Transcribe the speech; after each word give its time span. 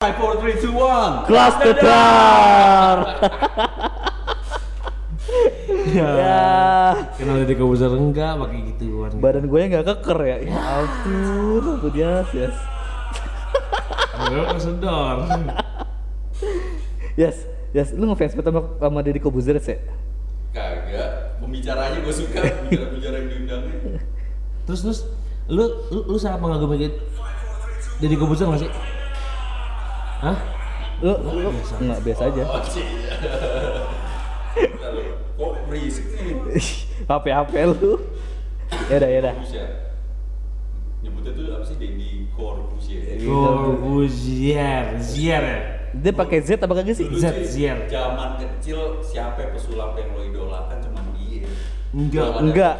Five, 0.00 0.16
four, 0.16 0.40
three, 0.40 0.56
two, 0.56 0.72
one. 0.72 1.28
Kelas 1.28 1.60
tetar. 1.60 2.96
Ya. 5.92 6.08
ya. 6.16 6.48
Kenal 7.20 7.44
dari 7.44 7.52
Kobuzer 7.52 7.92
enggak 7.92 8.40
pakai 8.40 8.72
gituan. 8.72 9.12
Badan 9.20 9.44
gue 9.44 9.60
nggak 9.60 9.84
keker 9.84 10.18
ya. 10.24 10.36
Ya 10.40 10.56
ampun, 10.56 11.64
aku 11.76 11.88
dia 11.92 12.24
yes. 12.32 12.56
Gue 14.24 14.44
kesedor. 14.56 15.16
Yes, 17.20 17.36
yes. 17.76 17.92
Lu 17.92 18.08
ngefans 18.08 18.40
banget 18.40 18.48
sama, 18.48 18.60
sama 18.80 18.98
Deddy 19.04 19.20
Kobuzer 19.20 19.60
ya? 19.60 19.76
Kagak. 20.56 21.36
Pembicaranya 21.44 22.00
gue 22.00 22.14
suka. 22.16 22.40
Bicara-bicara 22.72 23.14
yang 23.20 23.28
diundangnya. 23.28 24.00
Terus 24.64 24.80
terus 24.80 25.00
lu 25.52 25.68
lu, 25.92 26.00
lu 26.08 26.16
sangat 26.16 26.40
mengagumi 26.40 26.88
Deddy 28.00 28.16
Kobuzer 28.16 28.48
nggak 28.48 28.64
sih? 28.64 28.72
Hah? 30.20 30.36
Lu, 31.00 31.12
lu 31.16 31.48
nggak 31.80 32.00
biasa 32.04 32.22
aja. 32.28 32.42
Oh. 32.44 32.60
Lalu, 34.60 35.02
Kok 35.34 35.52
berisik 35.64 36.04
nih? 36.12 36.36
HP 37.08 37.24
HP 37.32 37.52
lu. 37.66 37.96
Ya 38.86 38.96
udah, 39.00 39.08
ya 39.08 39.18
udah. 39.24 39.34
Corbusier. 39.34 39.68
Nyebutnya 41.00 41.32
tuh 41.32 41.44
apa 41.56 41.64
sih? 41.64 41.76
Deddy 41.80 42.10
Corbusier. 42.36 43.02
Corbuzier, 43.24 44.84
Zier 45.00 45.42
ya. 45.42 45.60
Dia 45.90 46.12
pakai 46.12 46.38
Z 46.38 46.60
apa 46.60 46.70
kagak 46.70 46.94
sih? 46.94 47.08
Z, 47.10 47.24
Zier. 47.48 47.88
Zaman 47.88 48.36
kecil 48.36 49.00
siapa 49.00 49.48
pesulap 49.50 49.96
yang 49.96 50.12
lo 50.12 50.22
idolakan 50.22 50.76
cuma 50.84 51.00
dia. 51.16 51.48
Enggak. 51.90 52.28
Enggak. 52.38 52.74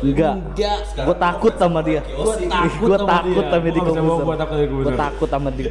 Enggak. 0.00 0.34
Enggak. 0.46 0.78
Gue 0.96 1.16
takut 1.18 1.52
sama 1.58 1.82
dia. 1.82 2.00
Gua 2.06 2.32
takut 2.38 2.86
Gue 2.86 2.96
sama 2.96 3.10
takut 3.10 3.42
dia. 3.42 3.50
sama 3.50 3.74
Gua 3.74 3.82
Kobuzer. 3.82 4.24
gua 4.24 4.36
takut 4.38 4.54
Deddy 4.54 4.70
Gue 4.70 4.78
Kobuzer. 4.78 4.96
takut 4.96 5.28
sama 5.28 5.48
dia. 5.50 5.70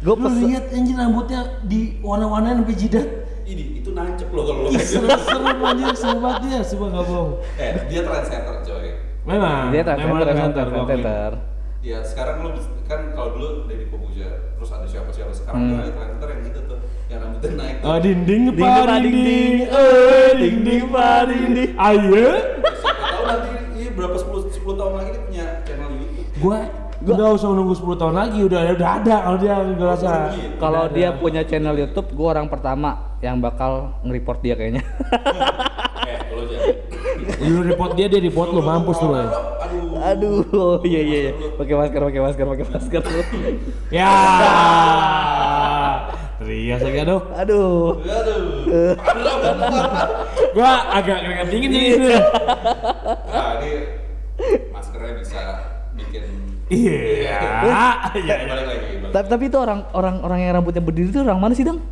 Gue 0.00 0.08
Lu 0.08 0.16
pesen. 0.16 0.48
lihat 0.48 0.64
anjir 0.70 0.96
rambutnya 0.96 1.40
di 1.62 1.80
warna-warnain 2.00 2.56
sampai 2.58 2.72
jidat. 2.74 3.08
ini 3.44 3.64
itu 3.76 3.90
nancep 3.90 4.30
lo 4.30 4.42
kalau 4.42 4.60
lo 4.62 4.68
Ih, 4.70 4.78
Seru-seru 4.78 5.42
anjir, 5.60 5.90
seru 5.92 6.18
banget 6.18 6.40
dia, 6.40 6.60
sumpah 6.62 6.86
enggak 6.88 7.04
bohong. 7.04 7.30
Eh, 7.58 7.70
dia 7.86 8.00
trendsetter 8.00 8.56
coy. 8.62 8.86
Memang. 9.22 9.64
Dia 9.68 9.82
gua 9.82 9.92
akuin. 9.92 11.02
transfer. 11.02 11.32
Ya 11.80 11.98
sekarang 12.00 12.36
lo 12.40 12.48
kan 12.84 13.00
kalau 13.10 13.28
dulu 13.32 13.48
dari 13.66 13.84
Kobuja 13.86 14.28
terus 14.52 14.70
ada 14.70 14.84
siapa-siapa 14.84 15.32
sekarang 15.32 15.60
Hmm. 15.62 15.80
ada 15.80 15.90
trendsetter 15.90 16.28
yang 16.30 16.42
itu 16.46 16.60
tuh 16.62 16.78
yang 17.06 17.18
rambutnya 17.20 17.50
naik 17.56 17.76
tuh. 17.76 17.86
Oh, 17.86 17.98
dinding 17.98 18.42
Ding, 18.46 18.56
pa 18.56 18.68
pa, 18.78 18.94
ding, 18.96 19.16
dinding, 19.16 19.24
ding. 19.26 19.54
eh 19.66 20.30
dinding 20.34 20.84
pa 20.86 21.08
dinding. 21.24 21.70
Ayo. 21.74 22.26
Siapa 22.72 23.02
tahu 23.02 23.22
nanti 23.26 23.48
ini 23.74 23.88
berapa 23.90 24.16
10 24.16 24.48
10 24.48 24.78
tahun 24.78 24.92
lagi 24.94 25.10
Gua 27.00 27.16
Gak 27.16 27.32
usah 27.40 27.48
nunggu 27.56 27.72
10 27.72 27.96
tahun 27.96 28.12
lagi, 28.12 28.44
udah 28.44 28.60
udah 28.76 28.90
ada 29.00 29.16
kalau 29.24 29.38
dia 29.40 29.54
gue 29.64 29.88
rasa. 29.88 30.10
Kalau 30.60 30.82
Udah 30.84 30.92
dia 30.92 31.08
ada. 31.08 31.16
punya 31.16 31.42
channel 31.48 31.72
YouTube, 31.72 32.12
gue 32.12 32.28
orang 32.28 32.44
pertama 32.52 33.16
yang 33.24 33.40
bakal 33.40 33.96
nge-report 34.04 34.38
dia 34.44 34.52
kayaknya. 34.52 34.84
Eh, 37.40 37.48
lu 37.48 37.64
report 37.64 37.96
dia, 37.96 38.04
dia 38.04 38.20
report 38.20 38.52
lu, 38.52 38.60
mampus 38.60 39.00
lu. 39.00 39.16
ya. 39.16 39.32
Aduh. 39.32 40.00
Aduh, 40.00 40.44
oh, 40.52 40.76
iya 40.90 41.00
iya 41.00 41.18
iya. 41.28 41.32
Pakai 41.56 41.74
masker, 41.80 42.00
pakai 42.04 42.20
masker, 42.20 42.44
pakai 42.44 42.64
masker. 42.68 43.02
Ya. 43.96 44.12
Rias 46.40 46.80
lagi 46.84 46.98
aduh. 47.00 47.20
Aduh. 47.36 48.00
Aduh. 48.00 48.92
Gua 50.52 50.72
agak 50.92 51.16
keringet 51.24 51.48
dingin 51.48 51.70
nih. 51.72 51.88
Nah, 53.28 53.60
ini 53.60 53.99
Iya. 56.70 56.96
Ya, 57.66 57.82
Iya. 58.14 58.34
balik 58.46 58.64
lagi. 58.64 58.86
balik. 58.96 59.10
Tapi, 59.10 59.26
tapi 59.26 59.44
itu 59.46 59.58
orang 59.58 59.80
orang 59.90 60.16
orang 60.20 60.38
yang 60.38 60.50
rambutnya 60.54 60.80
berdiri 60.80 61.08
itu 61.08 61.18
orang 61.18 61.36
mana 61.36 61.52
sih, 61.52 61.62
Dang? 61.62 61.82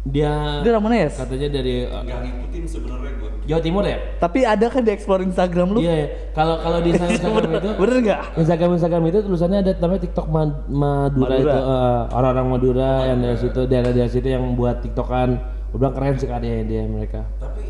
Dia 0.00 0.64
Dia 0.64 0.70
orang 0.72 0.84
mana 0.86 0.96
ya? 0.96 1.08
katanya 1.12 1.48
dari 1.52 1.84
uh, 1.84 2.00
Nggak 2.00 2.18
ngikutin 2.24 2.64
sebenarnya 2.64 3.12
gue. 3.12 3.30
Jawa 3.42 3.60
Timur 3.60 3.82
ya? 3.84 3.98
Tapi 4.16 4.38
ada 4.42 4.66
kan 4.66 4.80
di 4.80 4.90
explore 4.90 5.22
Instagram 5.22 5.68
lu? 5.70 5.80
Iya, 5.82 5.92
iya. 5.92 6.06
kalau 6.32 6.56
kalau 6.56 6.78
di 6.78 6.88
Instagram 6.94 7.20
itu 7.52 7.68
Bener 7.76 7.96
nggak? 8.00 8.20
Instagram 8.38 8.70
Instagram 8.72 9.02
itu 9.04 9.18
tulisannya 9.20 9.58
ada 9.60 9.72
namanya 9.76 10.00
TikTok 10.00 10.26
Mad- 10.26 10.64
Madura, 10.68 11.28
Madura. 11.28 11.36
itu 11.36 11.58
eh, 11.60 12.00
orang-orang 12.10 12.46
Madura 12.48 12.90
yang 13.04 13.18
dari 13.20 13.36
situ 13.36 13.60
daerah 13.66 13.90
dari 13.90 14.08
situ 14.08 14.24
yang 14.24 14.44
buat 14.54 14.80
TikTokan. 14.80 15.28
Gue 15.68 15.76
bilang 15.76 15.92
keren 15.92 16.14
sih 16.16 16.26
dia 16.26 16.64
dia 16.64 16.82
mereka. 16.82 17.20
Tapi 17.36 17.62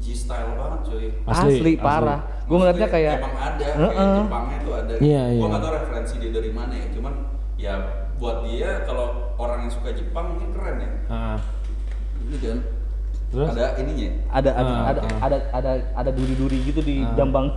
G-style 0.00 0.52
banget 0.52 0.80
cuy. 0.84 1.06
Asli, 1.24 1.72
parah. 1.76 2.20
Gue 2.50 2.56
ngeliatnya 2.58 2.88
kayak 2.90 3.14
emang 3.22 3.34
ada 3.38 3.62
Heeh. 3.62 3.94
kayak 3.94 4.18
Jepangnya 4.18 4.58
tuh 4.58 4.74
ada. 4.74 4.94
Iya, 4.98 5.22
Gua 5.22 5.30
iya. 5.30 5.46
nggak 5.46 5.62
tahu 5.62 5.72
referensi 5.78 6.14
dia 6.18 6.30
dari 6.34 6.50
mana 6.50 6.72
ya. 6.74 6.86
Cuman 6.90 7.12
ya 7.54 7.74
buat 8.18 8.36
dia 8.42 8.70
kalau 8.82 9.06
orang 9.38 9.58
yang 9.64 9.72
suka 9.72 9.94
Jepang 9.94 10.34
mungkin 10.34 10.50
keren 10.50 10.76
ya. 10.82 10.90
Ah. 11.06 11.38
Ini 12.26 12.36
kan 12.42 12.58
Terus? 13.30 13.46
ada 13.54 13.78
ininya. 13.78 14.10
ada 14.34 14.50
ada 14.50 14.72
Ah, 14.74 14.90
ada, 14.90 15.00
ah. 15.06 15.18
ada 15.22 15.38
ada 15.54 15.72
ada 15.94 16.10
duri-duri 16.10 16.58
gitu 16.66 16.82
di 16.82 17.06
jambang. 17.14 17.54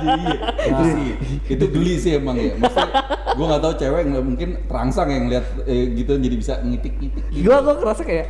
itu 0.72 0.82
sih 0.88 1.08
itu 1.52 1.64
geli 1.68 1.94
sih 2.00 2.16
emang 2.16 2.40
ya 2.40 2.56
maksudnya 2.56 2.88
gue 3.36 3.44
nggak 3.44 3.62
tahu 3.62 3.74
cewek 3.76 4.02
nggak 4.08 4.24
mungkin 4.24 4.48
terangsang 4.64 5.08
yang 5.12 5.24
lihat 5.28 5.44
eh, 5.68 5.92
gitu 5.92 6.16
jadi 6.16 6.36
bisa 6.36 6.52
ngitik 6.64 6.96
ngitik 6.96 7.24
gitu. 7.28 7.44
gue 7.44 7.56
gue 7.60 7.74
kerasa 7.76 8.02
kayak 8.02 8.26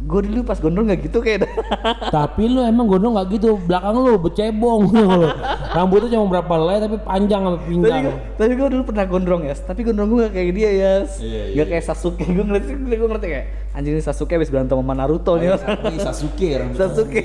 gue 0.00 0.20
dulu 0.32 0.40
pas 0.48 0.56
gondrong 0.56 0.88
nggak 0.88 1.00
gitu 1.12 1.20
kayak 1.20 1.44
Tapi 2.16 2.48
lu 2.48 2.64
emang 2.64 2.88
gondrong 2.88 3.20
nggak 3.20 3.28
gitu, 3.36 3.60
belakang 3.60 3.94
lu 4.00 4.16
becebong. 4.16 4.88
Rambutnya 5.76 6.08
cuma 6.16 6.26
berapa 6.40 6.52
helai 6.56 6.76
tapi 6.80 6.96
panjang 7.04 7.40
sampai 7.46 7.60
tapi 7.60 7.68
pinggang. 7.70 8.02
gue 8.02 8.14
tapi 8.40 8.52
gue 8.56 8.68
dulu 8.74 8.82
pernah 8.90 9.04
gondrong 9.06 9.42
ya 9.46 9.54
tapi 9.54 9.80
gondrong 9.86 10.08
gue 10.10 10.18
gak 10.26 10.32
kayak 10.34 10.52
dia 10.56 10.70
ya 10.74 10.92
Iya, 11.20 11.42
iya, 11.52 11.62
gak 11.62 11.66
kayak 11.70 11.84
Sasuke. 11.84 12.24
Gue 12.26 12.42
ngeliat 12.42 12.64
gue 12.66 13.08
ngerti 13.12 13.26
kayak 13.28 13.46
anjing 13.76 13.94
ini 13.94 14.02
Sasuke 14.02 14.32
habis 14.34 14.50
berantem 14.50 14.74
sama 14.74 14.94
Naruto 14.98 15.38
nih. 15.38 15.54
Ini 15.60 15.98
Sasuke 16.02 16.48
rambutnya. 16.58 16.80
Sasuke. 16.90 17.22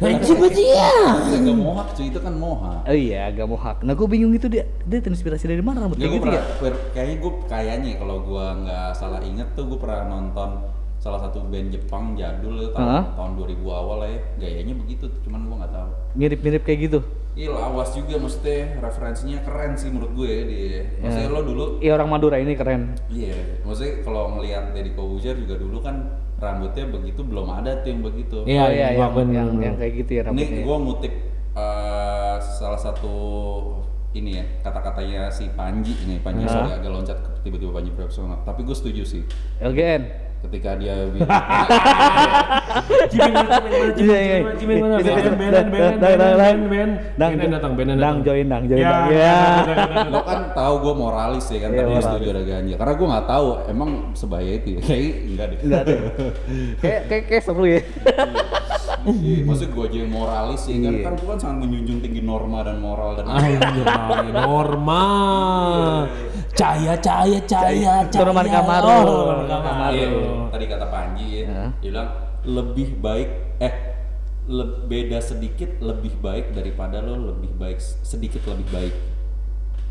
Anjir 0.00 0.36
dia. 0.54 0.88
Gak 1.36 1.56
mohak 1.58 1.88
cuy. 1.92 2.08
Itu 2.08 2.20
kan 2.22 2.32
moha 2.36 2.84
oh 2.84 2.96
iya 2.96 3.32
gak 3.32 3.46
mau 3.48 3.58
hak 3.58 3.76
nah 3.86 3.92
gue 3.96 4.06
bingung 4.08 4.32
itu 4.34 4.46
dia 4.52 4.68
dia 4.84 4.98
terinspirasi 5.00 5.48
dari 5.48 5.64
mana 5.64 5.86
rambut 5.86 5.96
Ya, 5.96 6.08
kayak 6.08 6.12
gue 6.12 6.20
gitu 6.20 6.28
ya 6.36 6.42
kayaknya 6.92 7.16
gue 7.20 7.32
kayaknya 7.48 7.90
kalau 7.96 8.16
gue 8.20 8.44
nggak 8.66 8.88
salah 8.96 9.20
inget 9.24 9.48
tuh 9.54 9.64
gue 9.68 9.78
pernah 9.78 10.08
nonton 10.08 10.50
salah 11.02 11.18
satu 11.18 11.42
band 11.44 11.68
Jepang 11.68 12.14
jadul 12.14 12.70
tahun, 12.70 12.86
Hah? 12.86 13.04
tahun 13.18 13.32
2000 13.34 13.58
awal 13.66 13.96
lah 13.98 14.08
ya 14.08 14.20
gayanya 14.38 14.74
begitu 14.78 15.10
tuh, 15.10 15.18
cuman 15.22 15.40
gue 15.44 15.56
nggak 15.58 15.72
tahu 15.74 15.88
mirip-mirip 16.14 16.62
kayak 16.62 16.80
gitu 16.86 17.00
Iya 17.32 17.48
lawas 17.48 17.96
juga 17.96 18.20
maksudnya 18.20 18.76
referensinya 18.78 19.40
keren 19.40 19.72
sih 19.72 19.88
menurut 19.88 20.12
gue 20.14 20.28
dia 20.46 20.84
maksudnya 21.00 21.26
Ya. 21.26 21.32
lo 21.32 21.40
dulu 21.42 21.64
iya 21.80 21.96
orang 21.96 22.08
Madura 22.08 22.36
ini 22.36 22.52
keren 22.52 22.92
Iya, 23.08 23.64
maksudnya 23.64 24.04
kalau 24.04 24.36
ngelihat 24.36 24.70
Deddy 24.70 24.92
Kobuzer 24.92 25.34
juga 25.34 25.56
dulu 25.56 25.80
kan 25.80 26.12
rambutnya 26.36 26.92
begitu 26.92 27.24
belum 27.24 27.48
ada 27.48 27.80
tuh 27.80 27.88
yang 27.88 28.02
begitu. 28.02 28.36
Iya, 28.44 28.60
oh, 28.60 28.68
iya, 28.68 28.86
yang, 28.92 29.10
gua 29.10 29.22
yang, 29.24 29.48
yang 29.58 29.74
kayak 29.74 29.92
gitu 29.96 30.10
ya 30.12 30.22
rambutnya 30.28 30.44
Ini 30.44 30.60
gue 30.60 30.76
ngutip 30.76 31.12
eh, 31.56 32.36
salah 32.38 32.76
satu 32.76 33.14
ini 34.12 34.36
ya 34.36 34.44
kata-katanya 34.60 35.32
si 35.32 35.48
Panji 35.50 35.96
ini 36.04 36.20
Panji 36.20 36.44
Hah? 36.44 36.52
sorry 36.52 36.70
agak 36.76 36.90
loncat 36.92 37.16
tiba-tiba 37.40 37.72
Panji 37.72 37.90
Pragiwaksono 37.90 38.44
tapi 38.44 38.60
gue 38.62 38.76
setuju 38.76 39.02
sih 39.02 39.22
LGN 39.58 40.02
ketika 40.42 40.74
dia 40.74 40.94
bilang 41.12 41.30
Cimeng 43.08 43.32
mana, 43.32 43.48
cimeng 43.52 43.72
mana, 43.72 43.94
Iya, 43.94 44.18
iya. 44.18 44.38
cimeng 44.56 44.78
mana, 44.82 44.96
cimeng 44.98 45.20
mana, 45.22 45.54
dang. 46.34 46.58
benan, 46.66 46.90
Dang, 47.14 47.30
Benan 47.32 47.50
datang, 47.52 47.72
datang. 47.76 48.16
join 48.22 48.46
dang, 48.46 48.64
join 48.66 48.80
Ya, 48.80 48.90
dang. 48.90 49.06
Ya. 49.22 49.38
lo 50.08 50.20
kan 50.22 50.40
tahu 50.50 50.74
gue 50.80 50.94
moralis 50.94 51.46
ya 51.46 51.58
kan 51.60 51.70
Iya, 51.70 51.84
moralis. 51.84 52.04
setuju 52.04 52.28
ada 52.28 52.42
ganja 52.42 52.74
karena 52.74 52.94
gue 52.94 53.06
nggak 53.08 53.26
tahu 53.28 53.46
emang 53.68 53.90
sebaya 54.12 54.50
itu 54.52 54.68
ya 54.72 54.80
kayak 54.82 55.12
enggak 55.24 55.46
deh 55.46 55.58
Enggak 55.62 55.82
kayak 56.80 57.00
kayak 57.06 57.24
kayak 57.28 57.42
seru 57.42 57.64
ya. 57.64 57.80
Iya, 59.02 59.42
maksud 59.42 59.68
gue 59.68 59.84
aja 59.84 59.98
yang 59.98 60.10
moralis 60.10 60.62
ya 60.64 60.76
kan 60.80 60.94
kan 61.02 61.12
gue 61.14 61.26
kan 61.26 61.38
sangat 61.38 61.56
menjunjung 61.60 61.98
tinggi 62.00 62.22
norma 62.22 62.62
dan 62.62 62.78
moral 62.78 63.14
dan 63.14 63.26
normal. 64.32 66.06
Cahaya, 66.52 66.92
cahaya, 66.96 67.38
cahaya, 67.42 67.94
cahaya. 68.04 68.20
Norman 68.20 68.46
Kamaru. 68.46 68.86
Oh, 68.86 69.04
Norman 69.40 69.62
Kamaru. 69.62 69.94
Iya, 69.94 70.08
tadi 70.48 70.64
kata 70.66 70.86
Panji 70.86 71.26
ya, 71.26 71.42
Ya. 71.42 71.64
dia 71.80 71.90
bilang 71.90 72.08
lebih 72.42 72.88
baik 72.98 73.28
eh 73.58 73.74
le- 74.44 74.84
beda 74.84 75.18
sedikit 75.18 75.78
lebih 75.78 76.18
baik 76.18 76.52
daripada 76.52 76.98
lo 76.98 77.14
lebih 77.30 77.54
baik 77.54 77.78
sedikit 78.02 78.42
lebih 78.44 78.66
baik 78.68 78.94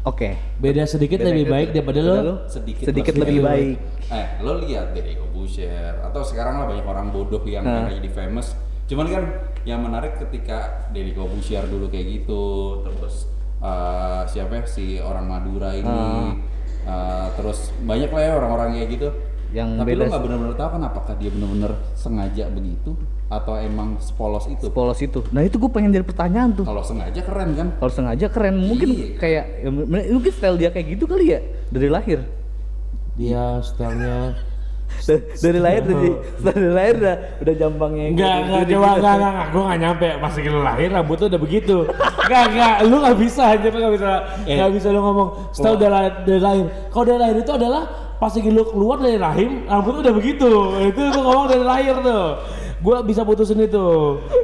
Oke. 0.04 0.34
Beda 0.58 0.84
sedikit 0.84 1.18
Beda 1.18 1.30
lebih 1.30 1.46
sedikit. 1.46 1.56
baik 1.56 1.68
daripada 1.72 2.00
lo. 2.02 2.14
sedikit, 2.46 2.84
Sedikit 2.84 3.14
lebih 3.16 3.40
baik. 3.40 3.78
eh 4.10 4.26
lo 4.40 4.60
lihat 4.60 4.92
Deddy 4.92 5.14
Corbuzier 5.16 5.94
atau 6.02 6.22
sekarang 6.22 6.58
lah 6.58 6.66
banyak 6.68 6.84
orang 6.84 7.08
bodoh 7.10 7.40
yang 7.44 7.64
Nah. 7.64 7.88
jadi 7.88 8.10
famous 8.12 8.54
cuman 8.86 9.08
kan 9.08 9.24
yang 9.64 9.80
menarik 9.80 10.20
ketika 10.20 10.90
Deddy 10.90 11.14
Corbuzier 11.14 11.64
dulu 11.64 11.88
kayak 11.88 12.20
gitu 12.20 12.44
terus 12.84 13.30
eh, 13.58 14.22
siapa 14.28 14.52
ya 14.54 14.64
si 14.66 14.84
orang 14.98 15.26
Madura 15.26 15.72
ini 15.72 16.36
eh, 16.84 17.28
terus 17.36 17.60
banyak 17.82 18.10
lah 18.10 18.22
ya 18.22 18.32
orang-orang 18.36 18.68
kayak 18.76 18.90
gitu 18.92 19.10
Yang 19.52 19.70
tapi 19.78 19.88
beda 19.92 20.00
lo 20.00 20.04
nggak 20.08 20.24
benar-benar 20.24 20.56
tahu 20.56 20.70
kan 20.72 20.82
apakah 20.86 21.14
dia 21.20 21.28
benar-benar 21.28 21.72
sengaja 21.92 22.48
begitu 22.48 22.92
atau 23.28 23.54
emang 23.56 24.00
sepolos 24.00 24.48
itu 24.48 24.68
Polos 24.70 25.00
itu. 25.00 25.20
Nah 25.32 25.40
itu 25.42 25.56
gue 25.56 25.68
pengen 25.68 25.92
jadi 25.92 26.04
pertanyaan 26.04 26.52
tuh. 26.52 26.64
kalau 26.64 26.80
sengaja 26.80 27.20
keren 27.20 27.56
kan 27.56 27.68
Kalau 27.76 27.92
sengaja 27.92 28.26
keren, 28.28 28.56
mungkin 28.60 28.90
Iya. 28.92 29.08
kayak 29.16 29.44
ya, 29.60 29.70
mungkin 30.08 30.32
style 30.32 30.56
dia 30.56 30.68
kayak 30.68 30.96
gitu 30.96 31.04
kali 31.04 31.32
ya 31.32 31.40
dari 31.68 31.88
lahir. 31.88 32.20
Dia 33.16 33.60
stylenya 33.60 34.36
dari, 35.02 35.22
dari 35.40 35.60
lahir 35.60 35.82
dari, 35.88 36.10
dari 36.46 36.70
lahir 36.70 36.96
udah 37.02 37.16
udah 37.42 37.54
jambangnya 37.58 38.06
Enggak, 38.12 38.36
enggak, 38.38 38.62
gini, 38.62 38.72
coba, 38.72 38.88
gitu. 38.88 38.98
enggak, 38.98 39.14
enggak, 39.16 39.32
enggak, 39.32 39.48
gue 39.48 39.64
gak 39.64 39.80
nyampe. 39.82 40.08
Pas 40.22 40.34
lu 40.38 40.60
lahir 40.62 40.88
rambut 40.94 41.16
tuh 41.18 41.28
udah 41.32 41.42
begitu. 41.42 41.78
Enggak, 42.28 42.44
enggak, 42.54 42.76
lu 42.86 42.96
gak 43.02 43.18
bisa 43.18 43.44
aja, 43.50 43.68
lu 43.72 43.80
gak 43.82 43.94
bisa. 43.98 44.12
Eh. 44.46 44.58
Gak 44.60 44.72
bisa 44.76 44.88
lu 44.94 45.00
ngomong. 45.02 45.30
Setelah 45.56 45.74
udah 45.78 45.90
lahir, 45.90 46.12
dari 46.28 46.42
lahir. 46.42 46.66
Kalau 46.94 47.06
dari 47.08 47.20
lahir 47.20 47.38
itu 47.42 47.52
adalah 47.54 47.84
pas 48.22 48.32
lagi 48.38 48.50
lu 48.54 48.64
keluar 48.70 48.98
dari 49.02 49.18
rahim, 49.18 49.52
rambut 49.66 49.92
tuh 49.98 50.02
udah 50.06 50.16
begitu. 50.16 50.50
Itu 50.94 51.02
tuh 51.10 51.22
ngomong 51.26 51.48
dari 51.50 51.66
lahir 51.66 51.96
tuh 52.06 52.26
Gue 52.82 52.98
bisa 53.06 53.22
putusin 53.22 53.62
itu. 53.62 53.88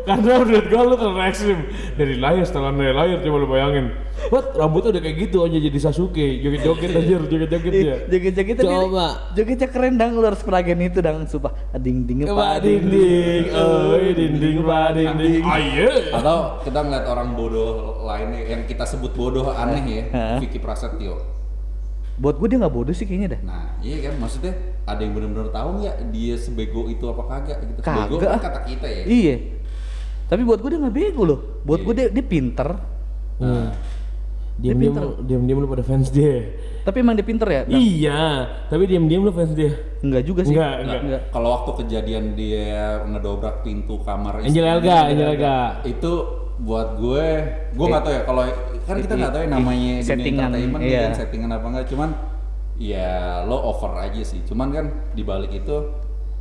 Karena 0.05 0.45
menurut 0.45 0.65
gue 0.69 0.81
lu 0.85 0.95
terlalu 0.95 1.21
ekstrim. 1.25 1.59
Dari 1.97 2.21
lahir, 2.21 2.45
setelah 2.45 2.69
dari 2.69 2.93
lahir, 2.93 3.17
coba 3.25 3.37
lu 3.41 3.47
bayangin. 3.49 3.85
What, 4.29 4.53
rambutnya 4.57 4.97
udah 4.97 5.01
kayak 5.01 5.17
gitu 5.29 5.37
aja 5.45 5.57
jadi 5.57 5.79
Sasuke. 5.81 6.27
Joget-joget 6.41 6.91
aja, 7.01 7.15
joget-joget 7.21 7.73
Ih, 7.73 7.81
ya 7.85 7.97
Joget-joget. 8.05 8.55
Tapi 8.61 8.69
Coba. 8.69 9.07
Jogetnya 9.33 9.67
keren 9.69 9.95
dang 9.97 10.13
lu 10.13 10.25
harus 10.25 10.41
peragen 10.45 10.77
itu 10.81 10.99
dang 11.01 11.25
sumpah. 11.25 11.53
Ding 11.77 12.05
ding 12.09 12.25
Pak 12.25 12.65
dinding, 12.65 13.53
oh 13.53 13.93
dinding, 14.01 14.57
pak 14.65 14.87
dinding. 14.97 15.43
Ayo 15.45 15.89
Atau 16.09 16.37
kita 16.65 16.79
ngeliat 16.81 17.05
orang 17.05 17.37
bodoh 17.37 18.01
lainnya 18.05 18.41
yang 18.45 18.61
kita 18.65 18.85
sebut 18.85 19.13
bodoh 19.13 19.53
aneh 19.53 19.85
ya? 19.85 20.03
Vicky 20.41 20.57
Prasetyo. 20.57 21.36
Buat 22.17 22.35
gue 22.41 22.47
dia 22.49 22.57
nggak 22.57 22.73
bodoh 22.73 22.93
sih 22.97 23.05
kayaknya 23.05 23.37
dah. 23.37 23.41
Nah, 23.45 23.65
iya 23.85 24.09
kan 24.09 24.17
maksudnya 24.17 24.53
ada 24.89 25.01
yang 25.05 25.13
benar-benar 25.13 25.53
tahu 25.53 25.69
nggak 25.85 25.95
dia 26.09 26.35
sebego 26.39 26.89
itu 26.89 27.05
apa 27.05 27.23
kagak 27.29 27.57
gitu. 27.61 27.81
Bego 27.85 28.15
Kagak. 28.17 28.31
kan 28.33 28.41
kata 28.41 28.59
kita 28.65 28.87
ya. 28.89 29.03
Iya. 29.05 29.35
Tapi 30.27 30.41
buat 30.43 30.59
gue 30.59 30.69
dia 30.73 30.79
nggak 30.81 30.95
bego 30.95 31.21
loh. 31.23 31.39
Buat 31.61 31.85
gue 31.85 31.93
dia, 31.93 32.07
dia 32.09 32.25
pinter. 32.25 32.69
Hmm. 33.37 33.69
Diam-diam, 34.57 34.89
pinter. 34.97 35.03
diam-diam 35.21 35.57
lu 35.61 35.69
pada 35.69 35.85
fans 35.85 36.09
dia. 36.09 36.57
Tapi 36.81 36.97
emang 37.05 37.13
dia 37.13 37.27
pinter 37.27 37.45
ya? 37.45 37.61
Dang? 37.69 37.77
Iya, 37.77 38.21
tapi 38.73 38.83
diam-diam 38.89 39.21
lu 39.21 39.29
fans 39.29 39.53
dia. 39.53 39.77
Enggak 40.01 40.23
juga 40.25 40.41
sih. 40.41 40.57
Enggak, 40.57 40.73
enggak. 40.81 41.01
enggak. 41.05 41.21
Kalau 41.29 41.49
waktu 41.53 41.71
kejadian 41.85 42.33
dia 42.33 43.05
ngedobrak 43.05 43.61
pintu 43.61 44.01
kamar 44.01 44.41
Angel 44.41 44.65
Elga, 44.65 45.13
Angel 45.13 45.27
Elga. 45.37 45.57
itu 45.85 46.11
buat 46.57 46.97
gue, 46.97 47.27
gue 47.71 47.85
nggak 47.85 48.01
tahu 48.01 48.13
ya 48.13 48.21
kalau 48.23 48.41
kan 48.81 48.95
kita 48.97 49.13
nggak 49.15 49.31
tahu 49.31 49.41
ya 49.41 49.49
namanya 49.51 49.93
dunia 49.93 50.03
Settingan, 50.03 50.49
entertainment 50.49 50.81
iya. 50.81 50.99
kan 50.99 51.11
settingan 51.15 51.49
apa 51.51 51.65
enggak, 51.67 51.85
cuman 51.87 52.09
ya 52.75 53.11
lo 53.43 53.57
over 53.67 53.93
aja 53.99 54.21
sih, 54.21 54.41
cuman 54.43 54.67
kan 54.69 54.85
dibalik 55.13 55.51
itu 55.51 55.75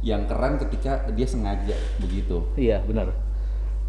yang 0.00 0.24
keren 0.24 0.56
ketika 0.58 1.04
dia 1.10 1.24
sengaja 1.24 1.72
begitu, 1.98 2.48
Iya 2.54 2.80
benar. 2.80 3.12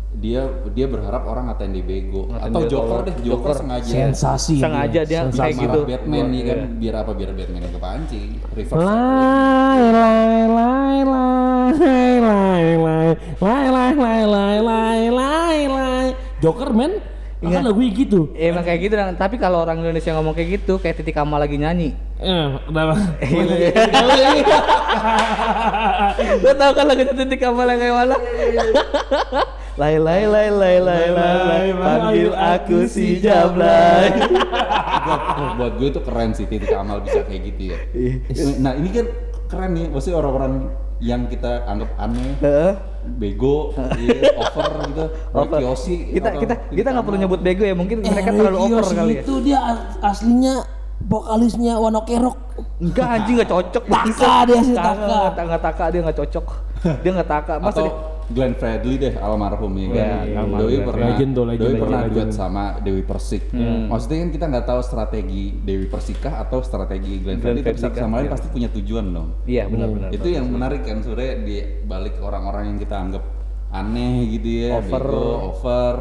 dia 0.09 0.39
dia 0.71 0.87
berharap 0.87 1.23
orang 1.23 1.47
ngatain 1.47 1.71
dia 1.73 1.83
bego 1.83 2.25
Ngatain 2.25 2.47
atau 2.47 2.59
dia 2.61 2.71
Joker 2.71 2.87
kalau- 2.89 3.05
deh, 3.05 3.15
Joker, 3.17 3.27
Joker 3.29 3.53
sengaja 3.53 3.91
Sensasi. 3.91 4.55
Sengaja 4.57 5.01
dia 5.03 5.19
Sensasi. 5.21 5.37
kayak 5.37 5.55
gitu. 5.57 5.79
marah 5.79 5.89
Batman 5.93 6.25
nih 6.27 6.41
kan, 6.41 6.57
Iya. 6.57 6.67
biar 6.73 6.95
apa 6.97 7.11
biar 7.13 7.31
Batman 7.31 7.61
yang 7.61 7.73
kepancing, 7.73 8.29
reverse. 8.49 8.79
Lai 8.79 9.83
lai 9.85 10.27
lai 10.47 10.97
lai 11.03 12.15
lai 12.19 12.67
lai 12.79 13.15
lai 13.37 13.91
lai 13.93 14.23
lai 14.25 14.57
lai 15.11 15.59
lai 15.67 16.06
Joker 16.41 16.69
men, 16.73 17.01
kan 17.41 17.61
lagu 17.65 17.81
gitu. 17.81 18.33
Ya, 18.33 18.53
emang 18.53 18.65
kayak 18.65 18.79
gitu 18.85 18.93
Dang. 18.97 19.13
Tapi 19.17 19.37
kalau 19.37 19.61
orang 19.65 19.81
Indonesia 19.81 20.13
ngomong 20.13 20.33
kayak 20.37 20.61
gitu, 20.61 20.77
kayak 20.81 21.01
Titi 21.01 21.13
Kamal 21.13 21.41
lagi 21.41 21.57
nyanyi. 21.57 21.93
Eh, 22.17 22.47
kenapa? 22.65 22.93
Lo 26.45 26.51
tau 26.57 26.71
kan 26.73 26.85
lagu 26.89 27.03
Titi 27.05 27.37
Kamal 27.37 27.67
yang 27.73 27.79
kayak 27.81 27.95
mana? 27.95 28.15
Lai 29.77 29.93
lai 30.01 30.25
lai 30.25 30.49
lai 30.49 30.81
lai 30.81 31.05
lai 31.13 31.37
lai 31.37 31.69
panggil 31.77 32.33
aku 32.33 32.89
si 32.89 33.21
Jablay. 33.21 34.09
buat, 35.05 35.21
buat 35.53 35.73
gue 35.77 35.87
itu 35.93 36.01
keren 36.01 36.33
sih 36.33 36.49
titik 36.49 36.73
amal 36.73 36.97
bisa 37.05 37.21
kayak 37.21 37.53
gitu 37.53 37.77
ya. 37.77 37.77
Nah 38.57 38.73
ini 38.73 38.89
kan 38.89 39.05
keren 39.45 39.77
nih, 39.77 39.85
maksudnya 39.93 40.17
orang-orang 40.17 40.73
yang 40.97 41.29
kita 41.29 41.61
anggap 41.69 41.93
aneh, 42.01 42.33
Heeh. 42.41 42.73
Bego, 43.09 43.71
iya, 44.01 44.35
over 44.35 44.65
gitu, 44.85 45.05
Over. 45.31 45.57
Kiyoshi, 45.57 45.95
Kita 46.11 46.29
kita 46.35 46.53
kita 46.67 46.87
nggak 46.91 47.05
perlu 47.05 47.17
nyebut 47.17 47.39
bego 47.39 47.63
ya, 47.63 47.73
mungkin 47.73 48.01
Eh, 48.01 48.09
mereka 48.09 48.29
terlalu 48.29 48.57
over 48.59 48.83
kali 48.83 49.13
ya. 49.13 49.21
itu 49.23 49.33
dia 49.41 49.59
as- 49.61 49.83
aslinya 50.03 50.67
vokalisnya 50.99 51.73
Wano 51.77 52.01
Kerok. 52.03 52.37
Enggak 52.77 53.07
anjing 53.07 53.35
nggak 53.37 53.49
cocok 53.49 53.83
Taka 53.85 54.33
dia 54.43 54.59
sih, 54.61 54.73
Taka, 54.73 55.05
taka. 55.31 55.55
Taka 55.61 55.83
dia 55.89 55.99
nggak 56.03 56.17
cocok. 56.17 56.45
Dia 56.99 57.11
nggak 57.15 57.29
taka. 57.29 57.53
Masa 57.57 57.69
atau 57.71 57.83
dia, 57.85 57.93
Glenn 58.27 58.53
Fredly 58.53 58.99
deh 58.99 59.13
almarhum 59.15 59.71
ya 59.73 59.87
kan. 59.87 60.25
Dewi 60.59 60.83
pernah 60.83 61.07
Legend 61.15 61.31
legend, 61.31 61.31
Dewi 61.31 61.47
legend, 61.47 61.79
pernah 61.79 62.01
legend. 62.03 62.13
duet 62.13 62.29
sama 62.29 62.63
Dewi 62.79 63.01
Persik. 63.01 63.43
Maksudnya 63.87 64.17
kan 64.19 64.29
kita 64.29 64.45
nggak 64.47 64.65
tahu 64.65 64.81
strategi 64.81 65.43
Dewi 65.55 65.87
Persikah 65.87 66.33
atau 66.41 66.59
strategi 66.59 67.23
Glenn, 67.23 67.39
Glenn 67.39 67.55
Fredly, 67.55 67.63
tapi 67.63 67.79
satu 67.79 67.95
sama 67.95 68.13
lain 68.17 68.27
Iya. 68.27 68.33
pasti 68.35 68.47
punya 68.49 68.69
tujuan 68.69 69.05
dong. 69.09 69.27
Iya 69.43 69.63
benar-benar. 69.65 70.09
itu 70.11 70.27
yang 70.27 70.45
menarik 70.45 70.83
kan 70.83 70.99
sebenarnya 70.99 71.33
di 71.41 71.55
balik 71.83 72.19
orang-orang 72.19 72.75
yang 72.75 72.77
kita 72.77 72.95
anggap 72.97 73.23
aneh 73.67 74.27
gitu 74.31 74.49
ya, 74.63 74.79
Over. 74.79 75.03
bego, 75.03 75.23
over. 75.51 75.95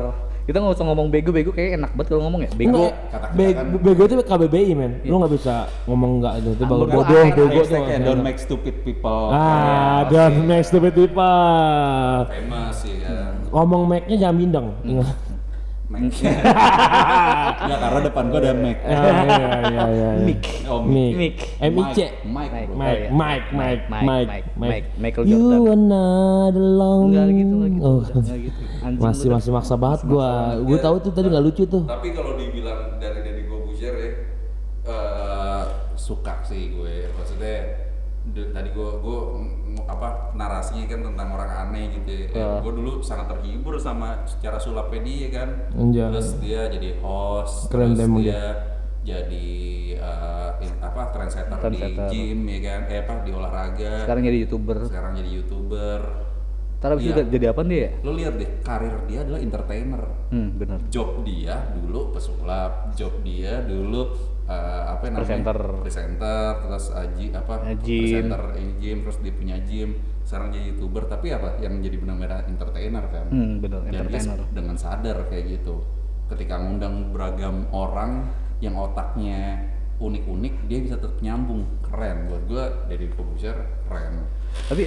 Kita 0.46 0.56
nggak 0.56 0.78
usah 0.78 0.86
ngomong 0.86 1.10
bego-bego 1.10 1.50
kayak 1.50 1.74
enak 1.74 1.90
banget 1.92 2.08
kalau 2.08 2.22
ngomong 2.24 2.46
ya. 2.46 2.50
Bego. 2.54 2.86
kata-kata 3.10 3.34
Be 3.34 3.46
kan. 3.50 3.66
bego 3.76 4.02
itu 4.06 4.14
KBBI 4.22 4.72
men. 4.72 4.92
Lu 5.02 5.18
nggak 5.18 5.32
bisa 5.34 5.54
ngomong 5.84 6.22
nggak 6.22 6.34
itu. 6.38 6.50
Itu 6.54 6.64
bagus 6.64 6.86
bodoh 6.88 7.22
bego 7.34 7.60
tuh. 7.66 7.82
Don't 7.98 8.22
make 8.22 8.38
stupid 8.38 8.74
people 8.80 9.28
Ah, 9.28 10.06
famous. 10.06 10.10
don't 10.12 10.38
make 10.46 10.62
stupid 10.62 10.92
people. 10.94 12.22
famous 12.24 12.78
ya 12.80 12.96
kan. 13.02 13.32
Ngomong 13.50 13.82
make-nya 13.84 14.16
jangan 14.20 14.36
bindeng. 14.36 14.66
Mac. 15.86 16.02
Nggak, 17.66 17.78
karena 17.78 18.00
depan 18.02 18.24
gua 18.26 18.40
ada 18.42 18.52
Mac. 18.58 18.78
Ah, 18.82 18.90
iya 18.90 19.06
iya 19.22 19.48
iya. 19.70 19.84
iya. 19.86 20.08
Mic. 20.26 20.42
Oh, 20.66 20.82
Mic. 20.82 21.12
Mic. 21.14 21.34
M 21.62 21.74
I 21.78 21.84
C. 21.94 21.98
Mike, 22.26 22.50
Mike. 22.50 22.50
Mike. 22.50 22.74
Mike, 22.74 23.06
Mike, 23.14 23.46
Mike, 23.46 23.46
Mike, 23.54 23.84
Mike, 23.86 24.26
Mike. 24.26 24.50
Mike, 24.58 24.88
Michael 24.98 25.24
You 25.30 25.38
Jordan. 25.38 25.70
are 25.70 25.82
not 25.86 26.54
alone. 26.58 27.06
Enggak 27.14 27.26
gitu, 27.30 27.54
enggak 27.54 27.70
gitu. 27.70 27.86
Oh. 27.86 28.00
Enggak 28.02 28.38
gitu. 28.50 28.60
Masih 28.98 29.28
masih 29.30 29.50
maksa 29.54 29.74
banget 29.78 30.00
gua. 30.10 30.58
Gua 30.58 30.78
tahu 30.82 30.96
tuh 31.06 31.12
tadi 31.14 31.26
nggak 31.30 31.44
lucu 31.46 31.62
tuh. 31.70 31.82
Tapi 31.86 32.08
kalau 32.10 32.34
dibilang 32.34 32.98
dari 32.98 33.18
Deddy 33.22 33.42
Corbuzier 33.46 33.94
ya, 33.94 34.10
eh, 34.90 35.62
suka 35.94 36.42
sih 36.46 36.74
gue. 36.74 37.10
Maksudnya 37.14 37.56
tadi 38.34 38.68
gue 38.74 38.90
mm, 38.90 39.65
apa 39.86 40.34
narasinya 40.34 40.84
kan 40.84 41.00
tentang 41.00 41.28
orang 41.30 41.50
aneh 41.64 41.84
gitu 41.94 42.10
ya. 42.10 42.26
Ya. 42.28 42.46
Gue 42.58 42.72
dulu 42.74 42.98
sangat 43.00 43.30
terhibur 43.30 43.78
sama 43.78 44.26
secara 44.26 44.58
sulapnya 44.58 45.00
dia 45.00 45.28
kan. 45.30 45.48
Anjay. 45.72 46.10
Terus 46.10 46.28
dia 46.38 46.60
jadi 46.66 46.98
host, 46.98 47.70
Keren 47.70 47.94
terus 47.94 48.10
dia 48.18 48.42
jadi 49.02 49.48
eh, 49.94 50.50
in- 50.60 50.80
apa 50.80 51.02
trendsetter, 51.10 51.54
Trendsetter. 51.56 52.10
di 52.10 52.12
gym 52.12 52.40
ya 52.44 52.58
kan, 52.60 52.80
eh 52.86 52.98
apa 53.00 53.12
di 53.22 53.30
olahraga. 53.30 53.92
Sekarang 54.02 54.22
jadi 54.22 54.38
youtuber. 54.42 54.78
Sekarang 54.82 55.12
jadi 55.14 55.30
youtuber. 55.32 56.00
Ntar 56.76 56.92
abis 56.92 57.08
Iya. 57.08 57.24
jadi 57.24 57.46
apa 57.50 57.60
dia? 57.64 57.78
ya? 57.80 57.90
Lo 58.04 58.12
lihat 58.12 58.34
deh, 58.36 58.50
karir 58.60 58.94
dia 59.08 59.24
adalah 59.24 59.40
entertainer 59.40 60.02
Hmm 60.28 60.48
benar. 60.54 60.78
job 60.90 61.24
dia 61.24 61.72
dulu 61.72 62.12
pesulap, 62.12 62.92
job 62.92 63.16
dia 63.22 63.62
dulu 63.62 64.12
eh, 64.46 64.82
apa 64.86 65.04
namanya 65.10 65.22
Presenter. 65.26 65.58
presenter, 65.82 66.50
terus 66.62 66.86
aji 66.90 67.26
apa 67.34 67.54
Gym. 67.82 68.00
presenter 68.02 68.42
eh, 68.56 68.70
gym, 68.78 68.98
terus 69.02 69.18
dia 69.20 69.32
punya 69.34 69.56
gym, 69.62 69.90
sekarang 70.22 70.48
jadi 70.54 70.64
youtuber, 70.72 71.02
tapi 71.06 71.34
apa 71.34 71.58
yang 71.58 71.82
jadi 71.82 71.96
benar-benar 71.98 72.46
entertainer 72.46 73.04
kan? 73.10 73.26
Hmm 73.30 73.58
benar. 73.58 73.80
Dan 73.84 73.90
dia 73.90 74.00
Entertainer. 74.02 74.38
dengan 74.54 74.76
sadar 74.78 75.16
kayak 75.26 75.44
gitu, 75.60 75.82
ketika 76.30 76.58
ngundang 76.58 77.10
beragam 77.10 77.66
orang 77.70 78.30
yang 78.58 78.74
otaknya 78.74 79.66
unik-unik, 79.96 80.54
dia 80.68 80.78
bisa 80.84 80.96
tetap 81.00 81.16
nyambung, 81.20 81.64
keren 81.80 82.28
buat 82.28 82.42
gua 82.46 82.64
dari 82.86 83.08
Corbuzier 83.08 83.56
keren. 83.88 84.28
Tapi 84.68 84.82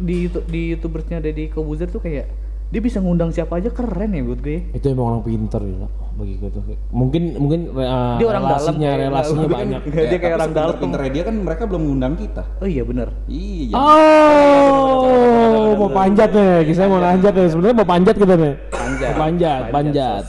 di 0.00 0.16
di 0.48 0.62
youtubersnya 0.72 1.20
Deddy 1.20 1.48
Kobuzer 1.48 1.88
tuh 1.88 2.00
kayak 2.00 2.28
dia 2.70 2.78
bisa 2.78 2.96
ngundang 2.96 3.30
siapa 3.30 3.56
aja 3.56 3.68
keren 3.68 4.10
ya 4.10 4.20
buat 4.22 4.38
gue. 4.38 4.70
Itu 4.70 4.84
emang 4.88 5.04
orang 5.10 5.22
pinter 5.22 5.60
ya 5.60 5.86
bagi 6.12 6.32
gue 6.36 6.48
tuh. 6.48 6.60
Mungkin 6.90 7.22
mungkin 7.34 7.58
uh, 7.72 8.14
Dia 8.14 8.26
orang 8.28 8.42
dalam 8.44 8.60
relasinya 8.60 8.88
kayak- 8.88 9.00
relasinya 9.02 9.40
Tapi 9.40 9.48
kan- 9.48 9.58
banyak. 9.58 9.80
Dia 9.90 10.18
kayak 10.18 10.34
orang 10.36 10.50
dalam. 10.52 10.74
Pinternya 10.76 11.10
dia 11.10 11.22
kan 11.24 11.34
mereka 11.36 11.62
belum 11.64 11.80
ngundang 11.84 12.12
kita. 12.14 12.42
Oh 12.56 12.64
iya 12.64 12.80
benar. 12.82 13.08
Iya. 13.26 13.74
Oh, 13.74 15.74
mau 15.76 15.88
panjat 15.90 16.28
nih, 16.30 16.70
saya 16.70 16.86
mau 16.86 17.00
panjat 17.00 17.32
nih. 17.32 17.46
Sebenarnya 17.48 17.76
mau 17.76 17.88
panjat 17.88 18.14
kita 18.14 18.34
nih. 18.34 18.52
Panjat. 18.70 19.10
Panjat, 19.12 19.60
panjat, 19.70 20.22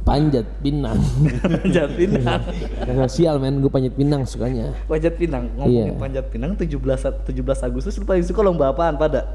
panjat 0.00 0.44
pinang. 0.58 0.96
panjat 1.44 1.88
Pinang. 1.92 2.40
Gak 2.80 2.94
sosial 3.06 3.34
men, 3.36 3.58
gue 3.58 3.68
panjat 3.68 3.92
pinang 3.92 4.20
sukanya. 4.24 4.72
Panjat 4.86 5.12
Pinang. 5.14 5.48
Ngomongin 5.54 5.86
Iya. 5.86 5.92
Panjat 5.94 6.24
Pinang 6.28 6.50
17 6.54 7.28
17 7.28 7.62
Agustus 7.62 7.92
lu 7.94 8.04
paling 8.04 8.22
suka 8.22 8.40
lomba 8.40 8.68
apaan 8.68 8.96
pada? 8.96 9.26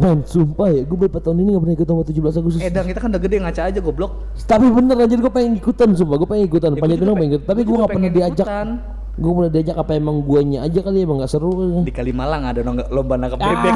Men, 0.00 0.24
sumpah 0.24 0.68
ya, 0.70 0.80
gue 0.80 0.96
beberapa 0.96 1.20
tahun 1.20 1.36
ini 1.38 1.48
gak 1.50 1.60
pernah 1.60 1.76
ikut 1.76 1.86
lomba 1.86 2.04
17 2.04 2.40
Agustus. 2.40 2.58
Eh, 2.58 2.68
Dang, 2.68 2.86
kita 2.86 2.98
kan 2.98 3.08
udah 3.10 3.20
gede 3.20 3.36
ngaca 3.38 3.62
aja 3.62 3.78
goblok. 3.78 4.12
Tapi 4.40 4.66
bener 4.66 4.96
aja 4.98 5.12
gue 5.12 5.28
pengen 5.28 5.52
ikutan 5.54 5.92
sumpah, 5.92 6.16
gue 6.16 6.24
pengen 6.26 6.44
ikutan. 6.46 6.70
Ya, 6.70 6.80
panjat 6.80 6.98
pengen 6.98 7.12
pe- 7.14 7.28
ikut. 7.28 7.42
Tapi 7.44 7.60
gue 7.60 7.76
gak 7.76 7.90
pernah 7.90 8.10
diajak. 8.10 8.46
ikutan. 8.46 8.68
Gue 9.12 9.32
pernah 9.36 9.50
diajak 9.50 9.76
apa 9.76 9.92
emang 9.92 10.16
guanya 10.22 10.58
aja 10.62 10.80
kali 10.80 10.98
emang 11.00 11.20
gak 11.20 11.28
seru. 11.28 11.52
Di 11.82 11.92
Kalimalang 11.92 12.42
ada 12.42 12.60
nong- 12.62 12.88
lomba 12.88 13.14
nangkap 13.14 13.38
Ah, 13.38 13.52
bebek. 13.52 13.74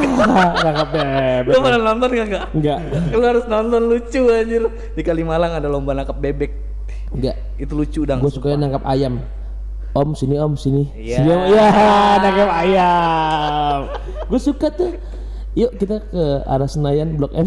nangkap 0.58 0.88
bebek. 0.90 1.50
Lu 1.50 1.58
pernah 1.60 1.80
nonton 1.84 2.08
gak 2.10 2.26
enggak? 2.26 2.44
Enggak, 2.50 2.78
Lu 3.10 3.20
harus 3.22 3.44
nonton 3.44 3.80
lucu 3.84 4.22
anjir. 4.26 4.62
Di 4.90 5.02
Kalimalang 5.02 5.52
ada 5.52 5.68
lomba 5.68 5.92
nangkap 5.92 6.16
bebek. 6.16 6.50
enggak. 7.12 7.36
Itu 7.54 7.76
lucu 7.76 8.00
dang. 8.02 8.18
Gue 8.18 8.32
sukanya 8.32 8.64
nangkap 8.64 8.88
ayam. 8.88 9.20
Om 9.92 10.10
sini 10.10 10.34
om 10.36 10.56
sini. 10.56 10.88
Iya. 10.90 11.16
Sini 11.18 11.28
om. 11.28 11.40
Iya, 11.46 11.66
nangkap 12.24 12.50
ayam. 12.56 13.78
gue 14.24 14.40
suka 14.40 14.66
tuh 14.68 14.90
yuk 15.54 15.70
kita 15.78 16.02
ke 16.02 16.22
arah 16.44 16.66
Senayan 16.66 17.14
Blok 17.14 17.30
M 17.34 17.46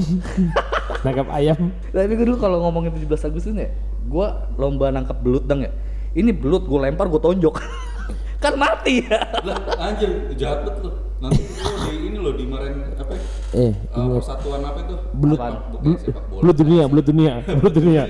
nangkap 1.05 1.27
ayam 1.29 1.75
Tapi 1.91 2.13
gue 2.15 2.25
dulu 2.25 2.39
kalau 2.39 2.57
ngomongin 2.63 2.95
17 2.95 3.27
Agustus 3.27 3.53
ya, 3.53 3.69
gue 4.07 4.27
lomba 4.57 4.89
nangkap 4.89 5.19
belut 5.19 5.45
dong 5.45 5.67
ya. 5.67 5.71
Ini 6.17 6.33
belut 6.33 6.65
gue 6.65 6.79
lempar 6.79 7.11
gue 7.11 7.21
tonjok. 7.21 7.61
kan 8.43 8.53
mati 8.57 9.05
ya. 9.05 9.19
Lah, 9.45 9.57
anjir, 9.77 10.09
jahat 10.39 10.65
banget 10.65 10.89
lu. 10.89 10.91
Nanti 11.17 11.41
lu 11.49 11.77
di 11.81 11.97
ini 12.13 12.17
lo 12.21 12.29
dimarahin 12.29 12.77
apa? 12.93 13.13
ya? 13.17 13.25
eh 13.57 13.73
Eh, 13.73 14.09
persatuan 14.21 14.61
apa 14.61 14.85
itu? 14.85 14.95
belut 15.17 15.37
Apaan? 15.41 15.53
Bukan 15.73 15.97
sepak 15.97 16.23
bola. 16.29 16.41
belut 16.45 16.57
dunia 16.61 16.83
belut 16.85 17.05
dunia 17.09 17.33
belut 17.57 17.73
dunia 17.73 18.01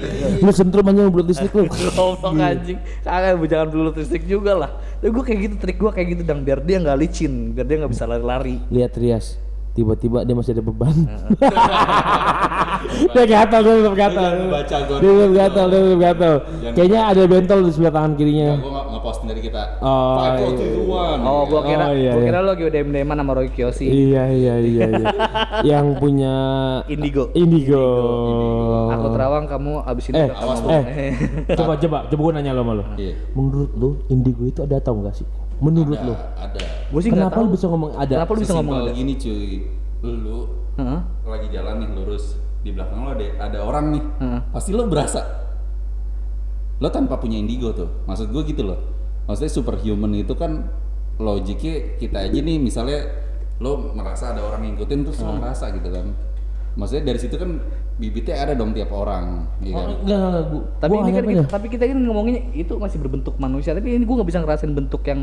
lu 0.43 0.51
sentrum 0.51 0.91
aja 0.91 1.07
belut 1.07 1.27
listrik 1.31 1.55
lu 1.55 1.71
Goblok 1.71 2.35
anjing. 2.35 2.77
Kagak 3.07 3.39
jangan 3.47 3.67
belut 3.71 3.95
listrik 3.95 4.27
juga 4.27 4.51
lah. 4.59 4.71
Tapi 4.99 5.07
gue 5.07 5.23
kayak 5.23 5.39
gitu 5.39 5.55
trik 5.55 5.79
gue 5.79 5.91
kayak 5.95 6.07
gitu 6.19 6.21
dong 6.27 6.43
biar 6.43 6.59
dia 6.59 6.83
nggak 6.83 6.97
licin, 6.99 7.55
biar 7.55 7.63
dia 7.63 7.75
nggak 7.79 7.91
bisa 7.95 8.03
lari-lari. 8.03 8.59
lihat 8.67 8.91
Rias 8.99 9.46
tiba-tiba 9.77 10.25
dia 10.25 10.33
masih 10.33 10.51
ada 10.51 10.63
beban 10.63 10.95
dia 13.07 13.25
gatal 13.25 13.59
dia 13.61 13.73
tetap 13.75 13.95
gatal 13.95 14.31
gua. 14.39 14.59
dia 14.97 15.11
tetap 15.11 15.31
gatal 15.31 15.65
dia 15.67 15.79
tetap 15.79 15.99
gatal 15.99 16.33
kayaknya 16.73 16.99
ada 17.05 17.21
bentol 17.23 17.59
di 17.61 17.71
sebelah 17.71 17.93
tangan 17.93 18.11
kirinya 18.13 18.45
Ya, 18.47 18.55
gua 18.57 18.71
nggak 18.71 18.85
ngeposting 18.89 19.27
dari 19.27 19.41
kita. 19.43 19.61
Oh, 19.79 20.15
Five, 20.17 20.33
iya. 20.33 20.49
two, 20.55 20.81
one. 20.83 21.19
Oh, 21.21 21.41
gua 21.45 21.61
kira 21.63 21.85
Oh, 21.85 21.93
iya, 21.93 22.11
gua 22.11 22.17
iya. 22.17 22.25
kira 22.25 22.39
lo 22.39 22.47
lagi 22.47 22.63
udah 22.63 22.81
dem 22.81 23.07
sama 23.07 23.31
Roy 23.33 23.49
Kiyoshi. 23.49 23.85
iya 23.85 24.23
iya 24.29 24.55
iya 24.57 24.85
iya 24.89 25.07
yang 25.71 25.93
punya 25.95 26.33
Indigo. 26.87 27.29
indigo 27.33 27.85
Aku 28.89 29.07
terawang 29.11 29.45
kamu 29.45 29.83
abis 29.83 30.05
ini 30.07 30.17
Eh, 30.17 30.29
awas 30.31 30.59
eh. 30.63 31.11
coba 31.59 31.73
coba 31.77 31.97
coba 32.07 32.21
gue 32.23 32.33
nanya 32.33 32.51
lo 32.51 32.61
sama 32.61 32.73
lo 32.73 32.83
Iya. 32.95 33.13
menurut 33.33 33.71
lo 33.73 33.89
indigo 34.07 34.41
itu 34.43 34.59
ada 34.59 34.77
atau 34.77 34.95
enggak 34.95 35.13
sih 35.15 35.27
menurut 35.57 35.97
lo 35.97 36.15
Ada. 36.37 36.61
Gue 36.93 37.01
sih 37.01 37.11
kenapa 37.11 37.41
lo 37.41 37.49
bisa 37.49 37.65
ngomong 37.67 37.97
ada 37.97 38.13
Kenapa 38.21 38.31
lu 38.33 38.39
bisa 38.41 38.53
ngomong 38.55 38.75
ada? 38.85 38.91
gini 38.93 39.13
cuy. 39.17 39.65
Lu 40.05 40.37
Heeh. 40.77 40.99
lagi 41.25 41.47
jalan 41.49 41.75
nih 41.81 41.89
lurus 41.97 42.37
di 42.61 42.69
belakang 42.73 43.01
lo 43.01 43.09
ada 43.17 43.25
ada 43.41 43.59
orang 43.65 43.85
nih. 43.97 44.03
Heeh. 44.21 44.39
Pasti 44.53 44.71
lo 44.71 44.85
berasa. 44.85 45.21
Lo 46.77 46.87
tanpa 46.93 47.17
punya 47.17 47.41
indigo 47.41 47.73
tuh. 47.73 47.89
Maksud 48.05 48.29
gue 48.29 48.43
gitu 48.45 48.61
loh. 48.61 48.77
Maksudnya 49.25 49.51
superhuman 49.51 50.13
itu 50.13 50.37
kan 50.37 50.69
logiknya 51.17 51.97
kita 51.97 52.29
aja 52.29 52.37
nih 52.37 52.61
misalnya 52.61 53.01
lo 53.57 53.89
merasa 53.97 54.37
ada 54.37 54.45
orang 54.45 54.61
ngikutin 54.69 54.99
terus 55.01 55.17
lo 55.25 55.33
merasa 55.33 55.73
gitu 55.73 55.89
kan. 55.89 56.13
Maksudnya 56.77 57.09
dari 57.09 57.19
situ 57.19 57.35
kan 57.41 57.57
bibitnya 57.97 58.35
ada 58.37 58.53
dong 58.53 58.77
tiap 58.77 58.93
orang, 58.93 59.49
iya 59.57 59.73
kan? 59.73 59.87
Oh, 59.89 59.97
enggak 60.05 60.17
enggak 60.17 60.29
enggak 60.29 60.45
gua, 60.53 60.61
Tapi 60.77 60.93
gua 60.93 60.97
ini 60.97 61.09
kan 61.09 61.13
anggapnya 61.17 61.33
kita, 61.33 61.49
tapi 61.49 61.65
kita 61.73 61.83
kan 61.89 61.97
ngomongnya 61.97 62.39
itu 62.53 62.73
masih 62.77 62.97
berbentuk 63.01 63.35
manusia. 63.41 63.73
Tapi 63.73 63.87
ini 63.89 64.03
gue 64.05 64.15
nggak 64.21 64.29
bisa 64.29 64.39
ngerasain 64.45 64.73
bentuk 64.73 65.01
yang 65.03 65.21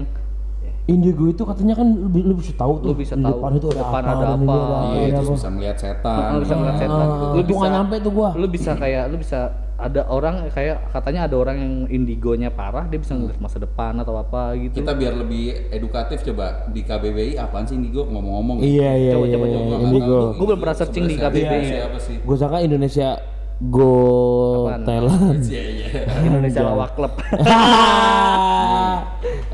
indigo 0.84 1.24
itu 1.32 1.42
katanya 1.48 1.74
kan 1.80 1.88
lu, 1.88 2.08
lu 2.12 2.34
bisa 2.36 2.52
tahu 2.52 2.82
tuh 2.84 2.92
Lu 2.92 2.96
bisa 2.98 3.14
tahu, 3.16 3.40
depan 3.40 3.50
itu 3.56 3.66
ada 3.72 3.80
depan 3.80 4.02
apa, 4.04 4.10
ada 4.12 4.26
ini 4.36 4.44
apa. 4.44 4.78
Iya, 4.92 5.06
terus 5.16 5.24
apa. 5.24 5.36
bisa 5.38 5.48
melihat 5.48 5.76
setan. 5.80 6.18
Lu 6.28 6.38
bisa 6.44 6.54
ngeliat 6.58 6.76
setan. 6.76 7.06
Ah, 7.08 7.32
Lu 7.32 7.42
bisa- 7.46 7.70
nyampe 7.72 7.94
tuh 8.02 8.12
gua 8.12 8.28
lu 8.36 8.46
bisa 8.50 8.70
kayak 8.76 9.02
lu 9.08 9.16
bisa 9.16 9.40
ada 9.74 10.06
orang 10.06 10.46
kayak 10.54 10.94
katanya 10.94 11.26
ada 11.26 11.34
orang 11.34 11.56
yang 11.58 11.74
indigonya 11.90 12.46
parah 12.46 12.86
dia 12.86 13.02
bisa 13.02 13.18
ngeliat 13.18 13.42
masa 13.42 13.58
depan 13.58 13.98
atau 13.98 14.14
apa 14.14 14.54
gitu. 14.54 14.78
Kita 14.78 14.94
biar 14.94 15.18
lebih 15.18 15.50
edukatif 15.74 16.22
coba 16.22 16.70
di 16.70 16.86
KBBI 16.86 17.34
apaan 17.42 17.66
sih 17.66 17.74
indigo 17.74 18.06
ngomong-ngomong. 18.06 18.62
iya 18.62 18.94
iya 18.94 19.18
Coba, 19.18 19.26
iya, 19.26 19.34
coba, 19.34 19.46
iya, 19.50 19.58
coba. 19.58 19.76
indigo 19.82 20.18
Gua 20.38 20.46
belum 20.46 20.60
pernah 20.62 20.76
searching 20.78 21.04
di 21.10 21.16
KBBI. 21.18 21.62
Sih? 21.98 22.16
gue 22.22 22.36
sangka 22.38 22.62
Indonesia 22.62 23.18
Go 23.62 24.66
Apaan? 24.66 24.82
Thailand 24.82 25.38
Iya 25.46 25.62
iya. 25.62 25.86
Indonesia 26.22 26.62
Lawak 26.62 26.90
Club. 26.94 27.12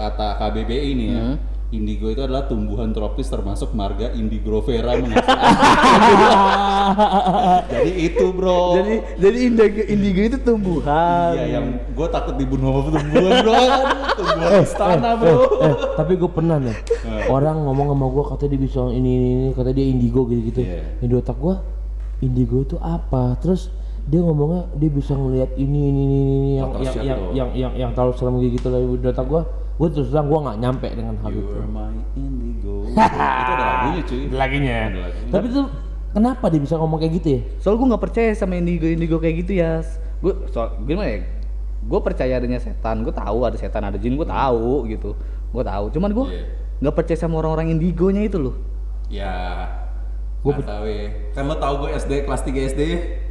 Kata 0.01 0.29
KBBI 0.41 0.85
ini 0.97 1.05
ya. 1.13 1.21
Hmm. 1.21 1.37
Indigo 1.71 2.11
itu 2.11 2.19
adalah 2.19 2.51
tumbuhan 2.51 2.91
tropis 2.91 3.31
termasuk 3.31 3.71
marga 3.79 4.11
Indigrovera. 4.11 4.99
Jadi 7.71 7.93
itu 8.11 8.27
bro. 8.35 8.75
jadi 8.75 8.95
jadi 9.23 9.39
indigo, 9.47 9.83
indigo 9.87 10.21
itu 10.27 10.39
tumbuhan. 10.43 11.39
Iya 11.39 11.47
yang 11.61 11.67
gue 11.95 12.09
takut 12.11 12.35
dibunuh 12.35 12.83
sama 12.83 12.99
tumbuhan 12.99 13.33
bro. 13.47 13.55
Tumbuhan 14.19 14.61
istana 14.67 15.11
bro. 15.15 15.35
eh, 15.63 15.75
tapi 15.95 16.13
gue 16.19 16.31
pernah 16.31 16.59
nih 16.59 16.75
orang 17.31 17.63
ngomong 17.63 17.95
sama 17.95 18.07
gue 18.11 18.25
katanya 18.35 18.51
dia 18.51 18.61
bisa 18.61 18.81
ini 18.91 18.99
ini, 18.99 19.29
ini 19.31 19.51
katanya 19.55 19.77
dia 19.79 19.87
indigo 19.87 20.21
gitu 20.27 20.43
gitu 20.51 20.61
Iya. 20.61 20.83
yang 21.01 21.09
di 21.09 21.17
otak 21.17 21.37
gue 21.39 21.55
indigo 22.21 22.57
itu 22.61 22.77
apa 22.83 23.39
terus 23.39 23.71
dia 24.11 24.21
ngomongnya 24.21 24.67
dia 24.75 24.91
bisa 24.91 25.15
ngelihat 25.15 25.55
ini 25.55 25.79
ini 25.89 26.01
ini, 26.03 26.19
ini 26.19 26.51
yang 26.59 26.69
yang, 26.75 26.93
siapa 26.93 27.07
yang, 27.07 27.19
tuh? 27.19 27.31
yang 27.33 27.49
yang 27.55 27.73
yang 27.79 27.91
terlalu 27.95 28.13
serem 28.19 28.35
gitu 28.43 28.67
lah 28.69 28.79
di 28.83 29.07
otak 29.07 29.27
gue 29.31 29.43
gue 29.81 29.89
terus 29.89 30.13
terang 30.13 30.29
gue 30.29 30.37
nggak 30.39 30.59
nyampe 30.61 30.89
dengan 30.93 31.17
hal 31.17 31.33
itu 31.33 31.55
itu 32.93 33.51
ada 33.51 33.65
lagunya 33.65 34.03
cuy. 34.05 34.21
Ada 34.29 34.37
lagunya. 34.37 34.79
tapi 35.33 35.47
tuh 35.49 35.67
kenapa 36.11 36.45
dia 36.51 36.61
bisa 36.61 36.75
ngomong 36.77 36.99
kayak 36.99 37.13
gitu 37.23 37.29
ya 37.33 37.41
Soal 37.57 37.75
gue 37.79 37.87
nggak 37.89 38.03
percaya 38.03 38.31
sama 38.35 38.61
indigo 38.61 38.85
indigo 38.85 39.17
kayak 39.17 39.47
gitu 39.47 39.53
ya. 39.57 39.81
Gue 40.21 40.37
soal 40.53 40.77
gimana 40.85 41.09
ya? 41.09 41.21
Gue 41.81 42.01
percaya 42.05 42.37
adanya 42.37 42.61
setan. 42.61 43.01
Gue 43.01 43.15
tahu 43.15 43.39
ada 43.41 43.57
setan 43.57 43.81
ada 43.81 43.97
jin. 43.97 44.21
Gue 44.21 44.29
tahu 44.29 44.85
gitu. 44.85 45.17
Gue 45.49 45.65
tahu. 45.65 45.89
Cuman 45.97 46.11
gue 46.13 46.27
Iya. 46.29 46.45
nggak 46.85 46.95
percaya 46.95 47.17
sama 47.17 47.41
orang-orang 47.41 47.73
indigonya 47.73 48.21
itu 48.21 48.37
loh. 48.37 48.57
Ya. 49.09 49.65
Gue 50.41 50.57
tahu 50.59 50.85
ya. 50.85 51.07
Kan 51.31 51.45
lo 51.45 51.57
tau 51.57 51.75
gue 51.79 51.93
SD 51.93 52.25
kelas 52.25 52.43
3 52.43 52.71
SD. 52.71 52.83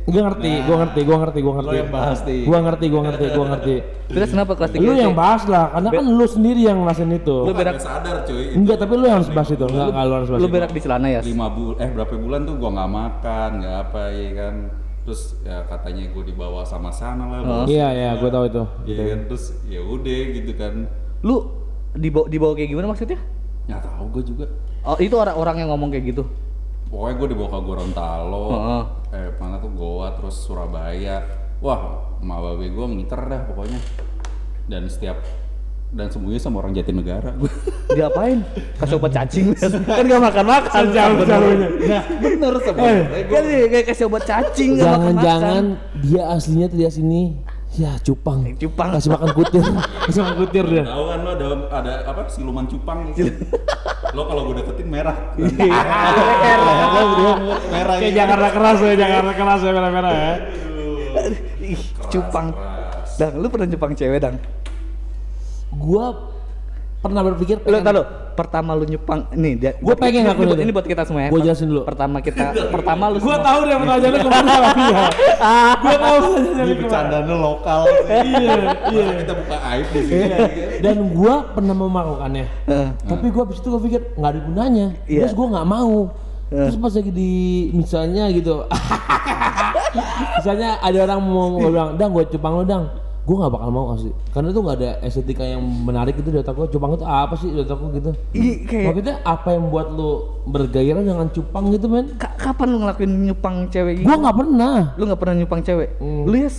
gue 0.01 0.17
ngerti 0.17 0.49
gue 0.63 0.73
ngerti 0.75 0.99
gue 1.03 1.17
ngerti 1.19 1.39
gue 1.39 1.53
ngerti 1.53 1.69
Lo 1.69 1.75
yang 1.75 1.91
bahas 1.91 2.19
nih. 2.23 2.41
gue 2.41 2.59
ngerti 2.59 2.85
gue 2.87 3.01
ngerti 3.03 3.25
gue 3.29 3.45
ngerti 3.45 3.75
Terus 4.09 4.29
kenapa 4.31 4.51
kelas 4.55 4.71
3 4.71 4.81
lu 4.81 4.91
yang 4.95 5.13
bahas 5.13 5.43
lah 5.45 5.65
karena 5.69 5.89
kan 5.91 6.05
lu 6.07 6.25
sendiri 6.25 6.61
yang 6.63 6.77
ngerasain 6.81 7.11
itu 7.11 7.37
Gue 7.43 7.53
berak- 7.53 7.77
sadar 7.77 8.17
cuy. 8.23 8.45
enggak 8.51 8.77
tapi 8.79 8.93
lu 8.95 9.05
yang 9.05 9.21
harus 9.21 9.29
bahas 9.29 9.49
itu 9.51 9.61
enggak 9.61 9.85
enggak 9.87 10.03
lu 10.03 10.13
harus 10.15 10.29
bahas 10.31 10.41
Lu 10.41 10.47
berak 10.49 10.71
di 10.71 10.81
celana 10.81 11.07
ya? 11.07 11.21
lima 11.21 11.47
bulan 11.47 11.77
eh 11.77 11.89
berapa 11.91 12.13
bulan 12.15 12.41
tuh 12.41 12.55
gua 12.55 12.69
nggak 12.71 12.89
makan 12.91 13.49
nggak 13.61 13.75
apa 13.83 14.01
ya 14.09 14.29
kan 14.33 14.53
terus 14.99 15.21
ya 15.39 15.57
katanya 15.63 16.03
gue 16.07 16.23
dibawa 16.25 16.61
sama 16.63 16.89
sana 16.89 17.23
lah 17.27 17.39
bawa 17.39 17.63
iya 17.67 17.87
iya 17.91 18.09
gue 18.15 18.29
tahu 18.29 18.45
itu 18.47 18.63
Iya 18.87 19.03
kan 19.07 19.19
terus 19.27 19.43
ya 19.63 19.81
udah 19.83 20.19
gitu 20.31 20.51
kan 20.55 20.73
Lu 21.21 21.35
dibawa, 21.91 22.25
dibawa 22.25 22.53
kayak 22.55 22.69
gimana 22.69 22.87
maksudnya? 22.87 23.19
nggak 23.65 23.81
tahu 23.83 24.03
gue 24.11 24.23
juga 24.25 24.45
Oh, 24.81 24.97
itu 24.97 25.13
orang-orang 25.13 25.59
yang 25.59 25.69
ngomong 25.69 25.91
kayak 25.91 26.07
gitu. 26.09 26.23
Pokoknya 26.89 27.15
gue 27.15 27.27
dibawa 27.29 27.49
ke 27.49 27.59
Gorontalo 27.61 28.45
Heeh. 28.49 28.83
eh 29.13 29.27
mana 29.37 29.55
tuh 29.57 29.71
Goa 29.71 30.13
terus 30.13 30.35
Surabaya 30.35 31.21
wah 31.59 32.09
emak 32.17 32.37
babe 32.41 32.65
gue 32.67 32.85
ngiter 32.97 33.21
dah 33.21 33.41
pokoknya 33.45 33.79
dan 34.65 34.85
setiap 34.85 35.21
dan 35.89 36.05
semuanya 36.05 36.37
sama 36.37 36.61
orang 36.61 36.73
Jatinegara 36.73 37.33
gue 37.33 37.49
Diapain? 37.97 38.45
Kasih 38.77 39.01
obat 39.01 39.09
cacing. 39.09 39.57
kan 39.57 40.05
gak 40.05 40.21
makan-makan. 40.21 40.93
Sejauh-jauhnya. 40.93 41.67
Nah, 41.89 42.03
bener 42.21 42.53
sebenarnya. 42.61 43.05
Kan 43.25 43.41
dia 43.49 43.65
kayak 43.65 43.85
kasih 43.89 44.05
obat 44.05 44.23
cacing 44.29 44.71
jangan-jangan 44.77 45.65
makan-makan. 45.73 46.05
dia 46.05 46.23
aslinya 46.29 46.69
tuh 46.69 46.77
dia 46.77 46.91
sini 46.93 47.33
ya 47.71 47.93
cupang 48.01 48.41
Cupang. 48.55 48.89
kasih 48.97 49.09
makan 49.09 49.29
kutir 49.31 49.61
kasih 50.09 50.21
makan 50.21 50.35
kutir 50.41 50.65
dia 50.65 50.83
tahu 50.83 51.03
kan 51.05 51.19
lo 51.21 51.31
ada 51.31 51.45
ada 51.69 51.93
apa 52.03 52.21
siluman 52.27 52.65
cupang 52.65 53.11
gitu. 53.11 53.29
lo 54.11 54.25
kalau 54.25 54.41
gue 54.49 54.55
deketin 54.57 54.87
merah 54.89 55.15
merah 57.69 57.95
kayak 57.97 58.09
gitu. 58.09 58.17
Jakarta 58.17 58.47
keras 58.49 58.77
ya 58.79 58.93
Jakarta 58.97 59.31
keras 59.33 59.59
ya 59.61 59.71
merah-merah 59.71 60.13
ya 60.13 60.33
Ih, 61.59 61.81
cupang. 62.07 62.47
keras. 62.49 63.09
Dang, 63.17 63.33
lu 63.35 63.45
pernah 63.45 63.67
cupang 63.67 63.91
cewek, 63.91 64.17
Dang? 64.17 64.35
gua 65.69 66.05
pernah 66.99 67.23
berpikir 67.23 67.57
Lu 67.59 67.71
pengen- 67.73 67.85
tahu 67.85 68.03
pertama 68.35 68.71
lu 68.71 68.83
nyupang 68.83 69.27
nih 69.31 69.53
dia 69.53 69.71
Gua 69.77 69.91
buat- 69.91 69.99
pengen 69.99 70.15
ini, 70.17 70.27
ngakuin 70.27 70.45
buat, 70.45 70.55
itu. 70.55 70.63
ini 70.63 70.71
buat 70.71 70.83
kita 70.85 71.03
semua 71.03 71.21
ya. 71.21 71.29
Gua 71.29 71.39
jelasin 71.41 71.67
dulu. 71.67 71.81
Pertama 71.83 72.17
kita 72.19 72.43
pertama 72.75 73.03
lu 73.07 73.17
gua 73.19 73.37
tahu 73.37 73.59
deh 73.61 73.75
pertanyaannya 73.75 74.19
ke 74.19 74.29
mana 74.29 74.51
ya 74.55 74.67
gua 75.75 75.95
tahu 75.97 76.17
pertanyaannya 76.19 76.49
Ini 76.49 76.55
ke 76.55 76.59
mana. 76.59 76.79
bercandanya 76.79 77.35
lokal 77.37 77.81
iya 78.09 78.53
iya. 78.89 79.05
kita 79.17 79.33
buka 79.33 79.57
aib 79.65 79.87
di 79.89 80.01
sini 80.01 80.23
dan 80.79 80.95
gua 81.09 81.33
pernah 81.49 81.73
mau 81.73 81.89
melakukannya 81.89 82.45
Eh, 82.65 82.87
tapi 83.01 83.25
gua 83.29 83.43
abis 83.43 83.57
itu 83.57 83.67
gua 83.67 83.81
pikir 83.81 84.01
nggak 84.13 84.29
ada 84.29 84.39
gunanya. 84.41 84.87
Iya. 85.05 85.19
terus 85.23 85.33
gua 85.33 85.47
nggak 85.51 85.67
mau. 85.69 85.95
Terus 86.49 86.75
pas 86.75 86.89
lagi 86.91 87.11
di 87.11 87.31
misalnya 87.71 88.25
gitu. 88.29 88.65
Misalnya 90.35 90.77
ada 90.79 90.97
orang 90.99 91.19
mau 91.19 91.49
gua 91.53 91.69
bilang 91.69 91.89
dang 91.93 92.09
gua 92.09 92.23
cupang 92.23 92.53
lo 92.53 92.63
dang 92.63 92.85
gua 93.29 93.45
nggak 93.45 93.53
bakal 93.53 93.69
mau 93.69 93.85
asli 93.93 94.09
karena 94.33 94.49
itu 94.49 94.59
nggak 94.59 94.75
ada 94.75 94.91
estetika 94.99 95.45
yang 95.45 95.61
menarik 95.61 96.17
itu 96.17 96.25
di 96.25 96.41
otak 96.41 96.57
gua 96.57 96.65
cupang 96.65 96.97
itu 96.97 97.05
apa 97.05 97.33
sih 97.37 97.45
di 97.47 97.61
otak 97.61 97.77
gua 97.77 97.89
gitu 97.93 98.11
Ih, 98.33 98.65
kayak 98.65 98.85
maksudnya 98.89 99.15
apa 99.21 99.47
yang 99.53 99.69
buat 99.69 99.87
lu 99.87 100.11
bergairah 100.43 101.05
dengan 101.05 101.29
cupang 101.29 101.69
gitu 101.69 101.85
men 101.85 102.17
ka- 102.17 102.33
kapan 102.33 102.67
lu 102.67 102.77
ngelakuin 102.81 103.11
nyupang 103.21 103.69
cewek 103.69 104.01
gitu? 104.01 104.09
gua 104.09 104.17
nggak 104.17 104.33
pernah 104.35 104.77
Lu 104.97 105.03
nggak 105.05 105.21
pernah 105.21 105.35
nyupang 105.37 105.61
cewek? 105.61 105.89
Hmm. 106.01 106.25
Lu 106.25 106.35
yes? 106.35 106.57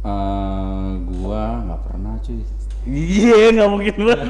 Eh, 0.00 0.88
gua 1.18 1.42
nggak 1.60 1.80
pernah 1.82 2.14
cuy 2.22 2.38
Iya, 2.84 3.48
nggak 3.50 3.68
mungkin 3.72 3.96
banget. 3.96 4.28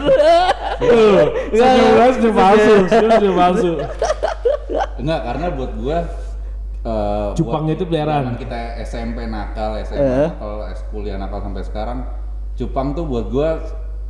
senyum 1.52 1.88
gua 1.92 2.06
senyum 2.08 2.34
palsu 2.34 2.74
senyum 2.88 3.34
palsu 3.34 3.72
enggak 4.96 5.20
karena 5.22 5.46
buat 5.52 5.72
gua 5.76 5.98
eh, 6.84 7.28
Cupang 7.34 7.64
itu 7.66 7.82
peliharaan. 7.82 8.36
kita 8.36 8.58
SMP 8.80 9.24
nakal 9.24 9.76
SMP 9.78 10.00
Eh. 10.00 10.28
nakal 10.30 10.52
kuliah 10.88 11.16
nakal 11.16 11.40
sampai 11.40 11.62
sekarang 11.62 11.98
cupang 12.54 12.92
tuh 12.92 13.02
buat 13.02 13.26
gua 13.28 13.58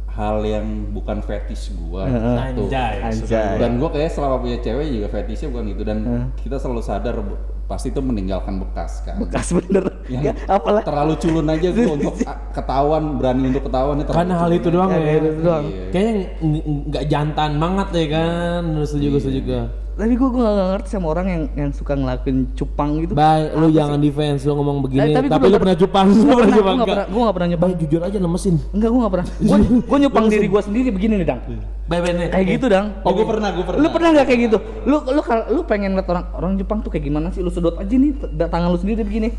hal 0.08 0.42
yang 0.42 0.62
bukan 0.90 1.18
fetish 1.20 1.70
gua 1.80 2.06
satu. 2.06 2.66
Anjay. 2.66 2.94
Anjay. 3.00 3.56
dan 3.56 3.78
gua 3.78 3.88
kayak 3.88 4.10
selama 4.10 4.38
punya 4.38 4.58
cewek 4.58 4.86
juga 4.88 5.08
fetishnya 5.08 5.48
bukan 5.48 5.66
itu 5.68 5.82
dan 5.82 5.98
kita 6.36 6.54
selalu 6.56 6.82
sadar 6.82 7.16
pasti 7.64 7.88
itu 7.88 7.98
meninggalkan 7.98 8.60
bekas 8.60 9.00
kan 9.02 9.16
Bekas 9.16 9.50
bener. 9.50 9.88
Yang 10.04 10.22
Ya, 10.22 10.32
apalah. 10.46 10.84
terlalu 10.84 11.16
culun 11.16 11.48
aja 11.48 11.68
gua 11.72 11.96
untuk 11.96 12.14
ah, 12.28 12.36
ketahuan 12.52 13.16
berani 13.16 13.48
untuk 13.48 13.64
ketahuan 13.64 13.96
itu 13.98 14.10
Karena 14.12 14.34
hal 14.36 14.50
itu 14.52 14.68
doang 14.68 14.90
Ya, 14.90 15.00
ya. 15.00 15.12
itu 15.16 15.40
doang. 15.40 15.64
Iya. 15.64 15.84
Kayaknya 15.88 16.14
ng- 16.42 16.66
nggak 16.86 17.04
jantan 17.08 17.50
banget 17.56 17.88
ya 17.90 18.06
kan. 18.12 18.62
Setuju 18.84 19.06
gue 19.08 19.20
setuju 19.20 19.40
gue. 19.42 19.62
Tapi 19.94 20.18
gue 20.18 20.26
gue 20.26 20.42
gak 20.42 20.68
ngerti 20.74 20.88
sama 20.90 21.06
orang 21.14 21.26
yang 21.30 21.42
yang 21.54 21.70
suka 21.70 21.94
ngelakuin 21.94 22.50
cupang 22.58 22.98
gitu. 22.98 23.14
Baik, 23.14 23.54
lu 23.54 23.70
jangan 23.70 23.98
defense, 24.02 24.42
lu 24.42 24.58
ngomong 24.58 24.82
begini. 24.82 25.06
Eh, 25.06 25.14
tapi 25.14 25.26
tapi 25.30 25.46
lu 25.46 25.58
pernah 25.62 25.78
per- 25.78 25.82
cupang, 25.86 26.06
lu 26.10 26.22
Gua 26.26 26.34
pernah 26.34 26.56
cupang 26.58 26.76
gua 26.82 27.22
gak 27.30 27.34
pernah, 27.38 27.46
gak. 27.54 27.60
Baik, 27.62 27.76
jujur 27.86 28.00
aja 28.02 28.18
lemesin. 28.18 28.54
Enggak, 28.74 28.88
gue 28.90 29.00
gak 29.06 29.14
pernah. 29.14 29.26
Gue 29.46 29.58
gue 29.86 29.98
nyupang 30.02 30.24
diri 30.26 30.46
gue 30.50 30.62
sendiri 30.66 30.88
begini 30.90 31.14
nih, 31.22 31.26
Dang. 31.30 31.40
Baik, 31.86 32.00
baik 32.02 32.14
nih. 32.18 32.28
Kayak 32.34 32.46
gitu, 32.58 32.66
Dang. 32.66 32.86
oh 33.06 33.10
gua 33.14 33.26
pernah 33.30 33.48
gua 33.54 33.64
pernah 33.70 33.80
Lu 33.86 33.88
pernah 33.94 34.08
nggak 34.18 34.26
kayak 34.26 34.40
gitu? 34.50 34.58
Lu 34.82 34.96
lu 35.06 35.22
lu 35.54 35.60
pengen 35.62 35.90
liat 35.94 36.08
orang 36.10 36.24
orang 36.34 36.52
Jepang 36.58 36.78
tuh 36.82 36.90
kayak 36.90 37.04
gimana 37.06 37.30
sih? 37.30 37.44
Lu 37.44 37.54
sedot 37.54 37.78
aja 37.78 37.94
nih 37.94 38.10
tangan 38.50 38.74
lu 38.74 38.78
sendiri 38.82 39.06
begini. 39.06 39.30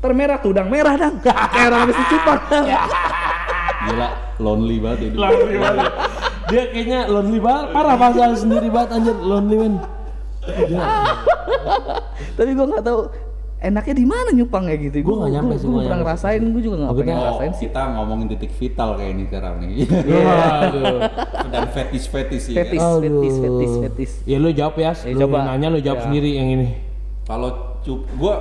Termerah 0.00 0.40
tuh, 0.40 0.56
Dang. 0.56 0.72
Merah, 0.72 0.96
Dang. 0.96 1.20
kayak 1.52 1.68
orang 1.68 1.80
habis 1.84 1.96
dicupang. 2.00 2.40
Gila 3.78 4.08
lonely 4.38 4.76
banget 4.78 4.98
hidup 5.10 5.18
Lonely 5.18 5.56
banget. 5.60 5.92
Dia 6.48 6.62
kayaknya 6.66 7.00
lonely 7.06 7.38
banget, 7.38 7.66
parah 7.70 7.96
pasal 7.96 8.30
sendiri 8.34 8.68
banget 8.68 8.90
anjir, 8.94 9.16
lonely 9.16 9.56
man. 9.58 9.74
Tapi 12.34 12.50
gue 12.50 12.66
nggak 12.66 12.82
tahu 12.82 13.00
enaknya 13.58 13.94
di 13.94 14.06
mana 14.06 14.30
nyupang 14.30 14.64
kayak 14.64 14.80
gitu. 14.88 14.96
Gua 15.04 15.14
nggak 15.20 15.32
nyampe 15.34 15.54
sih, 15.54 15.66
Gue 15.66 15.74
gua 15.74 15.82
pernah 15.84 15.98
ngerasain, 16.00 16.40
gue 16.40 16.62
juga 16.62 16.76
nggak 16.78 16.92
kita- 16.94 17.10
ngerasain 17.12 17.52
sih. 17.52 17.62
kita 17.66 17.82
ngomongin 17.90 18.26
titik 18.28 18.52
vital 18.54 18.88
kayak 18.94 19.10
ini 19.10 19.22
sekarang 19.26 19.54
nih 19.58 19.70
Waduh. 20.24 20.98
dan 21.48 21.64
fetish 21.68 22.06
fetish 22.06 22.42
sih 22.44 22.54
Fetis, 22.54 22.78
kan? 22.78 23.02
fetis, 23.02 23.34
fetis, 23.36 23.72
fetis. 23.78 24.10
Ya 24.24 24.36
lu 24.36 24.48
jawab 24.50 24.78
ya, 24.78 24.94
lu 25.04 25.18
coba. 25.20 25.38
nanya 25.44 25.68
lu 25.68 25.80
jawab 25.80 25.98
Ya. 25.98 26.04
sendiri 26.06 26.30
yang 26.32 26.48
ini. 26.50 26.68
kalau 27.24 27.50
cup 27.78 28.00
gua 28.14 28.34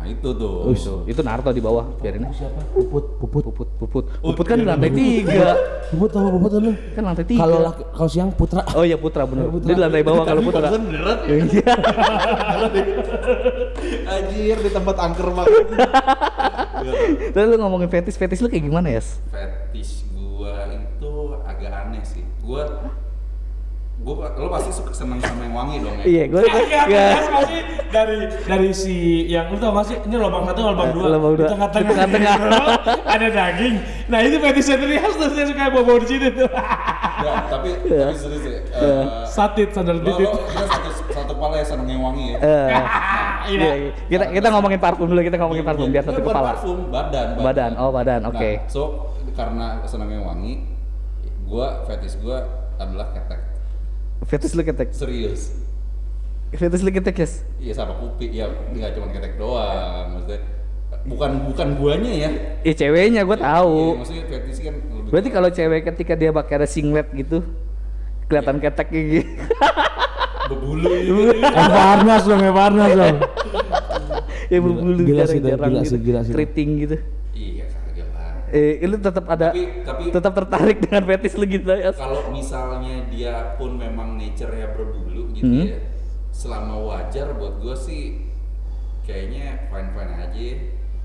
wah 0.00 0.08
itu 0.08 0.28
tuh 0.32 0.72
Itu, 0.72 0.94
itu 1.04 1.20
Naruto 1.20 1.52
di 1.52 1.60
bawah, 1.60 1.84
biarin 2.00 2.24
aja. 2.24 2.48
Siapa? 2.48 2.60
Puput, 2.72 3.04
puput. 3.20 3.42
Puput, 3.44 3.68
puput, 3.76 4.04
puput 4.16 4.44
kan 4.44 4.56
di 4.56 4.64
lantai 4.64 4.88
tiga, 4.88 5.52
Puput 5.92 6.08
sama 6.08 6.32
puput 6.32 6.50
lu. 6.56 6.72
kan 6.90 7.02
lantai 7.04 7.24
tiga. 7.24 7.44
Kalau 7.44 7.58
laki- 7.60 7.88
kalau 7.92 8.08
siang 8.08 8.30
putra. 8.32 8.64
Oh 8.72 8.80
iya 8.80 8.96
Putra 8.96 9.28
bener. 9.28 9.52
Dia 9.60 9.74
di 9.74 9.82
lantai 9.82 10.00
bawah 10.00 10.24
kalau 10.24 10.40
Putra. 10.40 10.66
Barusan 10.66 10.82
beneran 10.82 11.16
ya? 11.20 11.34
Iya. 11.36 11.74
anjir 14.10 14.56
di 14.58 14.70
tempat 14.70 14.96
angker 14.96 15.28
banget 15.30 15.66
Terus 17.34 17.46
lu 17.46 17.56
ngomongin 17.58 17.88
fetis, 17.88 18.16
fetis 18.16 18.40
lu 18.40 18.48
kayak 18.48 18.64
gimana 18.64 18.88
ya? 18.90 19.02
fetish 19.30 20.08
gua 20.10 20.64
itu 20.66 21.12
agak 21.44 21.70
aneh 21.70 22.02
sih 22.02 22.24
gua 22.40 22.64
gua 24.00 24.32
lo 24.32 24.48
pasti 24.48 24.72
suka 24.72 24.90
seneng 24.90 25.20
sama 25.20 25.44
yang 25.44 25.52
wangi 25.52 25.76
dong 25.78 25.92
ya 25.94 26.04
Iya, 26.04 26.24
gue 26.26 26.40
Iya, 26.40 26.80
ya. 26.88 27.06
kan 27.20 27.44
sih 27.44 27.60
dari 27.86 28.16
dari 28.42 28.68
si 28.70 28.96
yang 29.26 29.52
lu 29.52 29.56
tau 29.56 29.70
gak 29.70 29.84
sih 29.84 29.96
ini 30.00 30.16
lubang 30.16 30.42
satu 30.42 30.60
lubang 30.66 30.88
dua 30.90 31.06
Lubang 31.10 31.32
dua. 31.34 31.38
di 31.38 31.52
tengah-tengah 31.52 31.92
Di 32.00 32.12
tengah-tengah. 32.16 32.64
ada 33.14 33.26
daging 33.28 33.74
nah 34.06 34.18
itu 34.18 34.36
fetish 34.36 34.68
Rias 34.72 35.14
tuh 35.14 35.28
saya 35.28 35.44
suka 35.44 35.68
bawa 35.70 35.98
di 35.98 36.08
sini 36.08 36.28
tuh 36.30 36.48
Ya, 37.20 37.44
tapi 37.46 37.68
Iya. 37.84 38.08
tapi 38.08 38.16
serius 38.16 38.42
ya 38.42 38.58
eh, 38.72 39.04
satit 39.26 39.68
sandal 39.70 40.00
lo, 40.00 40.08
titit 40.08 40.24
lo 40.24 40.40
kita 40.40 40.64
satu 40.64 40.88
satu 41.12 41.32
kepala 41.36 41.54
ya 41.54 41.66
seneng 41.66 41.84
yang 41.86 42.00
wangi 42.00 42.32
ya 42.32 42.38
iya 42.40 42.80
iya, 43.52 43.70
iya. 43.76 43.90
kita 44.08 44.24
kita 44.32 44.46
ngomongin 44.48 44.80
parfum 44.80 45.04
dulu, 45.04 45.20
kita 45.20 45.36
ngomongin 45.36 45.60
parfum 45.62 45.88
biar 45.90 46.00
satu 46.00 46.16
kepala. 46.18 46.56
parfum, 46.56 46.88
badan, 46.88 47.36
Badan, 47.36 47.72
oh 47.76 47.90
badan, 47.90 48.20
oke. 48.24 48.40
Nah, 48.56 48.64
so 48.64 49.12
karena 49.30 49.84
seneng 49.84 50.08
yang 50.10 50.24
wangi, 50.24 50.64
gua 51.44 51.84
fetish 51.84 52.16
gua 52.16 52.40
adalah 52.76 53.12
ketek. 53.12 53.40
Fetis 54.24 54.52
lu 54.52 54.62
ketek. 54.62 54.92
Serius. 54.92 55.52
Fetis 56.50 56.82
lu 56.82 56.90
ketek, 56.90 57.14
yes. 57.16 57.46
Iya 57.56 57.72
sama 57.74 57.94
kuping, 57.96 58.30
ya 58.30 58.50
nggak 58.50 58.98
cuma 58.98 59.06
ketek 59.10 59.38
doang, 59.38 60.18
maksudnya 60.18 60.40
bukan 61.06 61.30
bukan 61.46 61.68
guanya 61.78 62.12
ya. 62.12 62.30
Ih, 62.60 62.74
ceweknya 62.74 63.22
gue 63.22 63.38
Iya, 63.38 63.46
tahu. 63.46 63.80
maksudnya 63.96 64.24
fetish 64.26 64.60
kan 64.60 64.74
lebih 64.76 65.08
Berarti 65.10 65.28
kalau 65.30 65.48
cewek 65.48 65.80
ketika 65.86 66.12
dia 66.14 66.30
pakai 66.30 66.54
ada 66.58 66.68
singlet 66.68 67.08
gitu, 67.14 67.40
kelihatan 68.26 68.58
ketek 68.58 68.86
kayak 68.90 69.06
gitu. 69.08 69.30
berbulu 70.50 70.90
gitu. 70.90 71.12
Evarnas 71.46 72.22
dong 72.26 72.42
Evarnas 72.42 72.90
dong 72.92 73.16
ya 74.52 74.58
berbulu 74.58 74.98
gila 75.00 75.24
sih, 75.24 75.38
jarang-jarang 75.38 75.70
gila 75.70 75.80
gitu. 75.80 75.90
sih, 75.94 75.98
gila 76.02 76.20
sih. 76.26 76.32
Keriting 76.34 76.70
gitu. 76.82 76.96
Eh, 78.50 78.82
lu 78.82 78.96
tetap 78.96 79.24
ada 79.24 79.48
Tapi 79.48 79.62
tapi 79.80 80.02
tetap 80.08 80.32
tertarik 80.34 80.78
dengan 80.84 81.02
fetis 81.04 81.34
lu 81.34 81.44
gitu 81.44 81.66
ya. 81.66 81.90
kalau 81.92 82.28
misalnya 82.28 83.06
dia 83.06 83.34
pun 83.54 83.74
memang 83.74 84.14
nature-nya 84.14 84.70
berbulu 84.70 85.30
gitu 85.30 85.46
Hmm. 85.46 85.66
ya, 85.66 85.78
selama 86.30 86.74
wajar 86.80 87.30
buat 87.32 87.58
gua 87.58 87.72
sih 87.72 88.26
kayaknya 89.02 89.66
fine 89.66 89.90
fine 89.90 90.12
aja. 90.16 90.48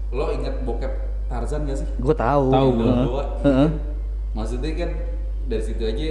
Lo 0.10 0.30
inget 0.32 0.62
bokep 0.62 0.94
Tarzan 1.26 1.66
gak 1.66 1.78
sih? 1.78 1.88
Gue 1.96 2.14
tahu. 2.14 2.50
Tahu 2.50 2.70
Yang 2.70 2.78
gua. 2.78 2.86
Heeh. 2.86 3.06
Goa. 3.06 3.26
Heeh. 3.44 3.70
Maksudnya 4.32 4.72
kan 4.76 4.90
dari 5.46 5.64
situ 5.64 5.84
aja 5.84 6.06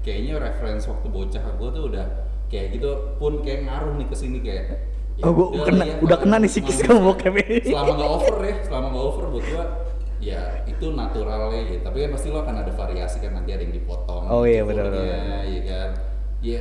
kayaknya 0.00 0.32
reference 0.40 0.84
waktu 0.84 1.06
bocah 1.06 1.44
gue 1.52 1.68
tuh 1.68 1.84
udah 1.88 2.06
kayak 2.46 2.66
gitu 2.72 2.90
pun 3.16 3.38
kayak 3.40 3.66
ngaruh 3.66 3.94
nih 3.94 4.06
ke 4.06 4.14
sini 4.14 4.38
kayak 4.38 4.64
ya 5.16 5.22
Oh, 5.22 5.32
gua 5.32 5.46
udah 5.50 5.64
kena, 5.64 5.84
ya, 5.84 5.96
udah 5.98 6.18
kena 6.18 6.36
nih 6.38 6.50
sikis 6.52 6.78
kamu 6.78 7.00
bokep 7.02 7.34
ini. 7.38 7.58
selama 7.64 7.90
nggak 7.90 8.10
over 8.12 8.36
ya 8.38 8.54
selama 8.62 8.86
nggak 8.86 9.04
over 9.06 9.24
buat 9.26 9.44
gua 9.48 9.64
ya 10.16 10.64
itu 10.64 10.86
naturalnya 10.90 11.60
ya 11.60 11.78
tapi 11.84 12.02
kan 12.02 12.10
pasti 12.12 12.28
lo 12.32 12.40
akan 12.40 12.64
ada 12.64 12.72
variasi 12.72 13.20
kan 13.20 13.36
nanti 13.36 13.52
ada 13.52 13.62
yang 13.62 13.74
dipotong 13.74 14.24
Oh 14.26 14.42
iya, 14.42 14.64
gitu 14.64 14.72
benar, 14.72 14.84
benar. 14.88 15.44
ya 15.44 15.60
kan 15.62 15.90
ya 16.40 16.60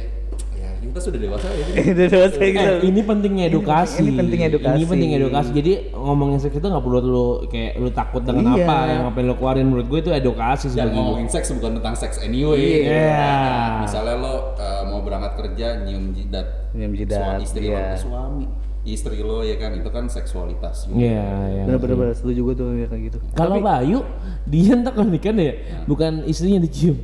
ya 0.55 0.69
kita 0.81 0.99
sudah 0.99 1.19
dewasa 1.19 1.47
ya 1.51 1.65
Itu 1.93 2.01
dewasa 2.09 2.39
gitu. 2.39 2.57
Eh, 2.57 2.87
ini 2.87 3.01
pentingnya 3.03 3.45
edukasi. 3.47 4.01
Ini 4.01 4.11
penting 4.15 4.39
edukasi. 4.47 4.75
Ini 4.79 4.85
penting 4.87 5.09
edukasi. 5.13 5.49
Jadi 5.51 5.73
ngomongin 5.93 6.39
seks 6.39 6.55
itu 6.55 6.63
nggak 6.63 6.83
perlu 6.83 6.99
lu 7.03 7.27
kayak 7.47 7.77
lu 7.77 7.89
takut 7.91 8.23
dengan 8.23 8.55
Iya. 8.55 8.65
apa 8.65 8.75
yang 8.87 9.03
apa 9.07 9.17
yang 9.19 9.27
lu 9.29 9.35
keluarin 9.37 9.65
menurut 9.67 9.87
gue 9.87 9.99
itu 10.01 10.11
edukasi 10.11 10.65
dan 10.73 10.89
ngomongin 10.91 11.27
seks 11.27 11.51
bukan 11.53 11.79
tentang 11.79 11.95
seks 11.95 12.17
anyway 12.23 12.81
Iya. 12.87 13.13
Nah, 13.13 13.71
misalnya 13.83 14.15
lo 14.19 14.33
uh, 14.57 14.83
mau 14.89 14.99
berangkat 14.99 15.33
kerja 15.37 15.67
nyium 15.85 16.11
jidat 16.11 16.47
Nyium 16.73 16.93
jidat, 16.95 17.19
suami 17.19 17.43
istri 17.43 17.65
lo 17.69 17.75
iya. 17.75 17.95
suami 17.95 18.45
istri 18.85 19.17
lo 19.19 19.41
ya 19.41 19.57
kan 19.57 19.73
itu 19.73 19.89
kan 19.89 20.05
seksualitas 20.05 20.85
juga. 20.85 21.01
Iya, 21.01 21.25
iya. 21.49 21.63
Bener-bener 21.65 21.95
bener, 21.97 22.13
setuju 22.13 22.39
gue 22.45 22.55
tuh 22.55 22.67
ya, 22.77 22.85
kayak 22.85 23.01
gitu. 23.09 23.17
Kalau 23.33 23.57
Bayu, 23.57 23.99
dia 24.45 24.77
entar 24.77 24.93
kalau 24.93 25.09
nikah 25.09 25.33
ya, 25.33 25.53
bukan 25.89 26.21
istrinya 26.29 26.61
dicium, 26.61 27.01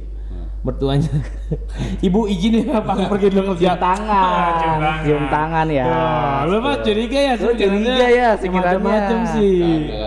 mertuanya. 0.62 1.10
Ibu 2.06 2.30
izin 2.30 2.70
ya 2.70 2.86
Pak 2.86 2.96
pergi 3.12 3.28
dulu 3.34 3.58
kerja. 3.58 3.82
tangan, 3.82 5.02
cium 5.02 5.26
tangan 5.28 5.67
ya. 5.74 5.86
Wah, 5.89 6.39
lu 6.46 6.58
mah 6.62 6.78
curiga 6.86 7.20
ya 7.20 7.34
Lu 7.41 7.52
curiga 7.58 8.06
ya 8.08 8.30
sekiranya. 8.38 8.78
Macam 8.78 9.20
sih. 9.34 9.58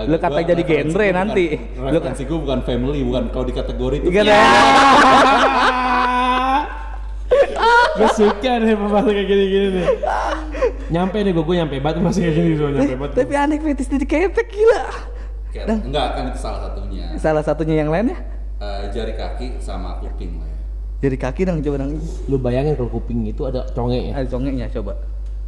Lu 0.07 0.17
kata 0.17 0.41
jadi 0.47 0.63
genre 0.63 1.07
nanti. 1.11 1.59
Lu 1.75 1.91
referensi 1.91 2.23
gue 2.23 2.39
bukan 2.39 2.63
family 2.63 3.03
bukan 3.03 3.35
kalau 3.35 3.45
di 3.51 3.55
kategori 3.55 3.97
itu 3.99 4.09
Iya 4.15 4.23
kan? 4.23 4.31
gue 7.95 8.09
suka 8.11 8.53
deh 8.59 8.75
pembahasan 8.75 9.13
kayak 9.13 9.27
gini-gini 9.27 9.69
nih. 9.73 9.87
Nyampe 10.91 11.17
nih 11.21 11.33
gue, 11.33 11.45
gue 11.45 11.57
nyampe 11.57 11.77
banget 11.79 12.01
masih 12.01 12.21
kayak 12.23 12.35
gini 12.35 12.51
tuh, 12.55 12.69
nyampe 12.69 12.95
banget. 12.97 13.13
Tapi 13.17 13.35
aneh 13.35 13.59
fetis 13.59 13.87
jadi 13.87 14.07
ketek 14.07 14.49
gila. 14.49 14.83
Kayak- 15.49 15.87
enggak 15.87 16.07
kan 16.11 16.23
itu 16.27 16.41
salah 16.43 16.61
satunya 16.67 17.05
Salah 17.15 17.43
satunya 17.43 17.75
yang 17.79 17.87
lainnya 17.87 18.19
Eh, 18.59 18.91
jari 18.91 19.15
kaki 19.15 19.63
sama 19.63 20.03
kuping 20.03 20.35
lah 20.35 20.51
ya 20.51 20.55
jadi 20.99 21.21
kaki 21.21 21.45
dong 21.45 21.61
coba 21.61 21.77
dong. 21.79 22.01
Lu 22.27 22.41
bayangin 22.41 22.75
kalau 22.75 22.89
kuping 22.89 23.29
itu 23.29 23.45
ada 23.45 23.69
conge 23.71 24.09
ya, 24.09 24.13
Ada 24.17 24.27
congeknya 24.27 24.73
coba. 24.73 24.97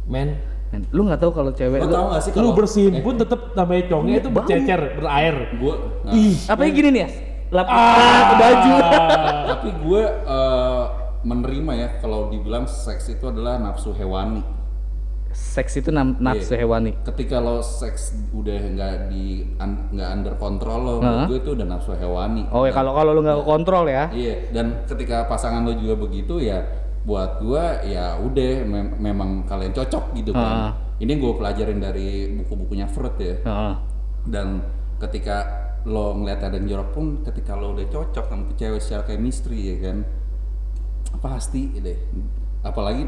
men. 0.05 0.37
Men, 0.69 0.85
Lu 0.93 1.01
nggak 1.01 1.17
tahu 1.17 1.31
kalau 1.33 1.49
cewek 1.49 1.81
lu, 1.81 1.89
tau 1.89 2.13
gak 2.13 2.21
sih 2.21 2.31
Lu 2.35 2.53
bersihin 2.53 3.01
pun 3.01 3.17
tetap 3.17 3.51
namanya 3.51 3.89
conge 3.89 4.21
itu 4.21 4.29
Bau. 4.29 4.45
bercecer, 4.45 4.81
berair. 4.95 5.35
gue 5.57 5.73
nah, 6.05 6.13
Ih, 6.13 6.35
apa 6.45 6.61
yang 6.61 6.75
gini 6.75 6.89
nih 6.93 7.01
ya? 7.01 7.09
Lap 7.49 7.67
ah, 7.67 8.23
baju. 8.37 8.73
tapi 9.49 9.69
gue 9.81 10.01
eh, 10.05 10.83
menerima 11.27 11.71
ya 11.75 11.87
kalau 11.99 12.31
dibilang 12.31 12.63
seks 12.63 13.11
itu 13.11 13.27
adalah 13.27 13.59
nafsu 13.59 13.91
hewani 13.91 14.39
Seks 15.29 15.77
itu 15.77 15.91
nam- 15.91 16.17
nafsu 16.17 16.55
Iya. 16.55 16.63
hewani. 16.63 16.91
ketika 17.03 17.37
lo 17.37 17.59
seks 17.59 18.15
udah 18.31 18.57
nggak 18.73 18.93
di 19.07 19.25
un- 19.53 19.91
nggak 19.91 20.09
under 20.09 20.33
kontrol 20.35 20.79
lo 20.79 20.93
Heeh. 20.97 21.27
gue 21.27 21.37
itu 21.37 21.51
udah 21.53 21.67
nafsu 21.67 21.93
hewani 21.93 22.47
Oh 22.49 22.63
ya 22.63 22.71
kalau 22.71 22.95
kalau 22.95 23.11
lu 23.11 23.21
nggak 23.21 23.43
kontrol 23.43 23.85
ya. 23.85 24.07
Iya, 24.09 24.49
dan 24.49 24.87
ketika 24.87 25.27
pasangan 25.27 25.61
lo 25.61 25.75
juga 25.75 25.99
begitu 25.99 26.39
ya 26.39 26.63
buat 27.03 27.39
gua 27.39 27.83
ya 27.83 28.17
udah 28.17 28.51
mem- 28.65 28.95
memang 28.97 29.29
kalian 29.43 29.71
cocok 29.71 30.11
gitu 30.13 30.31
kan. 30.31 30.73
Ini 30.97 31.13
gue 31.13 31.33
pelajarin 31.33 31.77
dari 31.77 32.09
buku-bukunya 32.33 32.83
Freud 32.83 33.15
ya. 33.17 33.35
Heeh. 33.37 33.73
Dan 34.25 34.63
ketika 34.97 35.37
lo 35.85 36.11
ngeliat 36.13 36.41
ada 36.41 36.57
yang 36.57 36.67
jorok 36.67 36.89
pun 36.91 37.05
ketika 37.21 37.53
lo 37.53 37.71
udah 37.71 37.85
cocok 37.85 38.25
sama 38.25 38.43
cewek 38.53 38.81
secara 38.81 39.03
chemistry 39.05 39.59
ya 39.67 39.77
kan 39.83 39.97
pasti 41.19 41.73
deh 41.75 41.97
apalagi 42.61 43.05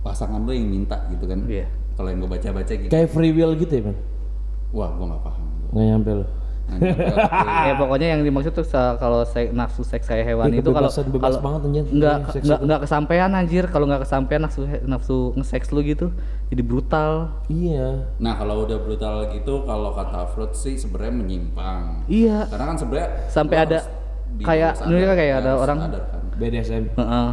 pasangan 0.00 0.40
lo 0.40 0.50
yang 0.50 0.66
minta 0.66 0.96
gitu 1.08 1.24
kan 1.24 1.44
Iya. 1.44 1.66
kalau 1.92 2.08
yang 2.08 2.18
gue 2.18 2.30
baca-baca 2.30 2.72
gitu 2.72 2.88
kayak 2.88 3.08
free 3.08 3.30
will 3.30 3.52
gitu 3.54 3.72
ya, 3.72 3.82
men. 3.84 3.96
wah 4.70 4.88
gue 4.88 5.04
nggak 5.04 5.22
paham 5.22 5.44
Nggak 5.70 5.84
nyampe 5.86 6.10
oke. 6.14 6.28
Ya 7.60 7.74
pokoknya 7.74 8.08
yang 8.08 8.22
dimaksud 8.22 8.52
tuh 8.52 8.62
kalau 8.94 9.22
se- 9.24 9.50
nafsu 9.50 9.82
seks 9.82 10.06
kayak 10.06 10.22
hewan 10.24 10.48
Ya, 10.48 10.62
itu 10.62 10.70
kalau 10.70 10.86
bebas 10.86 11.34
kalau 11.34 11.38
banget, 11.40 11.60
anjir. 11.64 11.84
nggak 11.90 12.16
Iya, 12.16 12.30
seks 12.30 12.44
nggak 12.44 12.56
itu. 12.56 12.66
nggak 12.66 12.80
kesampaian 12.80 13.30
anjir 13.32 13.64
kalau 13.66 13.84
nggak 13.84 14.00
kesampaian 14.00 14.40
nafsu 14.40 14.60
nafsu 14.84 15.16
nge-seks 15.34 15.66
lu 15.68 15.82
gitu 15.82 16.06
jadi 16.46 16.62
brutal 16.62 17.10
Iya. 17.44 18.06
Nah 18.16 18.34
kalau 18.34 18.62
udah 18.64 18.78
brutal 18.78 19.14
gitu, 19.30 19.62
kalau 19.64 19.90
kata 19.92 20.26
Freud 20.28 20.52
sih 20.52 20.74
sebenarnya 20.74 21.14
menyimpang. 21.16 22.06
iya 22.06 22.46
Karena 22.46 22.64
kan 22.64 22.76
sebenarnya 22.76 23.08
Sampai 23.26 23.56
lo 23.56 23.62
ada 23.64 23.78
kayak- 24.40 24.74
ini 24.80 24.94
sadar, 24.96 25.14
kayak 25.16 25.34
ada 25.36 25.50
harus 25.50 25.60
orang- 25.60 25.80
kan. 25.80 25.90
BDSM. 26.38 26.84
Heeh. 26.94 27.28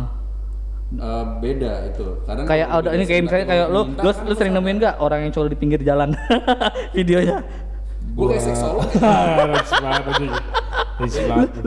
Eh, 0.88 1.24
beda 1.44 1.72
itu. 1.92 2.06
Karena 2.24 2.44
kayak 2.48 2.68
ada 2.72 2.90
ini 2.96 3.04
kayak 3.04 3.22
misalnya 3.28 3.46
kayak 3.52 3.66
lu 3.68 3.82
minta 3.92 4.02
lu, 4.08 4.12
kan 4.16 4.24
lu 4.24 4.34
sering 4.40 4.54
nemuin 4.56 4.78
nggak 4.80 4.96
orang 5.04 5.20
yang 5.28 5.32
coli 5.36 5.50
di 5.52 5.60
pinggir 5.60 5.82
jalan? 5.84 6.16
Videonya. 6.96 7.44
Gue 8.16 8.26
kayak 8.32 8.44
seksolog. 8.48 8.88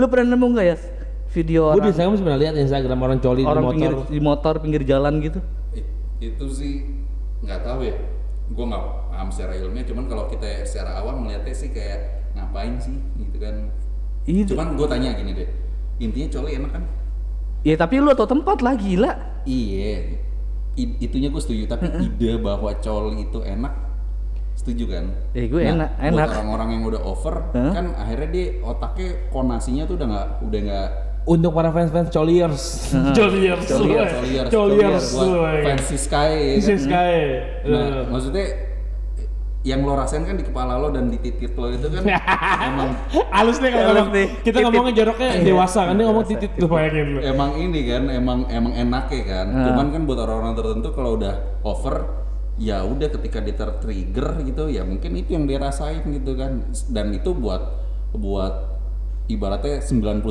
Lu 0.01 0.05
pernah 0.09 0.27
nemu 0.33 0.47
nggak 0.57 0.67
ya 0.67 0.77
video 1.31 1.71
Gue 1.71 1.79
di 1.79 1.95
orang 1.95 1.95
Instagram 1.95 2.27
pernah 2.27 2.41
lihat 2.43 2.55
Instagram 2.59 2.99
orang 3.07 3.19
coli 3.23 3.43
orang 3.47 3.55
di 3.55 3.63
motor. 3.63 3.71
pinggir 3.71 3.93
di 4.11 4.21
motor 4.21 4.55
pinggir 4.59 4.83
jalan 4.83 5.15
gitu? 5.23 5.39
Itu 6.19 6.45
sih 6.51 6.89
nggak 7.45 7.61
tahu 7.63 7.87
ya. 7.87 7.95
Gue 8.51 8.65
nggak 8.67 8.83
paham 9.15 9.29
secara 9.31 9.53
ilmiah 9.55 9.87
cuman 9.87 10.11
kalau 10.11 10.27
kita 10.27 10.67
secara 10.67 10.99
awam 10.99 11.23
melihatnya 11.23 11.55
sih 11.55 11.71
kayak 11.71 12.25
ngapain 12.35 12.81
sih 12.83 12.97
gitu 13.21 13.37
kan. 13.37 13.69
Itu 14.27 14.57
cuman 14.57 14.75
gue 14.75 14.87
tanya 14.89 15.15
gini 15.15 15.33
deh 15.37 15.49
intinya 16.01 16.29
coli 16.33 16.57
enak 16.57 16.71
kan 16.73 16.83
ya 17.63 17.75
tapi 17.75 17.99
lu 17.99 18.13
tau 18.13 18.25
tempat 18.25 18.59
lah 18.59 18.73
gila 18.73 19.13
iya 19.43 20.17
I- 20.73 20.97
itunya 20.99 21.29
gue 21.29 21.39
setuju 21.39 21.67
tapi 21.67 21.87
ide 22.01 22.37
bahwa 22.37 22.73
coli 22.75 23.23
itu 23.23 23.39
enak 23.39 23.75
setuju 24.53 24.85
kan 24.89 25.05
Eh, 25.33 25.47
gue 25.47 25.61
enak- 25.63 25.93
buat 25.95 26.09
enak. 26.11 26.29
orang-orang 26.31 26.69
yang 26.71 26.83
udah 26.87 27.03
over 27.03 27.35
Hah? 27.51 27.73
kan 27.73 27.87
akhirnya 27.95 28.29
dia 28.29 28.47
otaknya 28.61 29.09
konasinya 29.29 29.85
tuh 29.85 29.95
udah 29.95 30.09
nggak 30.09 30.29
udah 30.43 30.61
nggak 30.63 30.89
Untuk 31.23 31.53
para 31.53 31.69
fans-fans 31.69 32.09
coliers. 32.09 32.97
Coliers. 33.13 33.69
coliers 33.69 34.11
Coliers. 34.11 34.49
coliers 34.49 34.49
Coliers. 34.51 35.07
buat 35.13 35.57
fans 35.63 35.85
si 35.85 35.97
Sky 36.01 36.17
ya 36.33 36.49
kan? 36.51 36.65
Sis 36.65 36.81
Sky. 36.81 37.15
Nah, 37.69 38.09
maksudnya 38.09 38.47
yang 39.61 39.85
lo 39.85 39.93
rasain 39.93 40.25
kan 40.25 40.41
di 40.41 40.45
kepala 40.49 40.81
lo 40.81 40.89
dan 40.89 41.13
di 41.13 41.21
titit 41.21 41.53
lo 41.53 41.69
itu 41.69 41.85
kan 41.93 42.01
emang 42.73 42.97
Halus 43.29 43.61
nih 43.61 43.77
kalau 43.77 43.93
ngomong. 43.93 44.09
nih. 44.17 44.27
Kita 44.41 44.45
Titit. 44.57 44.63
ngomongnya 44.65 44.95
joroknya 44.97 45.29
dewasa 45.45 45.81
kan 45.85 45.95
dia 46.01 46.07
ngomong 46.09 46.25
titit 46.25 46.51
tuh 46.57 46.69
bayangin 46.69 47.07
lu. 47.13 47.19
emang 47.21 47.51
ini 47.61 47.81
kan 47.85 48.03
emang 48.09 48.39
emang 48.49 48.73
enak 48.73 49.05
ya 49.13 49.23
kan. 49.29 49.47
Cuman 49.53 49.87
kan 49.93 50.03
buat 50.09 50.19
orang-orang 50.19 50.55
tertentu 50.57 50.89
kalau 50.97 51.21
udah 51.21 51.35
over 51.61 51.97
ya 52.57 52.85
udah 52.85 53.09
ketika 53.21 53.41
dia 53.41 53.57
tertrigger 53.57 54.29
gitu 54.45 54.69
ya 54.69 54.85
mungkin 54.85 55.17
itu 55.17 55.33
yang 55.37 55.45
dia 55.45 55.57
rasain 55.57 56.05
gitu 56.09 56.37
kan 56.37 56.65
dan 56.93 57.13
itu 57.13 57.33
buat 57.33 57.61
buat 58.13 58.81
ibaratnya 59.31 59.81
99% 59.81 60.25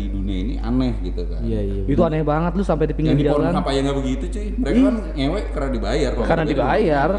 di 0.00 0.06
dunia 0.10 0.38
ini 0.48 0.54
aneh 0.58 0.96
gitu 1.04 1.28
kan. 1.28 1.44
Iya 1.44 1.60
iya. 1.60 1.82
itu 1.86 2.00
aneh 2.00 2.24
banget 2.24 2.56
lu 2.56 2.64
sampai 2.64 2.88
di 2.88 2.96
Yang 2.96 2.98
pinggir 3.04 3.16
di 3.20 3.24
jalan 3.28 3.52
apa 3.52 3.68
ya 3.68 3.80
nggak 3.84 3.98
begitu 4.00 4.24
cuy. 4.32 4.46
Mereka 4.56 4.78
kan 4.80 4.96
ngewek 5.12 5.44
karena 5.52 5.68
dibayar. 5.76 6.10
karena 6.24 6.44
dibayar 6.48 7.10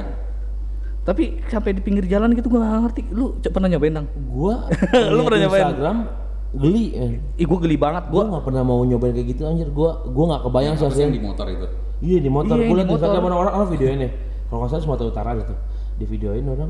tapi 1.07 1.23
sampai 1.47 1.71
di 1.71 1.79
pinggir 1.79 2.03
jalan 2.05 2.35
gitu 2.35 2.47
gue 2.47 2.59
gak 2.59 2.83
ngerti 2.83 3.01
lu 3.09 3.31
pernah 3.39 3.71
nyobain 3.71 3.95
dang 3.95 4.07
Gua 4.27 4.67
Lu 5.15 5.23
pernah 5.23 5.39
nyobain? 5.41 5.63
Instagram 5.63 5.97
geli 6.49 6.85
eh. 6.93 7.11
ih 7.35 7.45
gue 7.45 7.59
geli 7.59 7.77
banget 7.77 8.07
Gua 8.07 8.21
gue 8.21 8.23
nggak 8.29 8.43
pernah 8.43 8.61
mau 8.61 8.79
nyobain 8.81 9.11
kayak 9.11 9.27
gitu 9.29 9.43
anjir. 9.43 9.67
Gua 9.69 10.03
gua 10.05 10.25
nggak 10.29 10.41
kebayang 10.43 10.75
sih 10.75 10.83
yang 10.97 11.09
di 11.09 11.19
motor 11.19 11.47
itu? 11.47 11.67
Iya 11.97 12.17
di 12.19 12.27
motor. 12.27 12.55
Iya, 12.55 12.65
Gua 12.65 12.75
di 12.75 12.77
liat 12.77 12.87
di 12.87 12.93
Instagram 12.93 13.21
motor. 13.21 13.37
orang 13.37 13.53
orang 13.55 13.69
videoin 13.69 13.97
nih. 13.99 14.11
Kalau 14.45 14.57
nggak 14.59 14.69
salah 14.69 14.83
Sumatera 14.83 15.07
Utara 15.07 15.31
gitu. 15.33 15.53
Di 15.95 16.05
videoin 16.05 16.43
orang. 16.45 16.69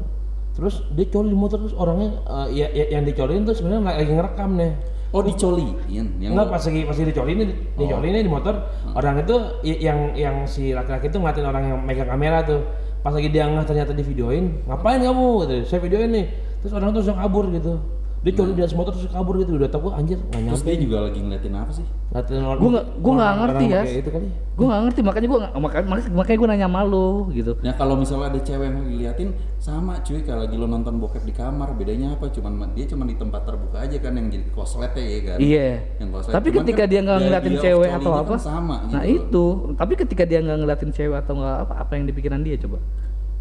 Terus 0.54 0.76
dia 0.92 1.06
coli 1.08 1.30
di 1.30 1.38
motor 1.38 1.58
terus 1.60 1.76
orangnya 1.76 2.10
eh, 2.20 2.48
ya, 2.56 2.68
ya- 2.72 2.90
yang 2.94 3.04
dicolin 3.04 3.42
tuh 3.42 3.54
sebenarnya 3.54 3.82
lagi 3.92 4.12
ngerekam 4.12 4.50
nih. 4.54 4.72
Oh 5.08 5.24
dicoliin 5.24 5.78
yang 6.20 6.36
Enggak 6.36 6.52
pas 6.52 6.60
lagi 6.60 6.82
pas 6.84 6.92
lagi 6.94 7.08
dicolin 7.08 7.36
nih, 7.40 7.48
dicolin 7.76 8.12
nih 8.12 8.22
di 8.22 8.28
motor, 8.28 8.54
orang 8.92 9.16
itu 9.18 9.36
y- 9.64 9.80
yang 9.80 10.12
yang 10.14 10.44
si 10.44 10.76
laki-laki 10.76 11.08
itu 11.08 11.16
ngeliatin 11.16 11.46
orang 11.46 11.64
yang 11.64 11.78
megang 11.80 12.06
kamera 12.08 12.44
tuh. 12.44 12.60
Pas 13.02 13.14
lagi 13.14 13.30
dia 13.30 13.48
ngeh 13.48 13.64
ternyata 13.64 13.96
di 13.96 14.04
videoin, 14.04 14.66
ngapain 14.68 15.00
kamu? 15.00 15.28
Gitu. 15.46 15.54
Saya 15.70 15.80
videoin 15.80 16.10
nih. 16.12 16.26
Terus 16.62 16.74
orang 16.74 16.92
tuh 16.92 17.00
langsung 17.06 17.20
kabur 17.20 17.46
gitu. 17.54 17.80
Dia 18.28 18.34
coli 18.36 18.52
di 18.52 18.62
atas 18.62 18.76
motor 18.76 18.92
terus 18.92 19.08
kabur 19.08 19.40
gitu. 19.40 19.56
Udah 19.56 19.72
tau 19.72 19.80
gua 19.80 19.96
anjir 19.96 20.20
nggak 20.20 20.36
Terus 20.36 20.44
nyampe. 20.60 20.68
dia 20.68 20.78
juga 20.78 20.98
lagi 21.08 21.20
ngeliatin 21.22 21.54
apa 21.56 21.72
sih? 21.72 21.86
Ngeliatin 22.12 22.44
orang. 22.44 22.60
Gua 22.60 22.70
nggak- 22.70 22.88
gua 22.98 23.12
nggak 23.14 23.24
orang- 23.24 23.40
ngerti, 23.40 23.64
ya. 23.66 23.80
pakai 23.80 23.96
Itu 23.98 24.10
kali. 24.12 24.28
gue 24.58 24.66
gak 24.66 24.82
ngerti 24.82 25.02
makanya 25.06 25.28
gue 25.28 25.40
makanya 25.56 25.86
makanya 26.12 26.38
gue 26.42 26.50
nanya 26.50 26.66
malu 26.68 27.30
gitu 27.30 27.54
Nah 27.62 27.78
kalau 27.78 27.94
misalnya 27.94 28.34
ada 28.34 28.42
cewek 28.42 28.66
yang 28.66 28.78
lagi 28.82 28.96
liatin 28.98 29.30
sama 29.56 30.02
cuy 30.02 30.20
kalau 30.20 30.42
lagi 30.42 30.58
lo 30.58 30.66
nonton 30.66 30.98
bokep 30.98 31.22
di 31.22 31.32
kamar 31.32 31.78
bedanya 31.78 32.18
apa? 32.18 32.26
Cuman 32.28 32.74
dia 32.74 32.84
cuma 32.84 33.06
di 33.06 33.14
tempat 33.14 33.46
terbuka 33.46 33.78
aja 33.80 33.94
kan 33.96 34.12
yang 34.12 34.28
jadi 34.28 34.50
koslet 34.50 34.92
ya 34.92 35.06
kan? 35.24 35.38
iya 35.38 35.68
Yang 35.96 36.10
koslet. 36.12 36.34
tapi 36.34 36.48
Cuman 36.50 36.58
ketika 36.60 36.82
kan 36.82 36.90
dia 36.90 37.00
nggak 37.00 37.18
ngeliatin 37.22 37.56
cewek 37.60 37.90
atau 37.94 38.12
apa 38.16 38.34
kan 38.34 38.42
sama 38.42 38.76
nah 38.88 39.04
gitu. 39.04 39.14
itu 39.14 39.46
tapi 39.78 39.94
ketika 39.96 40.24
dia 40.26 40.40
nggak 40.42 40.58
ngeliatin 40.58 40.92
cewek 40.92 41.18
atau 41.20 41.34
nggak 41.38 41.56
apa 41.62 41.74
apa 41.78 41.92
yang 41.94 42.06
dipikiran 42.06 42.42
dia 42.42 42.58
coba 42.58 42.78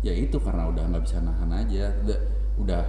Ya 0.04 0.12
itu 0.12 0.36
karena 0.36 0.68
udah 0.68 0.84
nggak 0.86 1.02
bisa 1.02 1.18
nahan 1.18 1.50
aja. 1.50 1.96
Udah, 1.98 2.18
udah 2.58 2.82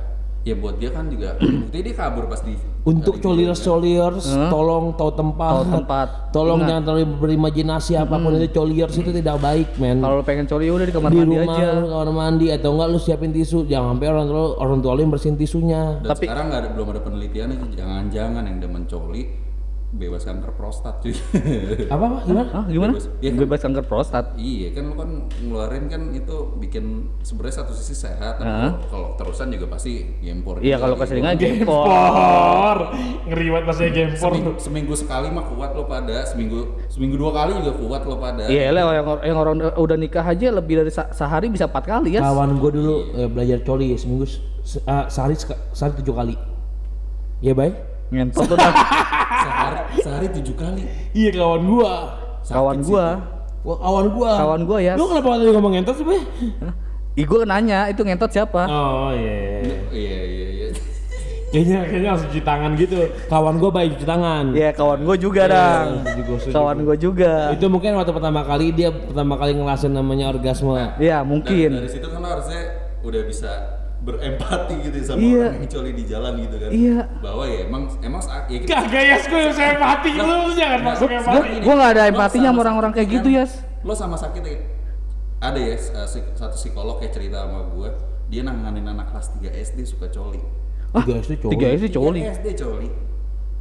ya 0.48 0.56
buat 0.56 0.76
dia 0.76 0.90
kan 0.90 1.06
juga 1.06 1.36
bukti 1.62 1.78
dia 1.82 1.94
kabur 1.94 2.26
pas 2.26 2.40
di 2.40 2.56
Untuk 2.82 3.20
di- 3.20 3.22
coliers 3.22 3.60
coliers, 3.60 4.24
tolong 4.48 4.96
tahu 4.96 5.12
tempat. 5.12 5.52
Tahu 5.52 5.64
tempat. 5.76 6.08
Tolong 6.32 6.56
Ingat. 6.58 6.68
jangan 6.72 6.84
terlalu 6.88 7.06
berimajinasi 7.20 7.92
apa 7.94 8.16
pun 8.16 8.32
itu 8.32 8.48
coliers 8.50 8.96
itu 8.96 9.12
tidak 9.12 9.38
baik, 9.38 9.76
men. 9.76 10.00
kalau 10.00 10.24
pengen 10.24 10.48
coli 10.48 10.72
udah 10.72 10.88
di 10.88 10.94
kamar 10.96 11.12
di 11.12 11.20
mandi 11.20 11.36
rumah 11.36 11.52
aja 11.54 11.68
lu 11.76 11.86
kamar 11.86 12.10
mandi 12.10 12.48
atau 12.48 12.70
enggak 12.72 12.88
lu 12.88 12.98
siapin 12.98 13.30
tisu 13.30 13.68
jangan 13.68 13.92
sampai 13.92 14.08
orang 14.08 14.26
tua 14.26 14.44
orang 14.58 14.80
tua 14.80 14.92
lu 14.92 15.02
yang 15.02 15.12
bersihin 15.12 15.36
tisunya 15.36 16.00
Dan 16.00 16.10
Tapi- 16.10 16.26
sekarang 16.26 16.46
nggak 16.48 16.62
ada 16.64 16.70
belum 16.72 16.88
ada 16.88 17.02
penelitiannya 17.04 17.56
sih. 17.58 17.70
Jangan-jangan 17.76 18.44
yang 18.46 18.58
demen 18.58 18.84
coli 18.86 19.22
bebas 19.88 20.20
kanker 20.22 20.52
prostat 20.52 21.00
cuy. 21.00 21.16
apa 21.88 22.04
apa 22.04 22.18
gimana 22.22 22.44
Hah, 22.52 22.66
gimana 22.68 22.92
Bebas. 22.92 23.08
Iya 23.18 23.30
kan? 23.30 23.40
bebas 23.40 23.60
kanker 23.62 23.86
prostat 23.86 24.26
Iya 24.36 24.68
kan 24.72 24.84
lu 24.84 24.96
kan 24.96 25.10
ngeluarin 25.40 25.86
kan 25.88 26.02
itu 26.12 26.36
bikin 26.58 26.86
sebenarnya 27.24 27.56
satu 27.58 27.72
sisi 27.72 27.96
sehat 27.98 28.36
tapi 28.36 28.52
Hah? 28.68 28.76
kalau- 28.84 29.16
terusan 29.16 29.48
juga 29.50 29.72
pasti 29.72 30.04
gempor. 30.20 30.60
iya 30.60 30.76
kalau 30.76 30.94
gitu. 30.94 31.08
keseringan 31.08 31.36
gempor 31.36 31.88
por 31.88 32.78
ngeri 33.26 33.48
banget 33.50 33.74
saya 33.74 33.90
game 33.90 34.12
seminggu, 34.14 34.52
seminggu 34.58 34.94
sekali 34.94 35.28
mah 35.30 35.46
kuat 35.48 35.72
lo 35.72 35.84
pada 35.84 36.18
seminggu 36.26 36.60
seminggu 36.88 37.16
dua 37.16 37.32
kali 37.34 37.52
juga 37.58 37.74
kuat 37.78 38.04
lo 38.04 38.16
pada. 38.18 38.44
iya 38.46 38.70
lah 38.70 38.92
yang, 38.94 39.08
yang 39.24 39.38
orang 39.38 39.56
udah 39.72 39.96
nikah 39.96 40.22
aja 40.22 40.52
lebih 40.52 40.84
dari 40.84 40.92
se- 40.92 41.12
sehari 41.12 41.48
bisa 41.48 41.64
empat 41.66 41.88
kali 41.88 42.14
ya 42.14 42.22
kawan 42.22 42.60
gue 42.60 42.72
dulu 42.74 42.94
eh, 43.16 43.26
belajar 43.26 43.64
coli 43.64 43.96
seminggu 43.96 44.28
se- 44.62 44.84
ah, 44.84 45.08
sehari 45.08 45.40
sehari 45.72 45.96
tujuh 45.98 46.12
kali 46.14 46.36
Iya 47.40 47.54
bay 47.54 47.72
ngentot 48.10 48.44
tuh 48.46 48.56
Sehari 49.68 50.02
sehari 50.04 50.28
tujuh 50.40 50.56
kali. 50.56 50.84
iya 51.12 51.30
kawan 51.34 51.62
gua. 51.66 51.94
Kawan 52.44 52.78
gua. 52.80 53.06
Wah, 53.68 53.78
kawan 53.84 54.06
gua. 54.16 54.32
Kawan 54.38 54.62
gua, 54.64 54.78
ya. 54.80 54.94
lu 54.96 55.04
kenapa 55.06 55.36
tadi 55.36 55.52
ngomong 55.52 55.72
ngentot 55.76 55.96
sih 55.96 56.06
bay 56.08 56.22
Ih 57.18 57.26
gue 57.26 57.42
nanya 57.44 57.90
itu 57.90 58.06
ngentot 58.06 58.30
siapa? 58.30 58.70
Oh 58.70 59.10
iya 59.10 59.66
Iya 59.90 60.20
iya. 60.22 60.48
Iya. 60.54 60.68
kayaknya 61.48 61.80
kayaknya 61.88 62.10
harus 62.14 62.24
cuci 62.30 62.42
tangan 62.44 62.72
gitu. 62.78 62.98
Kawan 63.26 63.56
gua 63.58 63.72
baik 63.74 63.98
cuci 63.98 64.06
tangan. 64.06 64.46
Ya 64.54 64.70
kawan 64.70 65.02
juga 65.18 65.48
Iya, 65.48 65.56
dang. 65.56 65.88
setuju 66.06 66.22
gua, 66.22 66.38
setuju 66.38 66.54
kawan 66.54 66.78
gue 66.86 66.98
juga. 67.02 67.34
Itu 67.58 67.66
mungkin 67.68 67.92
waktu 67.98 68.12
pertama 68.14 68.42
kali 68.44 68.70
dia 68.70 68.90
pertama 68.94 69.34
kali 69.34 69.52
ngelasin 69.56 69.92
namanya 69.92 70.30
orgasme. 70.30 70.78
Ya 71.02 71.20
Dari, 71.20 71.26
mungkin 71.26 71.70
dari 71.74 71.90
situ 71.90 72.06
kan 72.06 72.22
harusnya 72.22 72.62
udah 73.02 73.22
bisa 73.26 73.52
berempati 74.08 74.74
gitu 74.82 74.98
sama 75.04 75.20
Iya. 75.20 75.36
orang 75.44 75.56
yang 75.58 75.68
coli 75.68 75.92
di 75.92 76.04
jalan 76.08 76.34
gitu 76.40 76.56
kan. 76.56 76.70
Iya. 76.72 77.00
Bahwa 77.20 77.44
ya 77.44 77.58
emang 77.62 77.84
emang 78.00 78.22
saat 78.24 78.48
ya 78.48 78.58
kita 78.58 78.72
kagak 78.74 79.04
ya 79.04 79.18
gue 79.20 79.42
saya 79.52 79.74
mati 79.76 80.10
lu 80.16 80.26
jangan 80.56 80.80
masuk 80.82 81.10
empati 81.12 81.36
gue 81.52 81.60
gue 81.60 81.74
nggak 81.76 81.92
ada 81.92 82.04
empatinya 82.08 82.50
sama 82.50 82.60
orang-orang 82.62 82.92
kayak 82.94 83.10
gitu 83.12 83.30
ya 83.30 83.46
Lo 83.84 83.92
sama 83.92 84.16
sakit 84.16 84.42
ya. 84.42 84.58
Ada 85.38 85.60
ya 85.60 85.76
uh, 85.94 86.08
psik- 86.08 86.34
satu 86.34 86.56
psikolog 86.56 86.98
kayak 86.98 87.14
cerita 87.14 87.46
sama 87.46 87.70
gue, 87.70 87.90
dia 88.28 88.42
nanganin 88.42 88.88
anak 88.88 89.12
kelas 89.12 89.38
3 89.38 89.54
SD 89.54 89.80
suka 89.86 90.08
coli. 90.08 90.42
tiga 90.98 91.14
SD 91.20 91.34
cowok 91.38 91.52
tiga 91.54 91.68
SD 91.70 91.86
coli 91.92 92.20
3 92.22 92.34
SD 92.34 92.48
coli. 92.58 92.90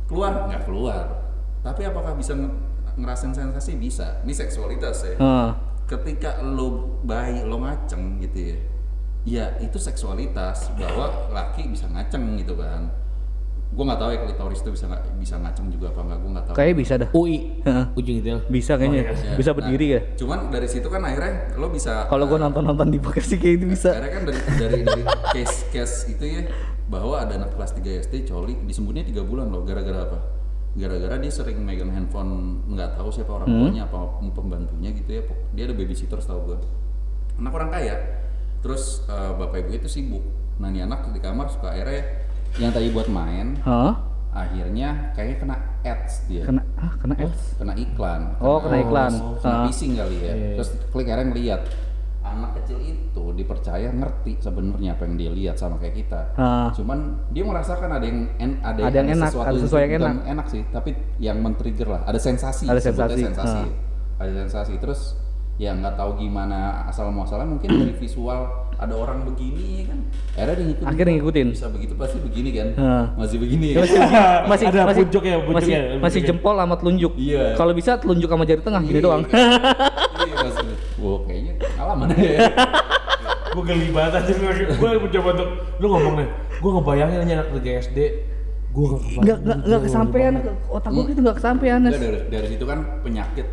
Keluar 0.06 0.46
nggak 0.46 0.62
keluar. 0.64 1.04
Tapi 1.60 1.82
apakah 1.84 2.14
bisa 2.14 2.32
nge- 2.32 2.54
ngerasain 2.96 3.34
sensasi 3.34 3.76
bisa? 3.76 4.22
Ini 4.22 4.32
seksualitas 4.32 5.04
ya. 5.04 5.14
Heeh. 5.18 5.50
Ketika 5.84 6.40
lo 6.40 6.98
bayi 7.02 7.42
lo 7.42 7.60
ngaceng 7.60 8.22
gitu 8.22 8.54
ya. 8.54 8.58
Ya 9.26 9.58
itu 9.58 9.74
seksualitas 9.76 10.70
bahwa 10.72 11.10
laki 11.28 11.66
bisa 11.66 11.84
ngaceng 11.86 12.38
gitu 12.38 12.54
kan. 12.54 12.86
Gue 13.66 13.82
nggak 13.82 13.98
tahu 13.98 14.10
ya 14.14 14.18
klitoris 14.22 14.62
itu 14.62 14.70
bisa 14.70 14.86
nggak 14.86 15.02
bisa 15.18 15.34
ngaceng 15.36 15.66
juga 15.68 15.90
apa 15.90 16.00
nggak 16.00 16.18
gue 16.22 16.30
nggak 16.30 16.44
tahu. 16.46 16.54
kayak 16.54 16.74
bisa 16.78 16.92
dah 16.94 17.10
UI 17.10 17.38
gitu 17.98 18.22
ya 18.24 18.38
bisa 18.46 18.72
kayaknya 18.78 19.02
Ya, 19.02 19.34
bisa 19.34 19.50
nah, 19.50 19.56
berdiri 19.58 19.86
ya 19.90 20.00
Cuman 20.14 20.38
dari 20.48 20.68
situ 20.70 20.86
kan 20.86 21.02
akhirnya 21.02 21.50
lo 21.58 21.66
bisa 21.68 22.06
kalau 22.06 22.30
gue 22.30 22.38
nonton 22.38 22.62
nonton 22.62 22.88
di 22.88 23.02
podcast 23.02 23.34
kayak 23.34 23.58
itu 23.58 23.66
bisa 23.66 23.90
Akhirnya 23.90 24.12
kan 24.14 24.22
dari 24.22 24.40
dari 24.54 24.80
dari 24.86 25.02
case 25.34 25.66
case 25.68 25.96
itu 26.08 26.24
ya 26.24 26.46
bahwa 26.86 27.18
ada 27.18 27.34
anak 27.34 27.50
kelas 27.52 27.74
3 27.74 28.06
SD 28.06 28.14
coli 28.24 28.54
disembunyinya 28.62 29.10
tiga 29.10 29.26
bulan 29.26 29.50
loh 29.50 29.66
gara-gara 29.66 30.06
apa? 30.06 30.18
Gara-gara 30.72 31.18
dia 31.18 31.32
sering 31.34 31.58
megang 31.58 31.90
handphone 31.90 32.62
nggak 32.70 32.94
tahu 32.94 33.10
siapa 33.10 33.34
orang 33.34 33.50
Hmm. 33.50 33.60
tuanya 33.66 33.82
apa 33.82 33.98
pembantunya 34.30 34.94
gitu 34.94 35.10
ya. 35.10 35.22
Dia 35.52 35.66
ada 35.66 35.74
babysitter 35.74 36.22
setahu 36.22 36.54
gue. 36.54 36.58
Anak 37.42 37.50
orang 37.50 37.74
kaya. 37.74 37.96
Terus 38.66 38.84
eh, 39.06 39.30
bapak 39.32 39.56
ibu 39.62 39.70
itu 39.76 39.88
sibuk. 39.88 40.24
Nah 40.56 40.66
ini 40.66 40.82
anak 40.82 41.06
di 41.08 41.20
kamar 41.20 41.46
suka 41.46 41.70
akhirnya 41.70 42.02
yang 42.56 42.72
tadi 42.72 42.88
buat 42.88 43.06
main 43.06 43.60
Hah? 43.60 43.92
akhirnya 44.32 45.12
kayaknya 45.12 45.36
kena 45.38 45.56
ads 45.82 46.24
dia 46.24 46.42
Kena 46.42 46.64
ah, 46.74 46.92
kena 46.94 47.14
ads. 47.14 47.56
kena 47.56 47.72
iklan 47.74 48.32
Oh, 48.38 48.56
kena 48.58 48.76
iklan. 48.78 49.12
kena 49.38 49.52
Ah. 49.54 49.64
phishing 49.64 49.92
kali 49.94 50.16
ya 50.18 50.32
Iya. 50.32 50.48
terus 50.56 50.72
klik 50.86 51.04
akhirnya 51.06 51.26
ngeliat 51.30 51.62
anak 52.22 52.50
kecil 52.56 52.80
itu 52.80 53.24
dipercaya 53.32 53.88
ngerti 53.90 54.36
sebenarnya 54.38 54.92
apa 54.92 55.02
yang 55.04 55.14
dia 55.14 55.30
lihat 55.30 55.56
sama 55.56 55.76
kayak 55.76 55.96
kita 55.98 56.20
Ah. 56.34 56.68
cuman 56.70 56.98
dia 57.30 57.44
merasakan 57.44 57.88
ada 57.90 58.04
yang 58.04 58.20
en- 58.38 58.60
ada, 58.60 58.80
Ada 58.82 58.96
yang 58.98 59.08
enak, 59.14 59.28
sesuatu 59.30 59.46
ada 59.46 59.58
sesuatu 59.58 59.82
yang 59.82 59.92
enak. 59.94 60.14
enak 60.26 60.46
sih 60.48 60.62
tapi 60.66 60.90
yang 61.18 61.36
men-trigger 61.38 61.88
lah 61.90 62.00
ada 62.02 62.16
sensasi 62.18 62.64
Ada 62.64 62.80
sensasi 62.82 63.20
ah. 63.36 63.68
ada 64.18 64.30
sensasi 64.42 64.72
terus 64.76 65.00
ya 65.56 65.72
nggak 65.72 65.94
tahu 65.94 66.16
gimana 66.18 66.84
asal 66.84 67.08
muasalnya 67.08 67.48
mungkin 67.48 67.68
dari 67.70 67.94
visual 68.02 68.44
ada 68.76 68.92
orang 68.92 69.24
begini 69.24 69.88
kan 69.88 69.98
akhirnya 70.34 70.52
dia 70.54 70.66
ngikutin 70.68 70.84
Akhirnya 70.86 71.12
ngikutin. 71.16 71.46
bisa 71.50 71.66
begitu 71.68 71.92
pasti 71.96 72.18
begini 72.20 72.50
kan 72.52 72.68
Ah. 72.76 73.04
masih 73.16 73.36
begini 73.38 73.66
Ya, 73.72 73.80
ya. 73.80 73.80
masih 73.80 73.98
masih 74.52 74.64
Ada 74.66 74.80
masih 74.84 75.02
puncuknya, 75.02 75.34
masih, 75.34 75.46
puncuknya, 75.46 75.80
masih 75.80 75.96
puncuknya. 75.96 76.28
jempol 76.28 76.54
sama 76.54 76.74
telunjuk. 76.76 77.12
Iya. 77.16 77.44
Kalau 77.54 77.72
bisa 77.72 77.90
telunjuk 77.96 78.28
sama 78.28 78.44
jari 78.44 78.60
tengah 78.60 78.80
gini 78.80 78.94
Iya, 78.94 79.02
doang. 79.02 79.22
iya 79.24 80.34
masih 80.44 80.66
wow 80.96 81.16
kayaknya 81.24 81.52
alaman 81.76 82.06
ya 82.12 82.40
gue 83.56 83.62
geli 83.64 83.88
banget 83.88 84.12
aja 84.18 84.32
gue 84.68 84.90
mencoba 84.98 85.28
untuk 85.32 85.48
lu 85.78 85.86
ngomong 85.88 86.14
nih 86.20 86.28
gue 86.54 86.70
ngebayangin 86.70 87.18
aja 87.18 87.32
anak 87.34 87.48
dari 87.54 87.70
SD 87.78 87.98
gue 88.68 88.84
gak 88.84 89.00
kebayang 89.00 89.20
Enggak 89.24 89.38
enggak 89.40 89.58
enggak 89.64 89.80
kesampaian 89.82 90.32
otak 90.68 90.90
gua 90.92 91.04
itu 91.06 91.20
enggak 91.24 91.36
kesampaian. 91.40 91.78
Dari, 91.80 91.96
dari 92.28 92.46
situ 92.46 92.64
kan 92.64 92.78
penyakit 93.00 93.46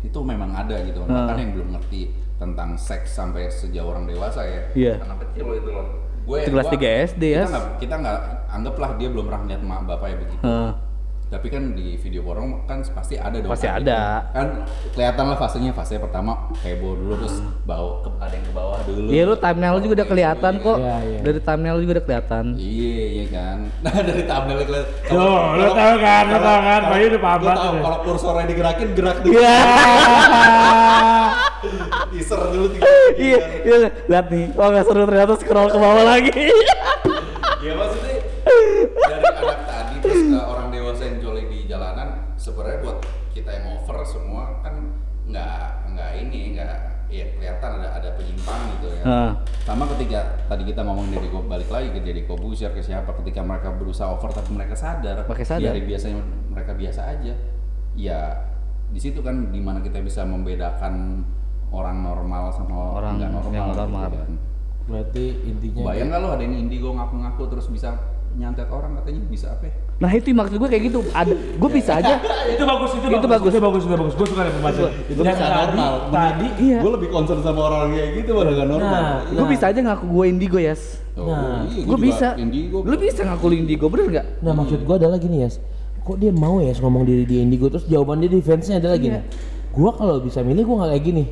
itu 0.00 0.18
memang 0.18 0.50
ada 0.52 0.76
gitu 0.80 1.02
Ah. 1.04 1.26
kan 1.26 1.36
yang 1.36 1.52
belum 1.52 1.74
ngerti 1.74 2.10
tentang 2.36 2.74
seks 2.74 3.12
sampai 3.12 3.50
sejauh 3.50 3.88
orang 3.88 4.06
dewasa 4.06 4.42
ya 4.42 4.60
Iya. 4.72 4.94
anak 5.00 5.26
kecil 5.26 5.52
itu 5.54 5.68
loh 5.68 5.86
gue 6.22 6.38
kelas 6.44 6.66
3 6.68 6.78
SD 7.08 7.22
ya. 7.26 7.40
kita 7.40 7.50
nggak 7.50 7.64
kita 7.80 7.94
nggak 7.98 8.18
anggaplah 8.48 8.90
dia 8.94 9.08
belum 9.08 9.24
pernah 9.26 9.42
lihat 9.46 9.62
mak 9.62 9.80
bapaknya 9.84 10.16
begitu 10.18 10.40
Heeh. 10.40 10.70
Tapi 11.28 11.52
kan 11.52 11.76
di 11.76 12.00
video 12.00 12.24
porno 12.24 12.64
kan 12.64 12.80
pasti 12.80 13.20
ada 13.20 13.36
dong 13.36 13.52
Pasti 13.52 13.68
kan 13.68 13.84
ada. 13.84 14.00
gitu. 14.00 14.32
kan 14.32 14.46
kelihatan 14.96 15.24
lah 15.28 15.36
fasenya 15.36 15.76
fase 15.76 16.00
pertama 16.00 16.48
heboh 16.64 16.96
dulu 16.96 17.20
terus 17.20 17.44
bawah 17.68 18.00
ke, 18.00 18.08
ada 18.16 18.32
yang 18.32 18.46
ke 18.48 18.52
bawah 18.56 18.80
dulu 18.88 19.08
Iya 19.12 19.22
lu 19.28 19.36
thumbnail 19.36 19.72
lu 19.76 19.80
juga 19.84 19.94
udah 20.00 20.08
kelihatan 20.08 20.52
kok. 20.60 20.76
Iya, 20.80 20.96
iya. 21.04 21.18
Dari 21.24 21.40
thumbnail 21.44 21.74
lu 21.76 21.80
juga 21.84 21.94
udah 22.00 22.06
kelihatan. 22.08 22.44
Iya, 22.56 23.04
iya 23.08 23.26
kan. 23.28 23.58
Nah 23.84 23.94
dari 24.04 24.22
thumbnail 24.24 24.58
kelihatan. 24.64 24.92
Tuh, 25.08 25.40
lu 25.56 25.66
tahu 25.72 25.94
kan, 26.00 26.24
lu 26.28 26.38
tahu 26.40 26.60
kan, 26.64 26.80
Bayu 26.88 27.06
udah 27.12 27.22
paham 27.22 27.40
Lu 27.40 27.46
banget 27.48 27.72
kalau 27.84 27.98
kursornya 28.04 28.46
digerakin 28.48 28.88
gerak 28.96 29.16
dulu. 29.20 29.32
Iya. 29.36 29.56
Teaser 32.12 32.40
dulu 32.54 32.66
tiga. 32.72 32.84
Iya, 33.18 33.38
iya. 33.64 33.76
Lihat 34.08 34.26
nih. 34.32 34.44
Oh 34.56 34.66
enggak 34.70 34.84
seru 34.86 35.02
ternyata 35.04 35.34
scroll 35.36 35.68
ke 35.68 35.78
bawah 35.78 36.04
lagi. 36.04 36.32
Ya 37.58 37.74
maksudnya 37.74 38.22
dari 38.94 39.26
anak 39.34 39.60
tadi 39.66 39.94
terus 39.98 40.30
ke 40.30 40.38
orang 40.38 40.70
dewasa 40.70 41.10
yang 41.10 41.18
coli 41.18 41.42
di 41.50 41.66
jalanan 41.66 42.38
sebenarnya 42.38 42.86
buat 42.86 42.98
kita 43.34 43.50
yang 43.50 43.82
over 43.82 43.98
semua 44.06 44.62
kan 44.62 44.94
nggak 45.26 45.90
nggak 45.90 46.10
ini 46.22 46.54
nggak 46.54 46.70
ya 47.10 47.26
kelihatan 47.34 47.82
ada 47.82 47.98
ada 47.98 48.08
gitu 49.08 49.10
ya. 49.10 49.16
Heeh. 49.16 49.30
Sama 49.64 49.84
ketika 49.96 50.20
tadi 50.44 50.62
kita 50.64 50.80
ngomong 50.80 51.08
dari 51.08 51.28
balik 51.28 51.68
lagi 51.68 51.88
ke 51.90 52.00
Deddy 52.00 52.24
Kobusier 52.24 52.70
ke 52.70 52.80
siapa 52.80 53.12
ketika 53.16 53.40
mereka 53.40 53.72
berusaha 53.72 54.08
over 54.08 54.28
tapi 54.30 54.52
mereka 54.52 54.72
sadar, 54.72 55.24
Pakai 55.24 55.44
sadar. 55.44 55.60
di 55.60 55.66
hari 55.66 55.82
biasanya 55.82 56.20
mereka 56.48 56.72
biasa 56.72 57.00
aja. 57.06 57.32
Ya 57.92 58.20
di 58.88 58.96
situ 58.96 59.20
kan 59.20 59.48
di 59.48 59.60
mana 59.60 59.80
kita 59.80 60.00
bisa 60.00 60.24
membedakan 60.24 61.20
orang 61.68 62.00
normal 62.00 62.48
sama 62.48 62.96
Orang 62.96 63.20
nggak 63.20 63.28
normal. 63.30 63.52
yang 63.52 63.68
gitu 63.68 63.80
normal. 63.80 64.08
kan. 64.08 64.32
berarti 64.88 65.24
intinya 65.44 65.82
Bayang 65.84 66.08
nggak 66.08 66.20
lo 66.22 66.28
ada 66.32 66.40
yang 66.40 66.56
indigo 66.56 66.96
ngaku-ngaku 66.96 67.44
terus 67.52 67.68
bisa 67.68 67.92
nyantet 68.32 68.72
orang 68.72 68.96
katanya 68.96 69.20
bisa 69.28 69.52
apa? 69.52 69.68
ya? 69.68 69.74
Nah 69.98 70.10
itu 70.10 70.30
maksud 70.30 70.54
gue 70.54 70.68
kayak 70.68 70.82
gitu. 70.86 71.02
Ada, 71.10 71.34
gue 71.34 71.70
bisa 71.70 71.98
aja. 71.98 72.22
itu 72.54 72.62
bagus 72.62 72.90
itu, 72.92 73.06
Itu 73.08 73.26
bagus. 73.26 73.50
itu 73.50 73.58
bagus 73.58 73.82
itu 73.82 73.92
bagus 73.92 74.14
gue 74.14 74.26
suka 74.26 74.42
pembahasan 74.48 74.90
Itu 75.04 75.20
yang 75.20 75.34
bisa 75.34 75.44
tadi 75.44 75.74
normal. 75.74 75.92
tadi 76.08 76.48
Iya. 76.60 76.78
Gue 76.78 76.92
lebih 76.94 77.08
concern 77.08 77.40
sama 77.40 77.60
orang 77.64 77.90
kayak 77.92 78.10
gitu 78.16 78.30
pada 78.32 78.50
nggak 78.52 78.68
normal. 78.68 78.94
Nah, 78.94 79.16
Gue 79.28 79.46
bisa 79.48 79.64
aja 79.66 79.80
ngaku 79.80 80.04
gue 80.08 80.24
indigo 80.28 80.58
ya. 80.58 80.74
Tuh, 80.74 81.26
Nah, 81.26 81.66
iya, 81.66 81.82
Gue 81.82 81.98
bisa. 82.00 82.28
Indigo. 82.36 82.76
Lu 82.80 82.94
bisa 82.94 83.20
ngaku 83.24 83.44
lu 83.44 83.56
indigo 83.56 83.86
bener 83.86 84.06
nggak? 84.08 84.26
nah 84.38 84.52
maksud 84.52 84.80
gue 84.80 84.96
adalah 84.96 85.18
gini 85.18 85.42
ya 85.42 85.50
kok 86.00 86.16
dia 86.16 86.32
mau 86.32 86.56
ya 86.56 86.72
ngomong 86.74 87.04
diri 87.04 87.26
dia 87.26 87.42
indigo 87.42 87.68
terus 87.68 87.84
jawaban 87.84 88.16
dia 88.18 88.30
defense-nya 88.30 88.78
adalah 88.78 88.96
gini 88.96 89.18
Iya. 89.18 89.22
gue 89.70 89.90
kalau 89.92 90.16
bisa 90.18 90.40
milih 90.40 90.62
gue 90.62 90.72
nggak 90.74 90.90
kayak 90.90 91.04
gini 91.04 91.24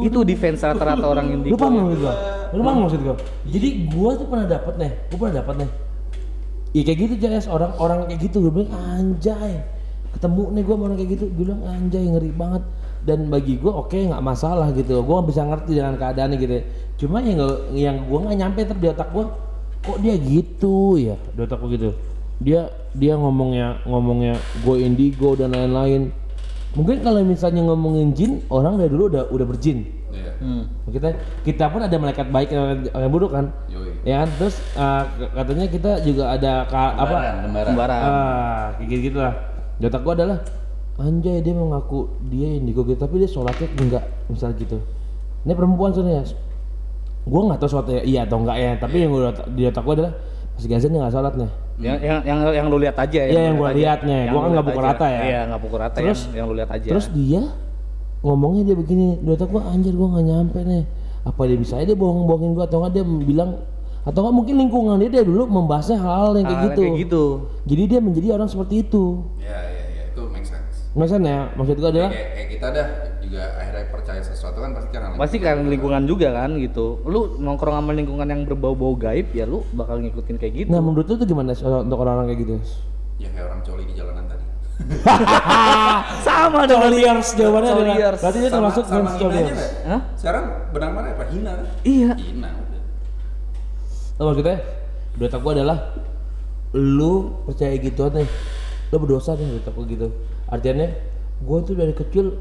Itu 0.00 0.18
defense 0.22 0.58
rata-rata 0.60 1.06
orang 1.06 1.26
indigo. 1.30 1.54
lu 1.54 1.56
paham 1.56 1.74
maksud 1.76 2.00
gue 2.00 2.14
lu 2.50 2.62
paham 2.62 2.78
maksud 2.82 3.00
gue 3.00 3.16
jadi 3.46 3.68
gue 3.86 4.10
tuh 4.16 4.26
pernah 4.26 4.46
dapat 4.48 4.74
nih 4.74 4.90
gue 5.06 5.16
pernah 5.16 5.34
dapat 5.38 5.54
nih 5.54 5.68
Iya 6.72 6.82
kayak 6.88 6.98
gitu 7.04 7.14
Jas, 7.20 7.44
orang-orang 7.52 8.08
kayak 8.08 8.20
gitu. 8.32 8.48
Gue 8.48 8.52
bilang 8.64 8.72
anjay. 8.72 9.60
Ketemu 10.16 10.42
nih 10.56 10.62
gue 10.64 10.74
orang 10.76 10.96
kayak 10.96 11.10
gitu. 11.16 11.24
Gue 11.32 11.44
bilang 11.44 11.60
anjay 11.68 12.04
ngeri 12.08 12.32
banget. 12.32 12.62
Dan 13.02 13.28
bagi 13.28 13.60
gue 13.60 13.68
oke 13.68 13.92
nggak 13.92 14.24
masalah 14.24 14.72
gitu. 14.72 15.04
Gue 15.04 15.16
bisa 15.28 15.44
ngerti 15.44 15.76
dengan 15.76 16.00
keadaannya 16.00 16.36
gitu. 16.40 16.54
Cuma 17.04 17.20
yang 17.20 17.36
nggak 17.44 17.58
yang 17.76 17.96
gue 18.08 18.18
nggak 18.24 18.36
nyampe 18.40 18.60
ter 18.64 18.76
di 18.80 18.88
otak 18.88 19.08
gue 19.12 19.24
kok 19.82 19.98
dia 20.00 20.14
gitu 20.16 20.96
ya? 20.96 21.16
Di 21.36 21.40
otak 21.44 21.60
gue 21.60 21.70
gitu. 21.76 21.90
Dia 22.40 22.72
dia 22.96 23.14
ngomongnya 23.20 23.84
ngomongnya 23.84 24.40
gue 24.64 24.76
indigo 24.80 25.36
dan 25.36 25.52
lain-lain. 25.52 26.08
Mungkin 26.72 27.04
kalau 27.04 27.20
misalnya 27.20 27.68
ngomongin 27.68 28.16
jin 28.16 28.40
orang 28.48 28.80
dari 28.80 28.88
dulu 28.88 29.12
udah 29.12 29.28
udah 29.28 29.46
berjin 29.46 29.84
Iya. 30.12 30.32
Hmm. 30.38 30.64
kita 30.86 31.08
kita 31.42 31.64
pun 31.66 31.80
ada 31.80 31.96
malaikat 31.96 32.28
baik 32.28 32.48
dan 32.48 32.60
malaikat 32.84 33.08
buruk 33.08 33.30
kan 33.30 33.48
Yoi. 33.66 33.96
ya 34.04 34.20
kan 34.20 34.28
terus 34.36 34.56
uh, 34.74 35.02
katanya 35.32 35.66
kita 35.66 35.90
juga 36.00 36.24
ada 36.30 36.68
ka- 36.68 36.94
apa. 36.94 37.16
Kembaran. 37.72 38.00
ah 38.02 38.64
kayak 38.76 38.88
gitu 38.88 39.00
gitu 39.08 39.18
lah 39.18 39.34
di 39.74 39.84
otak 39.84 40.00
gua 40.00 40.12
adalah 40.14 40.38
anjay 40.94 41.40
dia 41.40 41.52
mengaku 41.52 42.00
dia 42.22 42.48
indigo 42.52 42.84
gitu 42.84 43.00
tapi 43.00 43.18
dia 43.18 43.26
sholatnya 43.26 43.66
enggak 43.74 44.04
misal 44.28 44.52
gitu 44.52 44.76
ini 45.42 45.52
perempuan 45.52 45.90
soalnya 45.90 46.28
gua 47.24 47.40
nggak 47.48 47.58
tahu 47.58 47.70
sholatnya 47.72 48.04
iya 48.04 48.22
atau 48.22 48.36
enggak 48.38 48.56
ya 48.56 48.70
tapi 48.76 48.96
yang 49.00 49.10
gua 49.10 49.32
di 49.48 49.62
otak 49.64 49.80
gua 49.80 49.94
adalah 49.96 50.12
pas 50.52 50.64
gazen 50.66 50.92
dia 50.92 51.00
nggak 51.00 51.14
sholat 51.14 51.34
nih 51.34 51.50
Yang 51.72 51.98
yang 51.98 52.18
yang 52.22 52.38
yang 52.52 52.66
lu 52.68 52.76
lihat 52.76 52.94
aja 52.94 53.20
Iya, 53.24 53.40
yang 53.48 53.56
lu 53.56 53.64
gua 53.64 53.70
lihatnya. 53.72 54.18
Yang 54.22 54.30
Gua 54.30 54.40
kan 54.40 54.50
nggak 54.52 54.66
pukul 54.68 54.84
rata 54.84 55.06
ya. 55.08 55.20
Iya, 55.24 55.40
nggak 55.48 55.60
pukul 55.64 55.78
rata 55.80 55.96
Terus- 55.96 56.24
yang 56.28 56.36
yang 56.36 56.46
lu 56.46 56.54
lihat 56.54 56.70
aja. 56.70 56.88
Terus 56.92 57.06
dia 57.10 57.42
ngomongnya 58.22 58.62
dia 58.72 58.76
begini, 58.78 59.18
di 59.18 59.28
otak 59.34 59.50
gua 59.50 59.66
anjir 59.68 59.92
gua 59.92 60.16
nggak 60.16 60.26
nyampe 60.26 60.58
nih. 60.62 60.84
Apa 61.22 61.46
dia 61.46 61.58
bisa 61.58 61.78
aja 61.78 61.86
dia 61.90 61.98
bohong-bohongin 61.98 62.54
gua 62.54 62.64
atau 62.70 62.82
enggak 62.82 63.02
dia 63.02 63.04
bilang 63.04 63.50
atau 64.02 64.18
enggak 64.26 64.34
mungkin 64.34 64.54
lingkungan 64.58 64.96
dia 65.02 65.10
dia 65.10 65.24
dulu 65.26 65.46
membahasnya 65.46 65.98
hal-hal 65.98 66.34
yang 66.38 66.46
kayak 66.46 66.58
Hal 66.58 66.66
gitu. 66.70 66.82
Kayak 66.82 66.98
gitu. 67.06 67.24
Jadi 67.66 67.82
dia 67.86 68.00
menjadi 68.02 68.26
orang 68.34 68.48
seperti 68.50 68.74
itu. 68.82 69.04
Ya, 69.38 69.58
ya, 69.58 69.84
ya, 69.90 70.02
itu 70.10 70.22
make 70.30 70.46
sense. 70.46 70.90
Maksudnya, 70.94 71.50
maksud 71.54 71.76
gua 71.78 71.90
adalah 71.90 72.10
Kayak, 72.10 72.28
kayak 72.34 72.48
kita 72.50 72.66
dah 72.70 72.86
juga 73.22 73.42
akhirnya 73.56 73.84
percaya 73.88 74.20
sesuatu 74.20 74.58
kan 74.60 74.70
pasti 74.76 74.88
karena 74.92 75.06
Pasti 75.16 75.36
kan 75.40 75.56
lingkungan 75.64 76.02
juga 76.04 76.28
kan 76.36 76.50
gitu. 76.60 76.86
Lu 77.08 77.40
nongkrong 77.40 77.74
sama 77.80 77.90
lingkungan 77.96 78.26
yang 78.28 78.42
berbau-bau 78.44 78.94
gaib 78.98 79.32
ya 79.32 79.48
lu 79.48 79.64
bakal 79.72 79.98
ngikutin 79.98 80.36
kayak 80.36 80.52
gitu. 80.52 80.68
Nah, 80.68 80.84
menurut 80.84 81.08
lu 81.08 81.14
tuh 81.16 81.26
gimana 81.26 81.56
untuk 81.56 81.98
orang-orang 81.98 82.34
kayak 82.34 82.40
gitu? 82.44 82.54
Ya 83.18 83.28
kayak 83.32 83.46
orang 83.50 83.60
coli 83.64 83.82
di 83.88 83.94
jalanan 83.96 84.26
tadi. 84.28 84.44
Sama 86.26 86.66
dong. 86.66 86.80
Coliers 86.88 87.28
jawabannya 87.34 87.70
adalah 87.72 87.96
berarti 88.18 88.38
dia 88.38 88.50
termasuk 88.50 88.84
sama 88.86 89.10
hinanya 89.10 89.20
coliers. 89.20 89.50
nggak? 89.52 89.70
Hah? 89.88 90.00
Sekarang 90.18 90.44
benang 90.74 90.92
mana 90.94 91.08
apa? 91.14 91.24
Hina 91.30 91.50
kan? 91.54 91.66
Iya. 91.86 92.10
Hina 92.18 92.48
udah. 92.50 92.82
Lo 94.18 94.22
maksudnya 94.30 94.56
di 95.12 95.22
otak 95.28 95.40
gua 95.44 95.52
adalah 95.52 95.78
lu 96.72 97.44
percaya 97.44 97.76
gitu 97.76 98.08
nih 98.08 98.28
lu 98.92 98.96
berdosa 98.96 99.36
nih 99.36 99.60
otak 99.60 99.76
gua 99.76 99.84
gitu 99.84 100.08
artinya 100.48 100.88
gua 101.44 101.60
tuh 101.60 101.76
dari 101.76 101.92
kecil 101.92 102.40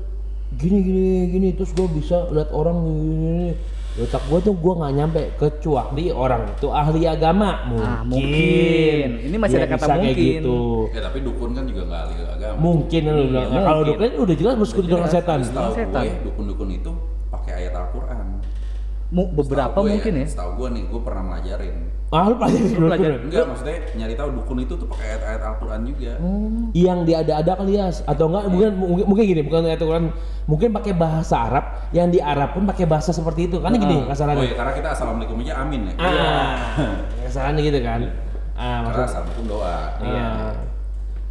gini 0.56 0.80
gini 0.84 1.06
gini 1.27 1.47
terus 1.51 1.75
gua 1.75 1.91
bisa 1.91 2.32
lihat 2.32 2.47
orang 2.56 2.80
gini, 2.80 2.95
gini, 2.95 3.27
gini. 3.27 3.51
Di 3.91 3.99
otak 4.01 4.23
gua 4.25 4.39
tuh 4.39 4.54
gua 4.54 4.73
nggak 4.77 4.93
nyampe 4.93 5.21
kecuali 5.36 6.06
orang 6.10 6.47
itu 6.49 6.67
ahli 6.69 7.04
agama 7.04 7.67
mungkin, 7.67 7.84
Ah, 7.86 8.01
mungkin. 8.01 9.10
Ini 9.21 9.36
masih 9.36 9.56
Dia 9.56 9.62
ada 9.62 9.75
kata 9.75 9.93
mungkin. 9.93 10.15
gitu 10.15 10.60
Ya 10.89 11.01
tapi 11.01 11.17
dukun 11.19 11.49
kan 11.51 11.63
juga 11.65 11.82
nggak 11.86 12.01
ahli 12.01 12.15
agama. 12.25 12.56
mungkin 12.58 13.01
lu 13.06 13.23
bilang 13.27 13.47
Iya, 13.47 13.62
kalau 13.62 13.82
dukun 13.84 14.10
udah 14.17 14.36
jelas 14.38 14.56
bersekutu 14.56 14.88
dengan 14.88 15.08
setan 15.08 15.39
Setahu 15.41 15.71
Setan. 15.73 16.04
gue 16.04 16.15
dukun-dukun 16.25 16.69
itu 16.71 16.91
pakai 17.30 17.51
ayat 17.58 17.73
Al-Quran. 17.73 18.25
Mu- 19.10 19.32
beberapa 19.34 19.75
gue 19.77 19.91
mungkin 19.91 20.13
ya. 20.17 20.25
Setahu 20.25 20.51
gue 20.56 20.67
nih, 20.71 20.84
gue 20.88 21.01
pernah 21.01 21.23
melajarin. 21.25 21.75
Ah 22.12 22.28
lu 22.28 22.36
pelajari 22.36 22.76
pelajari. 22.76 23.15
Enggak, 23.24 23.45
maksudnya 23.47 23.76
nyari 23.95 24.13
tahu 24.13 24.30
dukun 24.34 24.58
itu 24.60 24.74
tuh 24.74 24.84
pakai 24.86 25.06
ayat-ayat 25.10 25.41
Al-Quran 25.45 25.82
juga. 25.86 26.13
yang 26.74 27.00
diada-ada 27.02 27.52
kali 27.56 27.74
ya 27.74 27.88
atau 27.88 28.26
enggak 28.28 28.43
mungkin 28.45 28.69
mungkin, 28.76 29.06
mungkin 29.08 29.24
gini 29.26 29.41
bukan 29.41 29.60
ayat 29.65 29.80
Quran 29.80 30.06
mungkin 30.43 30.69
pakai 30.71 30.91
bahasa 30.93 31.36
Arab 31.41 31.65
yang 31.89 32.08
di 32.08 32.19
Arab 32.19 32.52
pun 32.52 32.63
pakai 32.65 32.84
bahasa 32.86 33.12
seperti 33.12 33.47
itu 33.47 33.58
kan 33.58 33.71
gini 33.74 33.95
Oh 33.97 34.08
kasarannya 34.08 34.43
iya, 34.43 34.54
karena 34.54 34.74
kita 34.74 34.89
assalamualaikum 34.91 35.39
aja 35.39 35.54
amin 35.58 35.82
ya. 35.86 35.93
ah 35.97 36.56
kasarannya 37.24 37.62
gitu 37.63 37.80
kan 37.80 38.02
ah 38.54 38.60
Karena 38.60 38.80
maksud 38.84 39.04
assalamualaikum 39.06 39.45
doa. 39.47 39.78
iya 40.02 40.30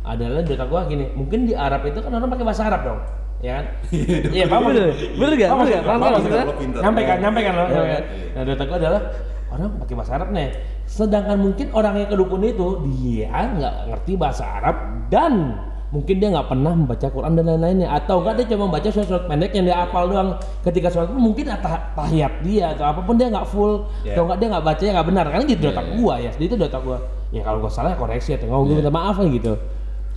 adalah 0.02 0.40
di 0.40 0.50
otak 0.50 0.66
gua 0.66 0.82
gini 0.86 1.04
mungkin 1.12 1.44
di 1.44 1.52
Arab 1.52 1.84
itu 1.84 1.98
kan 1.98 2.10
orang 2.10 2.30
pakai 2.30 2.44
bahasa 2.46 2.62
Arab 2.64 2.80
dong 2.82 3.00
ya 3.38 3.52
kan 3.54 3.64
iya 4.36 4.44
paham 4.46 4.62
Bener, 4.66 4.84
maksud- 4.90 5.12
bener 5.14 5.32
gak? 5.34 5.48
paham 5.50 5.58
Bener 5.58 5.60
maksud 5.60 5.68
gak? 5.70 5.82
gua? 5.82 5.84
Paham 5.84 6.00
Paham 6.00 6.00
gak 6.00 6.12
maksud 6.14 6.24
gua? 6.24 6.38
maksudnya? 6.38 6.56
Pinter. 6.56 6.80
nyampe 6.80 7.00
kan 7.02 7.16
nyampe 7.20 7.40
kan 7.42 7.52
lo 7.52 7.64
Iya, 7.68 7.98
nah 8.30 8.42
di 8.42 8.50
otak 8.50 8.66
gua 8.66 8.78
adalah 8.78 9.02
orang 9.50 9.76
pakai 9.78 9.94
bahasa 9.94 10.12
Arab 10.14 10.28
nih. 10.30 10.48
Sedangkan 10.86 11.38
mungkin 11.38 11.66
orang 11.70 11.94
yang 11.98 12.08
ke 12.08 12.16
dukun 12.16 12.42
itu 12.42 12.68
dia 12.98 13.30
nggak 13.30 13.74
ngerti 13.90 14.12
bahasa 14.14 14.44
Arab 14.46 14.76
dan 15.10 15.58
mungkin 15.90 16.22
dia 16.22 16.30
nggak 16.30 16.46
pernah 16.46 16.70
membaca 16.70 17.06
Quran 17.06 17.32
dan 17.34 17.44
lain-lainnya. 17.46 17.88
Atau 17.90 18.22
enggak 18.22 18.34
dia 18.38 18.46
cuma 18.54 18.70
membaca 18.70 18.88
surat-surat 18.88 19.26
pendek 19.26 19.50
yang 19.52 19.66
dia 19.66 19.76
hafal 19.82 20.06
doang. 20.06 20.30
Ketika 20.62 20.86
pun 21.06 21.18
mungkin 21.18 21.50
tah- 21.50 21.90
tahiyat 21.94 22.34
dia 22.46 22.74
atau 22.74 22.84
apa 22.86 23.00
pun 23.02 23.14
dia 23.18 23.26
nggak 23.26 23.46
full. 23.46 23.86
Yeah. 24.02 24.14
atau 24.14 24.22
enggak 24.30 24.38
dia 24.38 24.48
nggak 24.54 24.64
baca 24.66 24.82
nggak 24.82 25.08
benar. 25.10 25.26
Kan 25.30 25.40
gitu 25.46 25.64
Yeah, 25.66 25.74
otak 25.74 25.86
yeah. 25.86 25.96
gua 25.98 26.14
ya. 26.18 26.30
Itu 26.38 26.54
udah 26.54 26.68
otak 26.70 26.82
gua. 26.86 26.98
Ya 27.30 27.40
kalau 27.42 27.58
gua 27.58 27.70
salah 27.70 27.90
ya 27.94 27.98
koreksi 27.98 28.30
atau 28.38 28.46
nggak 28.46 28.58
gua 28.62 28.74
minta 28.78 28.92
maaf 28.94 29.16
lah 29.18 29.30
gitu. 29.30 29.52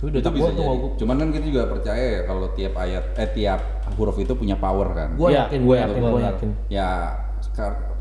Itu 0.04 0.06
itu 0.10 0.30
bisa 0.30 0.42
gua 0.42 0.50
tuh 0.50 0.62
jadi. 0.62 0.78
gua, 0.78 0.90
Cuman 1.00 1.14
kan 1.18 1.28
kita 1.30 1.44
juga 1.48 1.62
percaya 1.70 2.02
ya 2.02 2.20
kalau 2.26 2.46
tiap 2.54 2.74
ayat 2.76 3.04
eh 3.18 3.28
tiap 3.34 3.60
huruf 3.94 4.16
itu 4.18 4.32
punya 4.34 4.54
power 4.54 4.90
kan. 4.94 5.08
gua 5.18 5.28
Iya, 5.30 5.40
yakin 5.46 5.60
gua 5.62 5.76
yakin 5.82 6.00
gua 6.02 6.20
yakin. 6.22 6.48
ya 6.70 6.88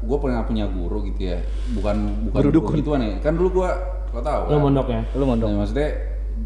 gue 0.03 0.17
pernah 0.17 0.43
punya 0.43 0.65
guru 0.65 1.03
gitu 1.05 1.21
ya 1.25 1.39
bukan 1.73 1.95
bukan 2.25 2.37
Guru 2.37 2.49
guru 2.49 2.57
dukun. 2.61 2.75
gituan 2.77 2.99
ya 3.01 3.15
kan 3.19 3.33
dulu 3.33 3.49
gue 3.55 3.69
lo 4.09 4.19
tau 4.19 4.41
lo 4.43 4.51
kan? 4.51 4.61
mondok 4.61 4.87
ya 4.87 5.01
Lu 5.13 5.23
mondok. 5.23 5.47
Nah, 5.47 5.57
maksudnya 5.59 5.89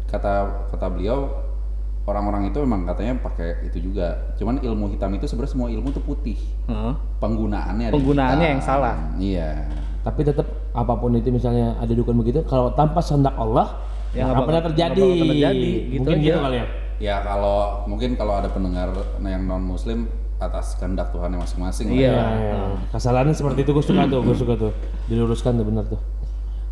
kata 0.06 0.32
kata 0.68 0.86
beliau 0.88 1.18
orang-orang 2.04 2.48
itu 2.48 2.58
memang 2.58 2.86
katanya 2.86 3.20
pakai 3.20 3.68
itu 3.68 3.78
juga 3.82 4.32
cuman 4.34 4.58
ilmu 4.58 4.88
hitam 4.88 5.12
itu 5.12 5.24
sebenarnya 5.24 5.52
semua 5.52 5.68
ilmu 5.68 5.88
tuh 5.90 6.00
putih 6.00 6.40
Heeh. 6.64 6.92
penggunaannya 7.18 7.84
ada 7.84 7.94
Penggunaannya 7.94 8.38
hitam. 8.40 8.54
yang 8.54 8.62
salah. 8.62 8.94
iya 9.18 9.68
tapi 10.00 10.22
tetap 10.22 10.46
apa 10.72 10.94
pun 10.94 11.12
itu 11.12 11.28
misalnya 11.28 11.76
ada 11.76 11.90
dukun 11.90 12.16
begitu 12.16 12.40
kalau 12.42 12.72
tanpa 12.72 13.00
kehendak 13.00 13.34
Allah 13.34 13.84
Ya, 14.08 14.24
nggak 14.24 14.40
pernah 14.40 14.48
bakal- 14.56 14.68
terjadi. 14.72 15.08
terjadi, 15.20 15.68
gitu 15.90 16.00
mungkin 16.00 16.16
aja. 16.16 16.24
gitu 16.24 16.38
kali 16.40 16.56
ya 16.56 16.66
ya 16.98 17.16
kalau 17.20 17.58
mungkin 17.84 18.10
kalau 18.16 18.34
ada 18.34 18.48
pendengar 18.48 18.88
yang 19.20 19.44
non 19.44 19.60
muslim 19.60 20.08
atas 20.38 20.78
kehendak 20.78 21.10
Tuhan 21.10 21.30
yang 21.30 21.42
masing-masing 21.42 21.86
Iya. 21.90 21.98
ya. 22.08 22.14
Ya, 22.14 22.26
ya. 22.38 22.58
kesalahannya 22.90 23.34
seperti 23.34 23.62
itu 23.62 23.70
gue 23.72 23.84
suka 23.84 24.02
tuh 24.06 24.20
gue 24.22 24.36
suka 24.36 24.54
tuh 24.56 24.72
diluruskan 25.06 25.58
tuh 25.58 25.66
benar 25.66 25.84
tuh 25.84 26.00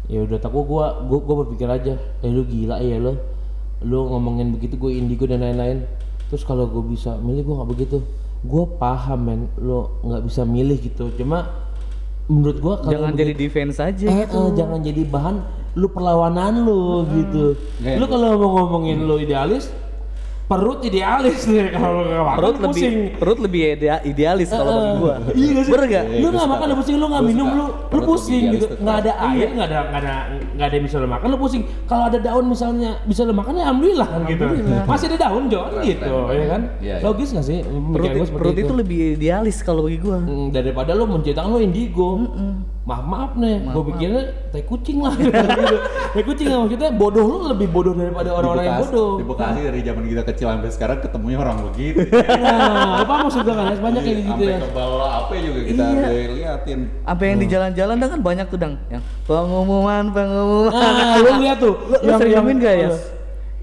ya 0.06 0.22
udah 0.22 0.38
tak 0.38 0.54
gua 0.54 0.62
gua 1.02 1.18
gua 1.18 1.34
berpikir 1.42 1.66
aja 1.66 1.94
eh 2.22 2.30
lu 2.30 2.46
gila 2.46 2.78
ya 2.78 2.94
lo 2.96 3.18
lu 3.82 4.06
ngomongin 4.06 4.54
begitu 4.54 4.78
gue 4.78 4.94
indigo 4.94 5.26
dan 5.26 5.42
lain-lain 5.42 5.82
terus 6.26 6.42
kalau 6.42 6.64
gue 6.64 6.84
bisa 6.86 7.18
milih 7.18 7.42
gue 7.42 7.54
nggak 7.54 7.70
begitu 7.70 7.96
gue 8.40 8.64
paham 8.78 9.20
men 9.20 9.40
lu 9.58 9.90
nggak 10.00 10.22
bisa 10.22 10.46
milih 10.46 10.78
gitu 10.78 11.10
cuma 11.18 11.50
menurut 12.26 12.58
gua 12.58 12.74
kalau 12.78 12.94
Jangan 12.94 13.12
jadi 13.14 13.34
defense 13.34 13.76
aja 13.78 14.06
Eh, 14.06 14.14
gitu. 14.24 14.34
eh, 14.36 14.48
jangan 14.54 14.78
jadi 14.80 15.02
bahan 15.04 15.36
lu 15.74 15.86
perlawanan 15.88 16.64
lu 16.64 17.04
gitu. 17.12 17.52
Nggak, 17.78 17.98
Lu 17.98 18.04
kalau 18.06 18.28
mau 18.34 18.50
ngomongin 18.56 19.04
lu 19.04 19.20
idealis, 19.20 19.68
perut 20.46 20.78
idealis 20.80 21.42
deh 21.42 21.74
kalau 21.74 22.00
lu 22.00 22.06
nggak 22.06 22.22
makan 22.22 22.38
Perut 22.38 22.54
lu 22.54 22.62
lebih 22.62 22.70
pusing. 22.78 22.94
perut 23.18 23.38
lebih 23.42 23.60
idea- 23.74 24.02
idealis 24.06 24.48
kalau 24.48 24.70
bagi 24.70 24.92
gua. 24.96 25.14
Iya 25.34 25.46
nggak 25.50 25.64
sih? 25.66 25.72
Bener 25.74 25.86
gak? 25.90 26.04
Lu 26.06 26.28
nggak 26.30 26.48
makan 26.48 26.66
lu 26.66 26.74
pusing, 26.76 26.96
lu 26.96 27.06
nggak 27.06 27.24
minum 27.24 27.48
lu 27.50 27.66
lu 27.66 28.00
pusing 28.00 28.42
gitu. 28.54 28.66
Nggak 28.78 28.96
ada 29.02 29.12
tetap. 29.12 29.26
air, 29.26 29.48
nggak 29.50 29.66
ada 29.66 29.78
nggak 29.82 30.00
ada 30.00 30.14
nggak 30.54 30.66
ada 30.70 30.74
yang 30.78 30.84
bisa 30.86 30.96
lu 31.02 31.08
makan 31.10 31.26
lu 31.26 31.38
pusing. 31.42 31.62
Kalau 31.84 32.04
ada 32.06 32.18
daun 32.22 32.44
misalnya 32.46 32.90
bisa 33.02 33.20
lu 33.22 33.34
makan 33.34 33.52
ya 33.52 33.62
alhamdulillah 33.66 34.06
kan 34.06 34.20
gitu. 34.24 34.44
Masih 34.86 35.06
ada 35.10 35.18
daun 35.18 35.42
Jon 35.46 35.66
Keren, 35.66 35.82
gitu 35.82 36.14
ya 36.30 36.46
kan. 36.46 36.62
Iya, 36.78 36.94
iya. 36.94 37.02
Logis 37.02 37.28
nggak 37.34 37.42
sih? 37.44 37.58
Perut, 37.66 38.10
perut 38.30 38.56
itu 38.56 38.72
lebih 38.72 38.98
idealis 39.18 39.56
kalau 39.60 39.82
bagi 39.82 39.98
gua. 39.98 40.22
Hmm, 40.22 40.54
daripada 40.54 40.94
lo 40.94 41.10
menciptakan 41.10 41.50
lo 41.50 41.58
indigo. 41.58 42.22
Maaf 42.86 43.02
maaf 43.02 43.30
nih, 43.34 43.66
gue 43.66 43.82
pikirnya 43.84 44.22
teh 44.48 44.62
kucing 44.62 45.02
lah. 45.02 45.10
gitu. 45.18 45.34
teh 46.14 46.22
kucing 46.22 46.46
lah 46.46 46.58
maksudnya 46.62 46.94
bodoh 46.94 47.26
lo 47.26 47.50
lebih 47.50 47.66
bodoh 47.66 47.90
daripada 47.92 48.30
orang-orang 48.30 48.62
yang 48.64 48.78
bodoh. 48.78 49.18
di 49.18 49.24
Bekasi 49.26 49.60
dari 49.60 49.80
zaman 49.82 50.04
kita 50.06 50.22
kecil 50.22 50.46
sampai 50.48 50.70
sekarang 50.70 50.98
ketemunya 51.02 51.34
orang 51.36 51.66
begitu 51.66 52.06
Nah, 52.46 53.02
apa 53.02 53.26
maksud 53.26 53.42
gue 53.42 53.50
kan? 53.50 53.74
Banyak 53.74 54.00
kayak 54.00 54.18
gitu 54.22 54.30
sampai 54.30 54.46
ya. 54.46 54.58
ke 54.62 54.70
bawah 54.70 55.08
apa 55.18 55.32
juga 55.34 55.60
kita 55.66 55.82
Iya. 55.82 56.30
liatin 56.30 56.80
Apa 57.02 57.22
yang 57.26 57.36
di 57.36 57.46
jalan-jalan 57.50 57.94
dah 57.96 58.08
kan 58.08 58.20
banyak 58.22 58.46
tuh 58.46 58.58
dang. 58.62 58.74
Yang 58.86 59.02
pengumuman 59.26 60.04
pengumuman. 60.08 60.70
Nah, 60.72 61.18
lo 61.18 61.30
lihat 61.42 61.58
tuh. 61.58 61.74
Lu- 61.90 62.00
lu 62.00 62.10
sering 62.14 62.34
nemuin 62.38 62.58
gak, 62.62 62.74
Yas? 62.80 62.96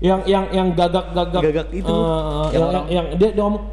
Yang 0.03 0.19
yang 0.27 0.45
yang 0.51 0.67
gagak-gagak. 0.75 1.41
Gagak 1.41 1.67
itu. 1.71 1.88
Eh, 1.88 2.47
Yang 2.51 2.51
yang, 2.51 2.67
yang, 2.67 2.86
yang 2.91 3.05
dia, 3.15 3.29
dia 3.31 3.39
ngomong 3.41 3.63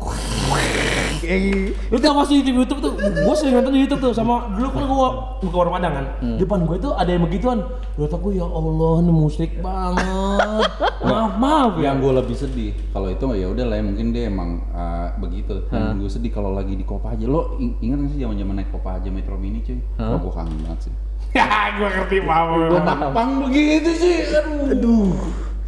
lu 1.91 1.97
tau 1.97 2.17
masih 2.17 2.41
di 2.41 2.51
YouTube 2.51 2.81
tuh. 2.81 2.93
Gue 2.97 3.35
sering 3.37 3.61
nonton 3.61 3.73
di 3.77 3.81
YouTube 3.85 4.01
tuh. 4.01 4.13
Sama 4.13 4.49
dulu 4.57 4.69
kan 4.73 4.83
gue 4.85 5.09
buka 5.45 5.57
warung 5.57 5.75
padang 5.77 5.95
kan. 5.95 6.07
Depan 6.41 6.59
gue 6.65 6.77
tuh 6.79 6.93
ada 6.97 7.11
yang 7.11 7.23
begituan. 7.25 7.61
Lu 8.01 8.09
tau 8.09 8.19
gue 8.21 8.41
ya 8.41 8.47
Allah 8.47 8.95
ini 9.05 9.13
musrik 9.13 9.61
banget. 9.61 10.69
Maaf 11.11 11.33
maaf 11.37 11.73
ya. 11.81 11.93
Yang 11.93 11.97
gue 12.01 12.13
lebih 12.25 12.37
sedih 12.37 12.71
kalau 12.93 13.09
itu 13.09 13.25
ya 13.33 13.47
udah 13.49 13.65
lah 13.67 13.77
ya, 13.81 13.85
mungkin 13.85 14.07
dia 14.13 14.25
emang 14.29 14.51
uh, 14.73 15.17
begitu. 15.17 15.65
Dan 15.69 15.97
gue 15.97 16.09
sedih 16.09 16.33
kalau 16.33 16.53
lagi 16.53 16.77
di 16.77 16.85
Kopaja 16.85 17.25
lo 17.25 17.57
ing- 17.57 17.77
ingat 17.81 18.05
gak 18.05 18.11
sih 18.13 18.19
zaman 18.21 18.37
zaman 18.37 18.55
naik 18.61 18.69
Kopaja 18.73 19.09
Metro 19.09 19.37
Mini 19.37 19.61
cuy? 19.65 19.81
Wah, 19.97 20.17
gue 20.21 20.33
kangen 20.33 20.57
banget 20.65 20.81
sih. 20.89 20.95
Ya 21.31 21.47
gue 21.79 21.87
ngerti 21.87 22.27
paham 22.27 22.75
anak 22.75 23.15
pang 23.15 23.31
begitu 23.47 23.91
sih 23.95 24.17
aduh, 24.35 24.73
aduh. 24.75 25.15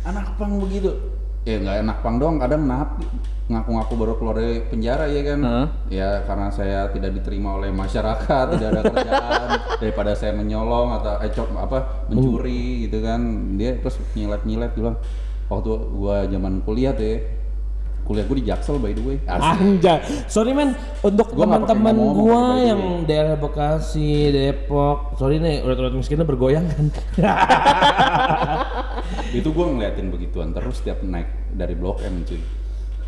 anak 0.03 0.35
pang 0.35 0.59
begitu. 0.59 0.91
Ya 1.47 1.63
nggak 1.63 1.77
enak 1.87 1.99
pang 2.03 2.17
doang 2.19 2.43
kadang 2.43 2.67
napi 2.67 3.07
ngaku-ngaku 3.51 3.95
baru 3.99 4.15
keluar 4.17 4.37
dari 4.39 4.63
penjara 4.63 5.11
ya 5.11 5.23
kan? 5.27 5.41
Hah? 5.43 5.67
ya 5.91 6.11
karena 6.25 6.49
saya 6.55 6.81
tidak 6.95 7.11
diterima 7.19 7.59
oleh 7.59 7.75
masyarakat 7.75 8.45
tidak 8.55 8.69
ada 8.71 8.83
kerjaan 8.87 9.49
daripada 9.83 10.13
saya 10.15 10.33
menyolong 10.35 10.95
atau 11.03 11.15
eh, 11.21 11.33
cop- 11.35 11.59
apa 11.59 12.07
mencuri 12.07 12.87
gitu 12.87 13.03
kan. 13.03 13.21
Dia 13.59 13.83
terus 13.83 13.99
nyilet-nyilet 14.15 14.73
bilang 14.79 14.97
waktu 15.51 15.71
gua 15.93 16.25
zaman 16.31 16.63
kuliah 16.63 16.95
tuh 16.95 17.05
ya 17.05 17.19
kuliah 18.03 18.27
gua 18.27 18.37
di 18.39 18.47
Jaksel 18.47 18.77
by 18.79 18.93
the 18.95 19.03
way. 19.03 19.17
Anjay, 19.27 19.99
sorry 20.31 20.55
men. 20.55 20.79
Untuk 21.03 21.35
Gua 21.35 21.45
teman-teman 21.45 21.97
gua 21.99 22.43
yang 22.63 22.83
daerah 23.07 23.35
Bekasi, 23.35 24.31
Depok, 24.31 25.19
sorry 25.19 25.43
nih 25.43 25.67
urat-urat 25.67 25.95
miskinnya 25.95 26.27
bergoyang 26.27 26.67
kan. 26.71 26.87
itu 29.33 29.49
gue 29.49 29.67
ngeliatin 29.67 30.13
begituan 30.13 30.53
terus 30.53 30.81
setiap 30.81 31.01
naik 31.05 31.29
dari 31.57 31.73
blok 31.73 32.05
M 32.05 32.21
cuy 32.25 32.41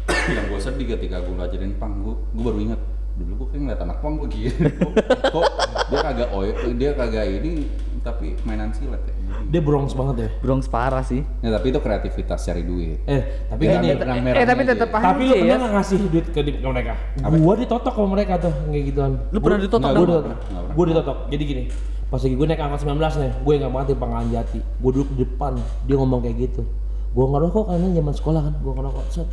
yang 0.06 0.44
gue 0.46 0.60
sedih 0.60 0.86
ketika 0.90 1.20
gue 1.20 1.34
ngajarin 1.34 1.72
pang 1.74 1.92
gue 2.00 2.14
baru 2.34 2.58
ingat 2.60 2.80
dulu 3.14 3.32
gue 3.36 3.46
kayak 3.48 3.60
ngeliat 3.62 3.80
anak 3.80 3.98
pang 4.00 4.14
begini 4.18 4.50
kok, 4.74 4.90
kok 5.30 5.44
dia 5.86 5.98
kagak 6.02 6.28
oy 6.30 6.48
dia 6.74 6.90
kagak 6.92 7.24
ini 7.32 7.70
tapi 8.02 8.36
mainan 8.44 8.68
silet 8.70 9.00
ya 9.00 9.14
Dia 9.48 9.60
brongs 9.60 9.96
banget 9.96 10.16
ya. 10.18 10.28
Bronx 10.38 10.68
parah 10.68 11.00
sih. 11.00 11.24
ya 11.40 11.48
tapi 11.48 11.72
itu 11.72 11.80
kreativitas 11.80 12.36
cari 12.38 12.60
duit 12.60 13.00
Eh, 13.08 13.48
tapi 13.48 13.64
gini, 13.64 13.96
benang 13.96 14.20
merahnya 14.20 14.40
eh 14.40 14.46
tapi 14.46 14.60
aja 14.60 14.70
tetap 14.76 14.88
ya. 14.88 14.92
paham 14.92 15.06
tapi 15.06 15.22
lu 15.22 15.32
sih, 15.32 15.40
pernah 15.40 15.56
ya. 15.56 15.72
ngasih 15.72 15.96
duit 16.04 16.26
ke, 16.28 16.40
ke 16.44 16.68
mereka? 16.68 16.94
Gua 17.32 17.54
ditotok 17.56 17.94
sama 17.96 18.08
mereka 18.12 18.32
tuh 18.36 18.52
kayak 18.68 18.84
gituan. 18.92 19.12
Lu 19.32 19.38
pernah 19.40 19.58
ditotok 19.58 19.88
Gue 19.88 19.96
gua 19.96 20.04
ditotok. 20.04 20.36
Gue 20.74 20.84
ditotok. 20.90 21.16
Jadi 21.32 21.42
gini, 21.46 21.62
pas 22.04 22.20
lagi 22.20 22.34
gue 22.36 22.46
naik 22.46 22.60
angkat 22.60 22.80
19 22.84 23.22
nih, 23.24 23.32
gue 23.40 23.54
nggak 23.56 23.84
di 23.86 23.94
Pangkalan 23.96 24.28
Jati. 24.28 24.60
Gue 24.60 24.90
duduk 24.92 25.08
di 25.08 25.16
depan, 25.24 25.52
dia 25.88 25.96
ngomong 25.96 26.20
kayak 26.20 26.36
gitu. 26.36 26.62
Gue 27.10 27.24
ngerokok 27.24 27.64
karena 27.72 27.88
zaman 27.88 28.14
sekolah 28.14 28.40
kan, 28.44 28.54
gue 28.60 28.72
ngerokok. 28.74 29.04
Set. 29.08 29.28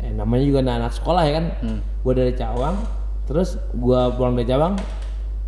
Eh 0.00 0.12
namanya 0.12 0.44
juga 0.44 0.58
anak, 0.64 0.74
-anak 0.80 0.92
sekolah 0.96 1.22
ya 1.28 1.32
kan. 1.36 1.46
Hmm. 1.60 1.80
Gue 2.00 2.12
dari 2.16 2.32
Cawang, 2.32 2.76
terus 3.24 3.60
gue 3.72 4.00
pulang 4.16 4.34
dari 4.34 4.48
Cawang, 4.48 4.74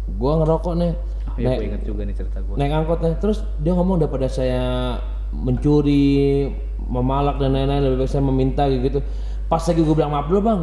gue 0.07 0.33
ngerokok 0.43 0.75
nih. 0.77 0.93
Oh, 1.33 1.37
iya, 1.41 1.49
Naik- 1.49 1.59
gue 1.59 1.69
inget 1.73 1.83
juga 1.89 2.01
nih 2.05 2.13
cerita 2.13 2.39
gue. 2.45 2.55
naik 2.61 2.73
angkotnya 2.77 3.17
terus 3.17 3.41
dia 3.65 3.73
ngomong 3.73 4.05
daripada 4.05 4.29
saya 4.29 5.01
mencuri 5.33 6.45
memalak 6.85 7.41
dan 7.41 7.57
lain-lain 7.57 7.81
lebih 7.89 8.05
baik 8.05 8.11
saya 8.13 8.21
meminta 8.21 8.69
gitu 8.69 9.01
pas 9.49 9.65
lagi 9.65 9.81
gue 9.81 9.97
bilang 9.97 10.13
maaf 10.13 10.29
dulu 10.29 10.41
bang 10.45 10.61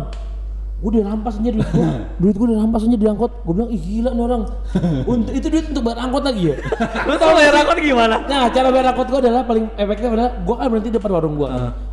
gue 0.80 0.92
dirampas 0.96 1.36
aja 1.36 1.52
duit 1.52 1.68
gue 1.68 1.88
duit 2.24 2.36
gue 2.39 2.48
dirampas 2.56 2.82
aja 2.88 2.96
di 2.96 3.04
angkot. 3.04 3.32
Gue 3.44 3.54
bilang 3.54 3.70
ih 3.70 3.82
gila 3.84 4.10
nih 4.15 4.24
orang. 4.24 4.44
Untuk 5.04 5.34
itu 5.36 5.48
duit 5.52 5.65
untuk 5.68 5.84
bayar 5.84 6.00
angkot 6.08 6.24
lagi 6.24 6.42
ya? 6.52 6.56
Lu 7.08 7.13
tau 7.20 7.36
bayar 7.36 7.54
akun 7.60 7.78
gimana? 7.80 8.15
nah 8.26 8.48
cara 8.48 8.68
bayar 8.72 8.96
angkot 8.96 9.08
gue 9.12 9.20
adalah 9.20 9.44
paling 9.44 9.65
efektif 9.76 10.08
adalah 10.08 10.32
gue 10.39 10.56
kan 10.56 10.68
berhenti 10.72 10.89
depan 10.89 11.10
warung 11.12 11.36
gue 11.36 11.50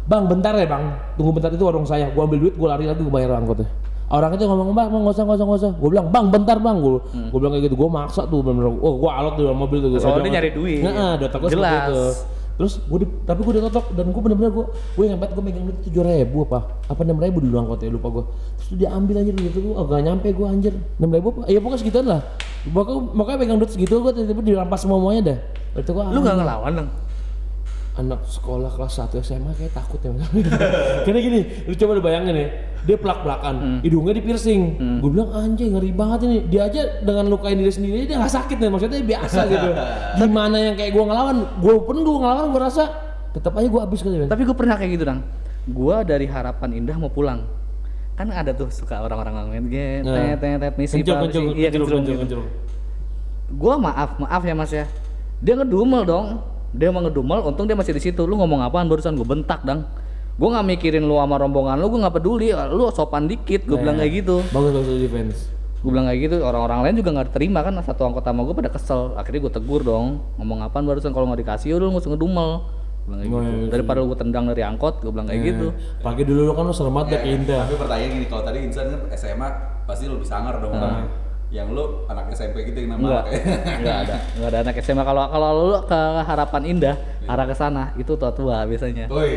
bang 0.07 0.23
bentar 0.31 0.55
ya 0.55 0.67
bang. 0.71 0.85
Tunggu 1.19 1.31
bentar 1.35 1.51
itu 1.51 1.65
warung 1.67 1.83
saya. 1.83 2.07
Gue 2.15 2.23
ambil 2.23 2.39
duit 2.39 2.55
gue 2.55 2.69
lari 2.71 2.87
lagi 2.87 3.03
gue 3.03 3.11
bayar 3.11 3.35
angkotnya. 3.43 3.67
Orang 4.07 4.39
itu 4.39 4.47
ngomong 4.47 4.71
bang 4.71 4.87
nggak 4.87 5.15
usah 5.19 5.25
nggak 5.27 5.35
usah 5.35 5.47
nggak 5.51 5.61
usah. 5.67 5.73
Gue 5.83 5.89
bilang 5.91 6.07
bang 6.15 6.27
bentar 6.31 6.57
bang. 6.63 6.77
Gue 6.79 7.03
gue 7.11 7.39
bilang 7.43 7.53
kayak 7.59 7.65
gitu. 7.67 7.75
Gue 7.75 7.89
maksa 7.91 8.23
tuh 8.31 8.39
bener 8.39 8.71
oh 8.71 8.95
gue 9.03 9.11
alot 9.11 9.35
di 9.35 9.43
dalam 9.43 9.59
mobil 9.59 9.79
tuh 9.83 9.91
gua 9.91 9.99
Soalnya 9.99 10.31
nyari 10.39 10.51
duit. 10.55 10.87
nah 10.87 11.19
data 11.19 11.43
gue 11.43 11.49
seperti 11.51 11.75
Jelas. 11.91 12.15
Terus 12.57 12.81
gue 12.89 12.99
di, 13.05 13.07
tapi 13.29 13.41
gue 13.45 13.55
ditotok 13.61 13.93
dan 13.93 14.09
gue 14.11 14.23
bener-bener 14.25 14.53
gue 14.53 14.67
gue 14.73 15.05
yang 15.05 15.21
gue 15.21 15.43
megang 15.45 15.65
duit 15.69 15.79
tujuh 15.85 16.03
ribu 16.03 16.49
apa? 16.49 16.81
Apa 16.89 17.01
enam 17.05 17.21
ribu 17.21 17.45
dulu 17.45 17.57
angkotnya 17.61 17.93
lupa 17.93 18.09
gue 18.11 18.25
terus 18.57 18.69
dia 18.81 18.89
ambil 18.97 19.21
aja 19.21 19.31
duit 19.33 19.53
itu 19.53 19.61
gue 19.61 19.75
agak 19.77 20.01
nyampe 20.03 20.29
gue 20.33 20.47
anjir. 20.49 20.75
enam 20.97 21.11
ribu 21.13 21.27
apa? 21.37 21.41
Ya 21.53 21.61
pokoknya 21.61 21.81
segituan 21.85 22.07
lah. 22.09 22.21
Pokoknya 22.67 23.01
makanya 23.13 23.39
pegang 23.45 23.59
duit 23.61 23.71
segitu 23.71 24.01
gue 24.01 24.13
tiba-tiba 24.17 24.43
dirampas 24.43 24.81
semuanya 24.83 25.23
dah. 25.23 25.39
Itu 25.77 25.91
gue 25.93 26.05
Lu 26.09 26.21
gak 26.25 26.37
ngelawan 26.41 26.73
dong? 26.73 26.89
Anak 27.97 28.21
sekolah 28.29 28.69
kelas 28.77 29.01
1 29.09 29.25
SMA 29.25 29.53
kayak 29.57 29.73
takut 29.73 29.97
ya 29.99 30.13
karena 31.09 31.19
gini 31.19 31.41
lu 31.65 31.73
coba 31.73 31.91
lu 31.97 32.03
bayangin 32.05 32.35
ya 32.37 32.49
dia 32.87 32.97
pelak 33.01 33.25
pelakan 33.25 33.81
hidungnya 33.81 34.13
di 34.15 34.23
piercing 34.23 34.63
gue 35.01 35.11
bilang 35.11 35.33
anjing 35.33 35.73
ngeri 35.73 35.91
banget 35.91 36.19
ini 36.29 36.37
dia 36.47 36.69
aja 36.69 37.01
dengan 37.01 37.27
lukain 37.27 37.57
diri 37.57 37.73
sendiri 37.73 38.05
dia 38.05 38.21
nggak 38.21 38.31
sakit 38.31 38.57
nih 38.61 38.69
maksudnya 38.69 39.01
biasa 39.01 39.41
gitu 39.49 39.69
gimana 40.21 40.57
yang 40.61 40.75
kayak 40.77 40.93
gue 40.93 41.05
ngelawan 41.09 41.37
gue 41.59 41.75
pun 41.83 41.97
gue 42.05 42.17
ngelawan 42.21 42.45
gue 42.53 42.63
rasa 42.63 42.85
tetap 43.37 43.53
aja 43.53 43.69
gue 43.69 43.81
habis 43.85 44.01
gitu 44.01 44.17
kan 44.17 44.29
Tapi 44.33 44.43
gue 44.49 44.57
pernah 44.57 44.77
kayak 44.81 44.91
gitu 44.97 45.05
dong. 45.05 45.21
Gue 45.69 45.97
dari 46.09 46.25
harapan 46.25 46.73
indah 46.73 46.97
mau 46.97 47.13
pulang. 47.13 47.45
Kan 48.17 48.33
ada 48.33 48.57
tuh 48.57 48.73
suka 48.73 48.97
orang-orang 48.97 49.37
ngomongin 49.37 49.65
gitu, 49.69 50.09
Nah. 50.09 50.41
tet 50.41 50.41
tet 50.41 50.57
tet 50.57 50.75
misi 50.81 51.05
iya 51.53 51.69
kencur 51.69 52.41
Gue 53.53 53.75
maaf, 53.77 54.17
maaf 54.17 54.41
ya 54.41 54.55
mas 54.57 54.73
ya. 54.73 54.89
Dia 55.45 55.53
ngedumel 55.61 56.09
dong. 56.09 56.41
Dia 56.77 56.93
emang 56.93 57.09
ngedumel, 57.09 57.41
untung 57.43 57.65
dia 57.65 57.73
masih 57.73 57.97
di 57.97 58.03
situ. 58.05 58.23
Lu 58.29 58.37
ngomong 58.37 58.61
apaan 58.61 58.87
barusan 58.87 59.17
gue 59.17 59.25
bentak 59.25 59.65
dang. 59.65 59.89
Gue 60.37 60.49
nggak 60.53 60.67
mikirin 60.69 61.09
lu 61.09 61.17
sama 61.17 61.41
rombongan 61.41 61.81
lu, 61.81 61.89
gue 61.89 62.01
nggak 62.05 62.15
peduli. 62.15 62.53
Lu 62.53 62.93
sopan 62.93 63.25
dikit, 63.25 63.65
gue 63.65 63.77
bilang 63.81 63.97
kayak 63.97 64.13
gitu. 64.21 64.45
Bagus 64.53 64.73
bagus 64.77 64.97
defense. 65.01 65.39
Gue 65.81 65.91
bilang 65.93 66.05
kayak 66.05 66.21
gitu, 66.29 66.37
orang-orang 66.45 66.81
lain 66.85 66.95
juga 67.01 67.11
nggak 67.17 67.33
terima 67.33 67.65
kan 67.65 67.73
satu 67.81 68.05
angkot 68.05 68.21
sama 68.21 68.45
gue 68.45 68.53
pada 68.53 68.69
kesel. 68.69 69.17
Akhirnya 69.17 69.49
gue 69.49 69.53
tegur 69.57 69.81
dong, 69.81 70.21
ngomong 70.37 70.61
apaan 70.69 70.85
barusan 70.85 71.17
kalau 71.17 71.25
nggak 71.33 71.41
dikasih 71.41 71.81
udah 71.81 71.89
lu 71.89 71.91
nggak 71.97 72.05
usah 72.05 72.13
ngedumel. 72.13 72.51
Gua 73.07 73.15
bilang 73.15 73.21
kayak 73.23 73.31
Oh, 73.33 73.41
gitu. 73.41 73.55
iya, 73.57 73.71
Daripada 73.73 73.97
lu 74.03 74.07
gue 74.11 74.19
tendang 74.19 74.45
dari 74.51 74.63
angkot, 74.67 74.95
gue 75.01 75.13
bilang 75.15 75.27
kayak 75.31 75.43
gitu. 75.47 75.67
Pagi 76.03 76.23
dulu 76.27 76.41
lu 76.45 76.53
kan 76.53 76.65
lu 76.67 76.75
serem 76.75 76.93
banget 76.93 77.09
ya 77.09 77.19
ke 77.23 77.29
Indah. 77.33 77.63
Tapi 77.65 77.77
pertanyaan 77.79 78.11
gini, 78.13 78.27
kalau 78.27 78.43
tadi 78.45 78.59
Insan 78.67 78.87
kan 78.93 79.01
SMA 79.15 79.49
pasti 79.87 80.05
lebih 80.11 80.27
sangar 80.27 80.59
dong. 80.59 80.75
Bang. 80.75 81.07
Yang 81.47 81.69
lu 81.73 81.85
anak 82.07 82.35
SMP 82.35 82.67
gitu 82.67 82.83
yang 82.83 82.99
Enggak, 82.99 83.23
namanya. 83.23 83.39
enggak 83.79 83.97
ada, 84.03 84.17
enggak 84.35 84.49
ada 84.51 84.59
anak 84.67 84.75
SMA. 84.81 85.03
Kalau 85.03 85.23
kalau 85.31 85.49
lu 85.55 85.79
ke 85.87 86.01
Harapan 86.27 86.63
Indah, 86.67 86.95
arah 87.25 87.47
ke 87.47 87.55
sana 87.55 87.95
itu 87.95 88.13
tua-tua 88.13 88.67
biasanya. 88.67 89.07
Woi, 89.07 89.33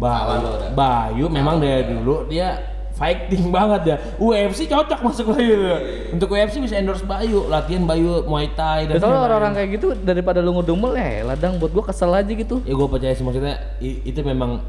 salah 0.00 0.40
Bayu. 0.40 0.72
Bayu 0.72 1.24
memang 1.28 1.60
dari 1.60 1.92
dulu 1.92 2.24
dia 2.24 2.56
fighting 2.92 3.48
banget 3.56 3.82
ya. 3.84 3.96
UFC 4.16 4.64
cocok 4.64 5.00
masuk 5.04 5.36
Bayu. 5.36 5.52
tuh. 5.60 5.78
Untuk 6.16 6.32
UFC 6.32 6.56
bisa 6.56 6.80
endorse 6.80 7.04
Bayu, 7.04 7.44
latihan 7.46 7.84
Bayu 7.84 8.24
Muay 8.24 8.48
Thai 8.56 8.88
dan 8.88 8.96
lain-lain. 8.96 9.20
orang-orang 9.28 9.52
kayak 9.52 9.68
gitu 9.76 9.86
daripada 9.92 10.40
lu 10.40 10.56
ngedumel 10.56 10.96
ya 10.96 11.20
ladang 11.22 11.60
buat 11.60 11.68
gua 11.70 11.84
kesel 11.84 12.16
aja 12.16 12.32
gitu. 12.32 12.64
Ya 12.64 12.72
gue 12.72 12.88
percaya 12.88 13.12
sih 13.12 13.20
maksudnya 13.20 13.60
itu 13.78 14.20
memang 14.24 14.64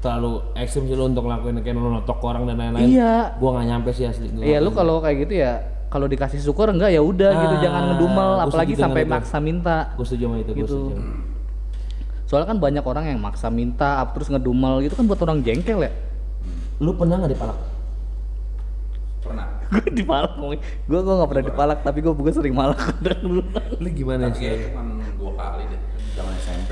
terlalu 0.00 0.40
ekstrim 0.56 0.88
sih 0.88 0.96
lu 0.96 1.08
untuk 1.08 1.28
ngelakuin 1.28 1.60
kayak 1.60 1.76
notok 1.76 2.24
orang 2.24 2.48
dan 2.48 2.56
lain-lain. 2.56 2.88
Iya. 2.88 3.36
Gua 3.36 3.60
nggak 3.60 3.66
nyampe 3.68 3.90
sih 3.92 4.08
asli. 4.08 4.32
Iya 4.32 4.64
lu 4.64 4.72
kalau 4.72 5.04
kayak 5.04 5.28
gitu 5.28 5.44
ya 5.44 5.75
kalau 5.86 6.04
dikasih 6.04 6.38
syukur 6.38 6.68
enggak 6.68 6.90
ya 6.90 6.98
udah 6.98 7.30
gitu 7.32 7.54
Ah, 7.54 7.60
jangan 7.60 7.82
ngedumel 7.88 8.30
apalagi 8.40 8.74
sampai 8.74 9.02
itu. 9.02 9.10
maksa 9.10 9.36
minta. 9.38 9.76
Gue 9.94 10.04
setuju 10.04 10.24
sama 10.24 10.36
itu, 10.36 10.50
gue 10.50 10.58
Gitu. 10.60 10.68
setuju. 10.68 11.02
Soalnya 12.24 12.48
kan 12.48 12.58
banyak 12.58 12.82
orang 12.82 13.04
yang 13.06 13.18
maksa 13.18 13.46
minta 13.48 13.98
ap- 13.98 14.12
terus 14.12 14.26
ngedumel 14.26 14.80
gitu 14.80 14.92
kan 14.92 15.04
buat 15.04 15.20
orang 15.20 15.40
jengkel 15.40 15.78
ya. 15.80 15.92
Lu 16.76 16.92
pernah 16.92 17.16
nggak 17.16 17.32
dipalak? 17.32 17.58
Pernah. 19.20 19.46
gue 19.72 19.90
dipalak. 19.92 20.32
Gue 20.36 20.58
gue 20.98 21.14
nggak 21.14 21.28
pernah 21.28 21.44
dipalak 21.44 21.78
tapi 21.80 21.98
gue 22.00 22.12
bukan 22.12 22.32
sering 22.32 22.52
malak 22.52 22.82
dulu. 23.04 23.46
Lu 23.76 23.88
gimana 23.88 24.26
Tapi 24.26 24.36
sih? 24.36 24.44
kayak 24.44 24.58
cuma 24.68 24.82
dua 25.14 25.32
kali 25.34 25.64
deh 25.66 25.80
zaman 26.12 26.34
SMP. 26.36 26.70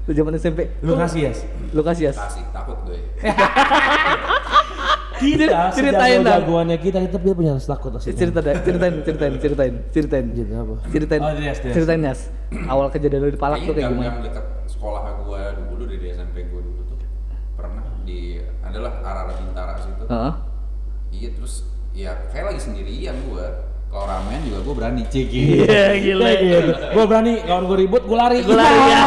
Lu 0.00 0.12
zaman 0.12 0.32
SMP. 0.36 0.60
Lu 0.80 0.92
kasih 0.94 1.20
ya? 1.22 1.32
Lu 1.70 1.80
kasih 1.80 2.04
ya? 2.04 2.12
Kasih, 2.12 2.44
takut 2.50 2.78
gue. 2.84 2.98
Kita 5.14 5.70
Ceritain 5.70 6.20
dah. 6.20 6.42
jagoannya 6.42 6.76
kita 6.82 6.98
kita 7.06 7.16
punya 7.22 7.54
rasa 7.54 7.78
takut 7.78 7.94
asli. 7.94 8.12
Cerita 8.12 8.42
deh, 8.42 8.54
ceritain, 8.66 8.94
ceritain, 9.06 9.34
ceritain, 9.38 9.74
ceritain. 9.94 10.24
Gitu 10.34 10.50
apa? 10.50 10.74
Ceritain. 10.90 11.20
Oh, 11.22 11.30
yes, 11.38 11.58
yes. 11.62 11.74
Ceritain 11.74 12.00
Yas. 12.02 12.20
Awal 12.66 12.86
kejadian 12.90 13.20
lu 13.22 13.30
dipalak 13.30 13.62
tuh 13.62 13.74
kayak 13.74 13.90
gimana? 13.94 14.06
gang 14.10 14.18
dekat 14.26 14.44
sekolah 14.66 15.02
gue 15.22 15.42
dulu 15.70 15.82
di 15.86 16.06
SMP 16.10 16.46
gue 16.46 16.60
dulu 16.62 16.80
tuh 16.86 16.96
pernah 17.54 17.82
di 18.02 18.38
adalah 18.62 18.92
arah-arah 19.02 19.34
Bintara 19.38 19.72
situ. 19.78 20.04
Heeh. 20.06 20.32
Iya 21.14 21.28
terus 21.38 21.54
ya 21.94 22.10
kayak 22.34 22.44
lagi 22.54 22.60
sendirian 22.62 23.14
gue. 23.30 23.46
Kalau 23.94 24.10
ramen 24.10 24.42
juga 24.42 24.58
gue 24.66 24.74
berani 24.74 25.02
cek. 25.06 25.30
Iya, 25.38 25.86
gila. 26.02 26.30
Gitu. 26.34 26.72
Gue 26.90 27.04
berani 27.06 27.32
kalau 27.46 27.62
gue 27.70 27.78
ribut 27.78 28.02
gue 28.02 28.18
lari. 28.18 28.42
Gua 28.42 28.58
lari, 28.58 28.80
ya. 28.90 29.02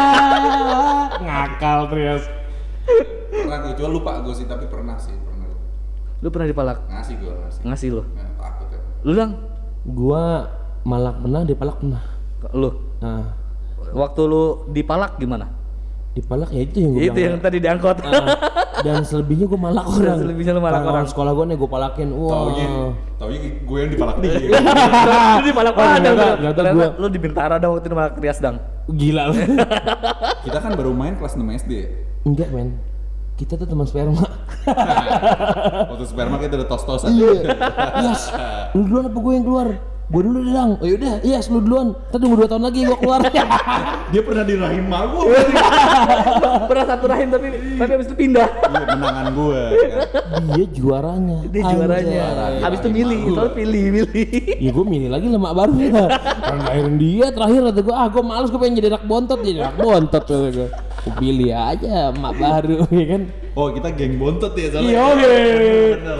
Ngakal 1.28 1.80
Trias. 1.92 2.24
pernah 3.28 3.60
gue 3.60 3.74
cuma 3.76 3.90
lupa 3.92 4.12
gue 4.24 4.32
sih 4.34 4.48
tapi 4.48 4.66
pernah 4.72 4.96
sih 4.96 5.12
Lu 6.18 6.28
pernah 6.28 6.46
dipalak? 6.46 6.78
ngasih 6.88 7.16
gue 7.16 7.30
ngasih. 7.32 7.62
Ngasih 7.64 7.88
lu. 7.92 8.02
Nah, 8.10 8.28
takut 8.36 8.68
ya. 8.68 8.80
Lu 9.02 9.12
dang? 9.14 9.32
Gua 9.84 10.24
malak 10.82 11.16
pernah, 11.20 11.42
dipalak 11.44 11.78
pernah. 11.78 12.04
Lu. 12.52 12.70
Nah, 12.98 13.26
Waktu 13.88 14.22
lu 14.22 14.44
dipalak 14.68 15.16
gimana? 15.16 15.48
dipalak 16.10 16.50
ya 16.50 16.66
itu 16.66 16.82
yang 16.82 16.92
gue 16.92 17.04
Itu 17.04 17.20
yang 17.22 17.38
tadi 17.38 17.58
diangkot. 17.58 18.02
dan 18.80 19.06
selebihnya 19.06 19.46
gue 19.46 19.54
malak 19.56 19.86
orang. 19.96 20.18
selebihnya 20.18 20.50
lu 20.52 20.60
malak 20.60 20.82
Kawan 20.82 20.94
orang. 20.96 21.08
sekolah 21.08 21.32
gue 21.32 21.46
nih 21.46 21.56
gue 21.56 21.70
palakin. 21.70 22.08
Wah. 22.12 22.32
Taunya, 22.34 22.66
taunya 23.16 23.38
gue 23.62 23.78
yang 23.78 23.92
dipalak 23.92 24.18
dia. 24.18 24.34
lu 25.38 25.46
dipalak 25.46 25.72
Oh, 25.72 25.80
mana? 25.80 25.94
ternyata- 25.96 26.18
Lu? 26.18 26.34
ternyata 26.34 26.58
Ternyata 26.58 26.74
gua- 26.74 26.94
lu 26.98 27.08
di 27.08 27.20
Bintara 27.22 27.56
dong 27.56 27.72
waktu 27.72 27.86
itu 27.86 27.96
malak 27.96 28.14
Rias 28.18 28.40
dang. 28.40 28.58
Gila 28.90 29.24
lu. 29.30 29.34
Kita 30.50 30.58
kan 30.58 30.72
baru 30.74 30.92
main 30.92 31.14
kelas 31.16 31.34
6 31.34 31.46
SD 31.60 31.72
ya. 31.72 31.88
Enggak 32.26 32.50
men. 32.50 32.70
Kita 33.38 33.54
tuh 33.54 33.70
teman 33.70 33.86
sperma. 33.86 34.18
Waktu 35.94 36.06
sperma 36.10 36.42
kita 36.42 36.58
udah 36.58 36.68
tos-tosan. 36.68 37.14
iya. 37.14 37.54
Yes. 38.02 38.34
Lu 38.74 38.90
duluan 38.90 39.14
apa 39.14 39.18
gue 39.22 39.34
yang 39.38 39.46
keluar? 39.46 39.70
Gue 40.08 40.22
dulu 40.24 40.40
deh 40.40 40.56
dang. 40.56 40.72
Oh 40.80 40.88
yaudah, 40.88 41.20
yes 41.22 41.46
lu 41.52 41.62
duluan. 41.62 41.94
Ntar 42.10 42.18
tunggu 42.18 42.40
2 42.40 42.50
tahun 42.50 42.64
lagi 42.66 42.80
gue 42.88 42.98
keluar. 42.98 43.22
Dia 44.16 44.22
pernah 44.26 44.42
di 44.48 44.56
rahim 44.58 44.88
mak 44.90 45.04
gue. 45.12 45.36
Pernah 46.72 46.86
satu 46.88 47.06
rahim 47.12 47.28
tapi 47.28 47.48
tapi 47.76 47.92
habis 47.92 48.08
itu 48.08 48.16
pindah. 48.16 48.48
Iya, 48.48 48.86
menangan 48.96 49.28
gue. 49.36 49.62
kan. 49.68 50.42
Dia 50.56 50.66
juaranya. 50.72 51.38
Dia 51.52 51.64
juaranya. 51.68 52.16
Juaranya. 52.24 52.62
Habis 52.64 52.80
itu 52.82 52.90
milih, 52.90 53.20
soalnya 53.36 53.54
pilih, 53.54 53.84
pilih. 53.92 54.24
Ya 54.64 54.70
gue 54.72 54.86
milih 54.88 55.10
lagi 55.12 55.28
lemak 55.28 55.54
baru 55.54 55.76
ya. 55.76 56.06
Orang 56.24 56.62
lahirin 56.72 56.96
dia 56.96 57.26
terakhir 57.36 57.60
kata 57.70 57.80
gue, 57.84 57.96
ah 58.00 58.08
gue 58.08 58.24
males 58.24 58.50
gue 58.50 58.60
pengen 58.64 58.76
jadi 58.80 58.88
anak 58.96 59.04
bontot 59.06 59.40
jadi 59.44 59.60
anak 59.62 59.76
bontot 59.76 60.24
kata 60.24 60.48
gue. 60.56 60.70
Gue 61.08 61.16
pilih 61.18 61.52
aja 61.52 62.12
emak 62.12 62.34
baru 62.36 62.78
ya 63.00 63.06
kan. 63.08 63.22
Oh, 63.56 63.68
kita 63.72 63.90
geng 63.96 64.20
bontot 64.20 64.54
ya 64.54 64.68
soalnya. 64.70 64.90
Iya 64.92 65.02
oke. 65.08 65.36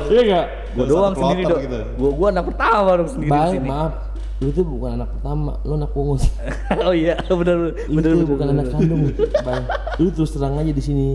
Iya 0.08 0.22
enggak? 0.24 0.46
Gua 0.74 0.84
Satu 0.84 0.94
doang 0.94 1.16
sendiri 1.16 1.42
dong. 1.44 1.62
gitu. 1.62 1.80
Gua 1.96 2.10
gua 2.16 2.28
anak 2.32 2.46
pertama 2.48 2.90
dong 2.96 3.10
sendiri 3.10 3.28
di 3.28 3.34
Baik, 3.36 3.54
sini. 3.54 3.68
maaf. 3.68 3.94
Lu 4.38 4.54
tuh 4.54 4.62
bukan 4.62 5.02
anak 5.02 5.10
pertama, 5.12 5.52
lu 5.66 5.74
anak 5.76 5.92
pungut. 5.92 6.22
oh 6.86 6.94
iya, 6.94 7.18
benar 7.26 7.58
Lu 7.58 7.74
benar 7.92 8.12
benar. 8.14 8.28
bukan 8.30 8.48
anak 8.54 8.66
kandung. 8.70 9.02
Bang. 9.42 9.64
Lu 9.98 10.08
terus 10.14 10.30
terang 10.30 10.56
aja 10.56 10.70
di 10.70 10.84
sini. 10.84 11.08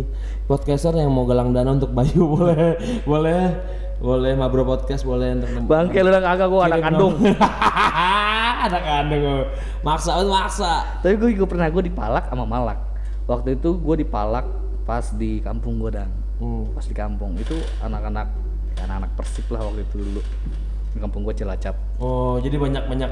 Podcaster 0.45 0.91
yang 0.93 1.09
mau 1.09 1.23
galang 1.23 1.55
dana 1.55 1.71
untuk 1.71 1.95
Bayu 1.95 2.27
boleh, 2.35 2.75
boleh, 3.07 3.43
boleh 3.99 4.33
Mabro 4.35 4.67
Podcast 4.67 5.07
boleh 5.07 5.39
untuk 5.39 5.71
Bangke 5.71 6.03
lu 6.03 6.11
udah 6.11 6.19
kagak 6.21 6.49
gua 6.51 6.61
anak 6.67 6.83
kandung. 6.83 7.15
anak 8.63 8.83
kandung. 8.83 9.21
gua. 9.23 9.39
Maksa 9.83 10.11
lu 10.19 10.31
maksa. 10.31 10.73
Tapi 10.99 11.15
gue 11.15 11.31
juga 11.35 11.47
pernah 11.47 11.67
gue 11.67 11.83
dipalak 11.83 12.27
sama 12.27 12.43
Malak. 12.43 12.79
Waktu 13.27 13.59
itu 13.59 13.79
gue 13.79 13.97
dipalak 14.03 14.47
pas 14.83 15.07
di 15.15 15.39
kampung 15.39 15.79
gue 15.79 15.91
dang. 15.95 16.11
Hmm. 16.43 16.67
Pas 16.75 16.83
di 16.83 16.95
kampung 16.95 17.39
itu 17.39 17.55
anak-anak 17.79 18.27
anak-anak 18.83 19.11
persib 19.15 19.47
lah 19.55 19.63
waktu 19.63 19.87
itu 19.87 19.95
dulu. 20.03 20.21
Di 20.93 20.99
kampung 20.99 21.23
gue 21.23 21.35
Cilacap. 21.37 21.77
Oh, 22.03 22.37
jadi 22.43 22.59
banyak-banyak 22.59 23.11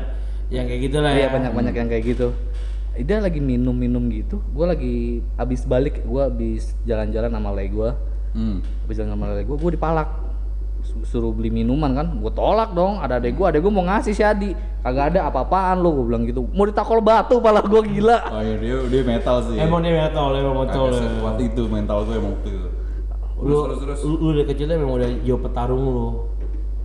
yang 0.51 0.67
kayak 0.67 0.81
gitu 0.91 0.99
lah 0.99 1.15
Iya 1.15 1.27
ya. 1.27 1.29
banyak-banyak 1.31 1.75
yang 1.79 1.89
kayak 1.89 2.05
gitu. 2.11 2.29
Dia 3.01 3.23
lagi 3.23 3.39
minum-minum 3.39 4.11
gitu. 4.11 4.43
Gue 4.51 4.67
lagi 4.67 4.95
abis 5.39 5.63
balik, 5.63 6.03
gue 6.03 6.23
abis 6.27 6.75
jalan-jalan 6.83 7.31
sama 7.31 7.51
lay 7.55 7.71
gue. 7.71 7.91
Hmm. 8.35 8.59
Abis 8.85 8.99
jalan 8.99 9.15
sama 9.15 9.31
lay 9.31 9.47
gue, 9.47 9.57
gue 9.57 9.71
dipalak. 9.79 10.11
Su- 10.91 11.07
Suruh 11.07 11.31
beli 11.31 11.49
minuman 11.49 11.95
kan, 11.95 12.07
gue 12.13 12.33
tolak 12.33 12.75
dong. 12.75 12.99
Ada 12.99 13.17
adek 13.17 13.33
gue, 13.33 13.47
adek 13.47 13.61
gue 13.61 13.71
mau 13.71 13.87
ngasih 13.87 14.11
si 14.11 14.21
Adi. 14.21 14.51
Kagak 14.81 15.15
ada 15.15 15.31
apa-apaan 15.31 15.79
lo, 15.79 15.93
gue 15.93 16.05
bilang 16.05 16.25
gitu. 16.25 16.43
Mau 16.51 16.67
ditakol 16.67 16.99
batu, 16.99 17.39
pala 17.39 17.61
gue 17.61 17.81
gila. 17.89 18.19
Oh 18.29 18.41
iya 18.41 18.57
dia 18.57 18.75
dia 18.85 19.03
metal 19.05 19.37
sih. 19.45 19.55
Emang 19.55 19.81
dia 19.81 19.95
metal, 19.95 20.35
emang 20.35 20.57
metal. 20.59 20.91
Sekuat 20.91 21.39
itu 21.39 21.63
mental 21.65 22.03
gue 22.03 22.15
emang 22.17 22.33
waktu 22.35 22.51
itu. 22.51 22.69
Lu, 23.41 23.47
Terus 23.47 23.61
terus 23.63 23.81
terus. 23.81 24.01
lu, 24.03 24.15
lu 24.19 24.29
dari 24.35 24.47
kecilnya 24.47 24.77
memang 24.77 24.95
udah 24.97 25.09
jauh 25.23 25.41
petarung 25.41 25.81
lu. 25.81 26.07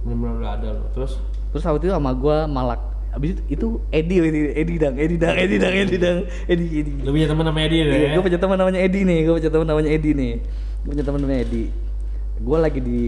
Bener-bener 0.03 0.33
udah 0.39 0.51
ada 0.53 0.69
lu. 0.71 0.85
Terus 0.93 1.11
Terus 1.49 1.63
waktu 1.65 1.81
itu 1.81 1.91
sama 1.91 2.11
gue 2.11 2.37
malak. 2.45 2.81
Abis 3.11 3.31
itu, 3.31 3.41
itu 3.49 3.67
Edi, 3.89 4.19
Edi, 4.19 4.39
Edi 4.53 4.73
dang, 4.75 4.95
Edi 4.95 5.15
dang, 5.15 5.31
Edi 5.33 5.55
dang, 5.55 5.71
Edi 5.73 5.95
dang, 5.95 6.17
Edi, 6.45 6.65
Edi. 6.75 6.91
lu 6.99 7.09
punya 7.09 7.31
teman 7.31 7.47
nama 7.47 7.59
Edi 7.63 7.77
deh 7.79 7.95
ya? 7.95 8.09
gue 8.11 8.23
punya 8.23 8.35
teman 8.35 8.57
namanya 8.59 8.79
Edi 8.83 8.99
nih, 9.01 9.19
gue 9.23 9.33
punya 9.33 9.47
teman 9.49 9.65
namanya 9.65 9.89
Edi 9.89 10.09
nih. 10.11 10.33
Gue 10.83 10.89
punya 10.91 11.05
teman 11.07 11.19
namanya 11.23 11.41
Edi. 11.47 11.63
Gue 12.35 12.57
lagi 12.59 12.83
di 12.83 13.01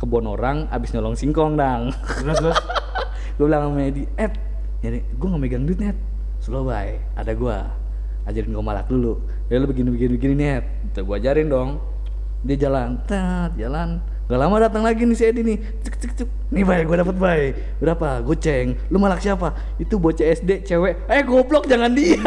kebun 0.00 0.24
orang, 0.24 0.64
abis 0.72 0.96
nyolong 0.96 1.12
singkong 1.12 1.60
dang. 1.60 1.92
Terus 1.92 2.38
terus 2.40 2.58
gue 3.36 3.44
bilang 3.44 3.72
sama 3.72 3.84
Edi, 3.84 4.08
Ed, 4.16 4.32
jadi 4.80 5.04
gue 5.04 5.26
nggak 5.28 5.42
megang 5.42 5.64
duit 5.68 5.80
net, 5.82 5.98
slow 6.40 6.64
bay, 6.64 6.96
ada 7.12 7.36
gue, 7.36 7.58
ajarin 8.24 8.56
gue 8.56 8.64
malak 8.64 8.88
dulu. 8.88 9.20
Ya 9.52 9.60
lu 9.60 9.68
begini 9.68 9.92
begini 9.92 10.10
begini 10.16 10.34
net, 10.38 10.64
gue 10.96 11.14
ajarin 11.16 11.52
dong. 11.52 11.70
Dia 12.44 12.68
jalan, 12.68 13.00
tat, 13.08 13.56
jalan. 13.56 14.04
Gak 14.24 14.40
lama 14.40 14.56
datang 14.56 14.84
lagi 14.84 15.04
nih 15.04 15.16
si 15.16 15.24
Edi 15.28 15.44
nih, 15.44 15.58
cek 15.84 15.94
cek 16.00 16.12
cek. 16.16 16.28
Nih 16.52 16.60
bay, 16.60 16.84
gue 16.84 16.92
dapet 16.92 17.16
bay. 17.16 17.42
Berapa? 17.80 18.20
Goceng. 18.20 18.76
Lu 18.92 19.00
malak 19.00 19.24
siapa? 19.24 19.56
Itu 19.80 19.96
bocah 19.96 20.28
SD, 20.28 20.68
cewek. 20.68 21.08
Eh 21.08 21.24
goblok, 21.24 21.64
jangan 21.64 21.88
dia. 21.96 22.20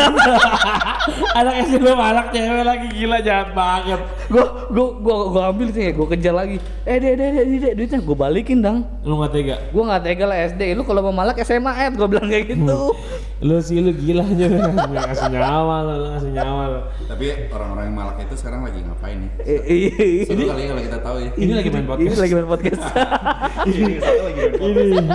anak 1.40 1.54
SD 1.70 1.78
lu 1.78 1.94
anak 1.94 2.34
cewek 2.34 2.66
lagi 2.66 2.88
gila 2.98 3.22
jahat 3.22 3.54
banget. 3.54 4.02
gue 4.28 4.44
gue 4.74 4.88
gue 5.00 5.16
gue 5.32 5.44
ambil 5.46 5.68
sih, 5.70 5.94
gue 5.94 6.08
kejar 6.18 6.34
lagi. 6.34 6.58
Eh 6.84 6.98
deh 6.98 7.14
deh 7.14 7.30
deh 7.30 7.46
deh 7.46 7.72
duitnya 7.78 8.00
gue 8.02 8.18
balikin 8.18 8.60
dang. 8.60 8.84
Lu 9.06 9.22
nggak 9.22 9.32
tega? 9.32 9.56
Gue 9.70 9.84
nggak 9.86 10.02
tega 10.04 10.26
lah 10.26 10.38
SD. 10.50 10.62
Lu 10.74 10.84
kalau 10.84 11.06
mau 11.08 11.14
malak 11.14 11.38
SMA 11.46 11.72
Ed, 11.88 11.94
gue 11.96 12.08
bilang 12.10 12.28
kayak 12.28 12.58
gitu. 12.58 12.98
Lu 13.38 13.56
sih 13.62 13.80
lu 13.80 13.94
gila 13.94 14.26
aja 14.26 14.46
lu 14.50 14.60
ngasih 14.98 15.30
nyawa 15.30 15.76
lu, 15.86 15.94
lu 15.94 16.08
ngasih 16.18 16.32
nyawa 16.34 16.64
lu. 16.74 16.80
Tapi 17.06 17.26
orang-orang 17.54 17.86
yang 17.86 17.96
malak 17.96 18.18
itu 18.26 18.34
sekarang 18.34 18.66
lagi 18.66 18.82
ngapain 18.82 19.18
nih? 19.22 19.30
Eh, 19.46 20.26
Seru 20.26 20.42
kali 20.50 20.66
ya 20.66 20.68
kalau 20.74 20.82
kita 20.84 21.00
tahu 21.06 21.18
ya. 21.22 21.30
Ini 21.38 21.54
lagi 21.54 21.70
main 21.70 21.86
Ini 21.86 21.90
podcast. 21.94 22.18
lagi 22.18 22.34
main 22.34 22.50
podcast. 22.50 22.82
Ini 24.18 24.34
satu 24.34 24.66
lagi. 24.66 25.06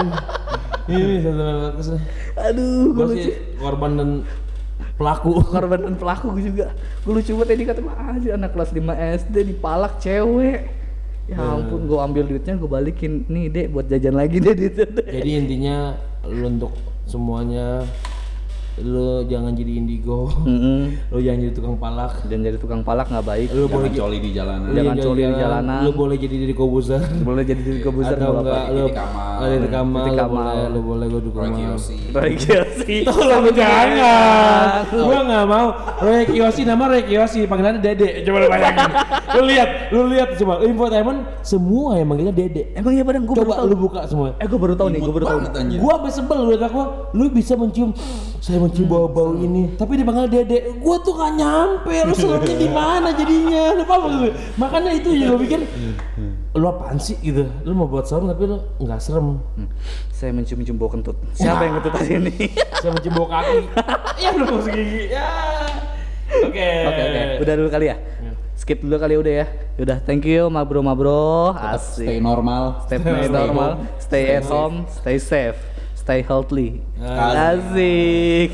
Ini 0.89 1.01
ini 1.03 1.17
satu 1.23 1.41
nih. 1.95 2.03
Aduh, 2.33 2.83
gue 2.95 3.05
lucu. 3.07 3.19
sih 3.29 3.35
korban 3.61 3.93
dan 3.99 4.11
pelaku. 4.97 5.31
korban 5.47 5.81
dan 5.83 5.95
pelaku 5.99 6.27
gue 6.39 6.45
juga 6.53 6.67
gue 7.03 7.13
lucu 7.13 7.31
banget 7.35 7.49
tadi 7.55 7.63
kata 7.67 7.81
aja 7.91 8.29
anak 8.39 8.51
kelas 8.55 8.71
5 8.71 8.83
SD 9.27 9.37
dipalak 9.55 9.99
cewek 9.99 10.61
ya 11.31 11.39
ampun 11.39 11.87
gue 11.87 11.99
ambil 11.99 12.25
duitnya 12.27 12.55
gue 12.59 12.71
balikin 12.71 13.23
nih 13.31 13.47
dek 13.51 13.67
buat 13.71 13.87
jajan 13.87 14.15
lagi 14.19 14.43
deh 14.43 14.55
Jadi 14.55 15.31
intinya 15.39 15.95
lu 16.27 16.51
untuk 16.51 16.75
semuanya 17.07 17.87
lu 18.81 19.20
jangan 19.29 19.53
jadi 19.53 19.73
indigo. 19.77 20.33
Mm-mm. 20.49 20.97
lu 21.12 21.18
jangan 21.20 21.39
jadi 21.45 21.53
tukang 21.53 21.77
palak. 21.77 22.25
dan 22.25 22.41
jadi 22.41 22.57
tukang 22.57 22.81
palak 22.81 23.12
nggak 23.12 23.27
baik 23.27 23.49
Lu 23.53 23.68
Jangan 23.68 23.75
boleh 23.77 23.91
coli 23.93 24.18
di 24.18 24.31
jalanan. 24.33 24.68
Jangan 24.73 24.81
jangan 24.97 24.97
coli 25.05 25.20
di 25.20 25.25
jalan, 25.27 25.41
jalanan. 25.43 25.81
Lu 25.85 25.91
boleh 25.93 26.16
jadi 26.16 26.37
diri 26.41 26.55
kobuser. 26.57 27.03
boleh 27.20 27.43
jadi 27.45 27.61
diri 27.61 27.81
kebuser 27.85 28.16
Atau 28.16 28.33
nggak 28.41 28.64
enggak 28.73 28.93
ada 29.43 29.57
di 29.59 29.68
kamar, 29.68 30.05
Titik 30.07 30.14
lu 30.14 30.23
amal. 30.23 30.31
boleh, 30.33 30.62
lu 30.70 30.81
boleh 30.81 31.07
gua 31.11 31.20
dukung. 31.20 31.43
Roy. 31.43 31.53
Kiyoshi. 31.53 31.97
Roy 32.14 32.33
Kiyoshi 32.39 32.97
Tolong 33.03 33.45
jangan. 33.53 34.66
Gua 34.89 35.18
nggak 35.27 35.45
mau. 35.51 35.68
Roy 36.01 36.23
Kiyoshi 36.31 36.62
nama 36.62 36.85
Roy 36.87 37.03
Kiyoshi, 37.05 37.41
panggilannya 37.45 37.81
Dede. 37.83 38.09
Coba 38.25 38.37
lu 38.41 38.49
bayangin. 38.49 38.91
lu 39.37 39.43
lihat, 39.51 39.68
lu 39.91 40.01
lihat 40.09 40.29
coba. 40.39 40.53
Infotainment 40.62 41.20
semua 41.43 41.99
yang 41.99 42.09
manggilnya 42.09 42.33
Dede. 42.33 42.62
emang 42.73 42.95
iya 42.95 43.03
padang 43.03 43.27
gue 43.27 43.35
baru 43.35 43.51
Coba 43.53 43.66
lu 43.66 43.77
buka 43.77 44.01
semua. 44.07 44.33
eh 44.39 44.47
gue 44.47 44.59
baru 44.59 44.75
tahu 44.79 44.89
nih 44.95 45.01
gue 45.03 45.12
baru 45.12 45.27
tahu 45.29 45.39
sampai 46.03 46.11
sebel 46.14 46.39
lu 46.47 46.55
aku, 46.55 46.83
lu 47.14 47.25
bisa 47.31 47.55
mencium 47.59 47.91
saya 48.43 48.62
mencium 48.63 48.87
bau-bau 48.87 49.35
ini, 49.35 49.75
tapi 49.75 49.99
dipanggil 49.99 50.31
Dede. 50.31 50.71
Gua 50.79 50.97
tuh 51.03 51.19
gak 51.19 51.35
nyampe, 51.35 51.93
lu 52.07 52.15
seremnya 52.15 52.57
di 52.65 52.69
mana 52.71 53.09
jadinya? 53.11 53.63
Lu 53.75 53.83
paham 53.83 54.23
gak? 54.23 54.35
Makanya 54.57 54.91
itu 54.95 55.09
yang 55.13 55.35
gua 55.35 55.41
pikir 55.43 55.61
lu 56.53 56.67
apaan 56.69 57.01
sih 57.01 57.17
gitu. 57.25 57.49
Lu 57.65 57.73
mau 57.73 57.89
buat 57.89 58.05
serem 58.05 58.29
tapi 58.29 58.45
lu 58.45 58.61
nggak 58.77 59.01
serem. 59.01 59.41
Hmm. 59.57 59.69
saya 60.13 60.31
mencium-cium 60.31 60.79
bau 60.79 60.87
kentut 60.87 61.19
siapa 61.35 61.67
yang 61.67 61.83
kentut 61.83 61.99
tadi 61.99 62.15
ini 62.15 62.47
Saya 62.79 62.95
mencium 62.95 63.15
bau 63.19 63.27
kaki. 63.27 63.59
ya 64.23 64.29
lu 64.37 64.45
mau 64.47 64.61
gigi. 64.63 65.03
Ya. 65.11 65.27
Oke. 66.47 66.69
Oke 66.87 67.03
oke, 67.03 67.23
udah 67.43 67.55
dulu 67.57 67.69
kali 67.73 67.87
ya. 67.91 67.97
Skip 68.55 68.79
dulu 68.85 68.97
kali 69.01 69.15
udah 69.19 69.35
ya. 69.43 69.47
Udah, 69.81 69.99
thank 70.05 70.23
you 70.29 70.47
mabro 70.53 70.85
mabro. 70.85 71.57
Asik. 71.57 72.07
stay 72.07 72.19
normal. 72.21 72.85
Stay, 72.87 73.01
Stay 73.01 73.27
normal, 73.33 73.71
stay 73.99 74.25
at 74.37 74.45
home, 74.47 74.87
stay 74.87 75.17
safe, 75.19 75.59
stay 76.03 76.21
healthy. 76.27 76.83
Ah, 76.99 77.55
Asik. 77.55 78.51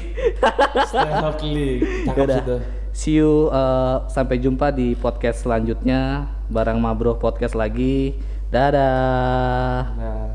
Stay 0.93 1.11
healthy. 1.17 1.81
Cakep. 2.05 2.61
See 2.93 3.17
you 3.17 3.49
uh, 3.49 4.05
sampai 4.13 4.37
jumpa 4.37 4.69
di 4.69 4.93
podcast 4.93 5.49
selanjutnya 5.49 6.29
bareng 6.53 6.77
Mabro 6.77 7.17
podcast 7.17 7.57
lagi. 7.57 8.21
Dadah. 8.53 9.81
Nah. 9.97 10.29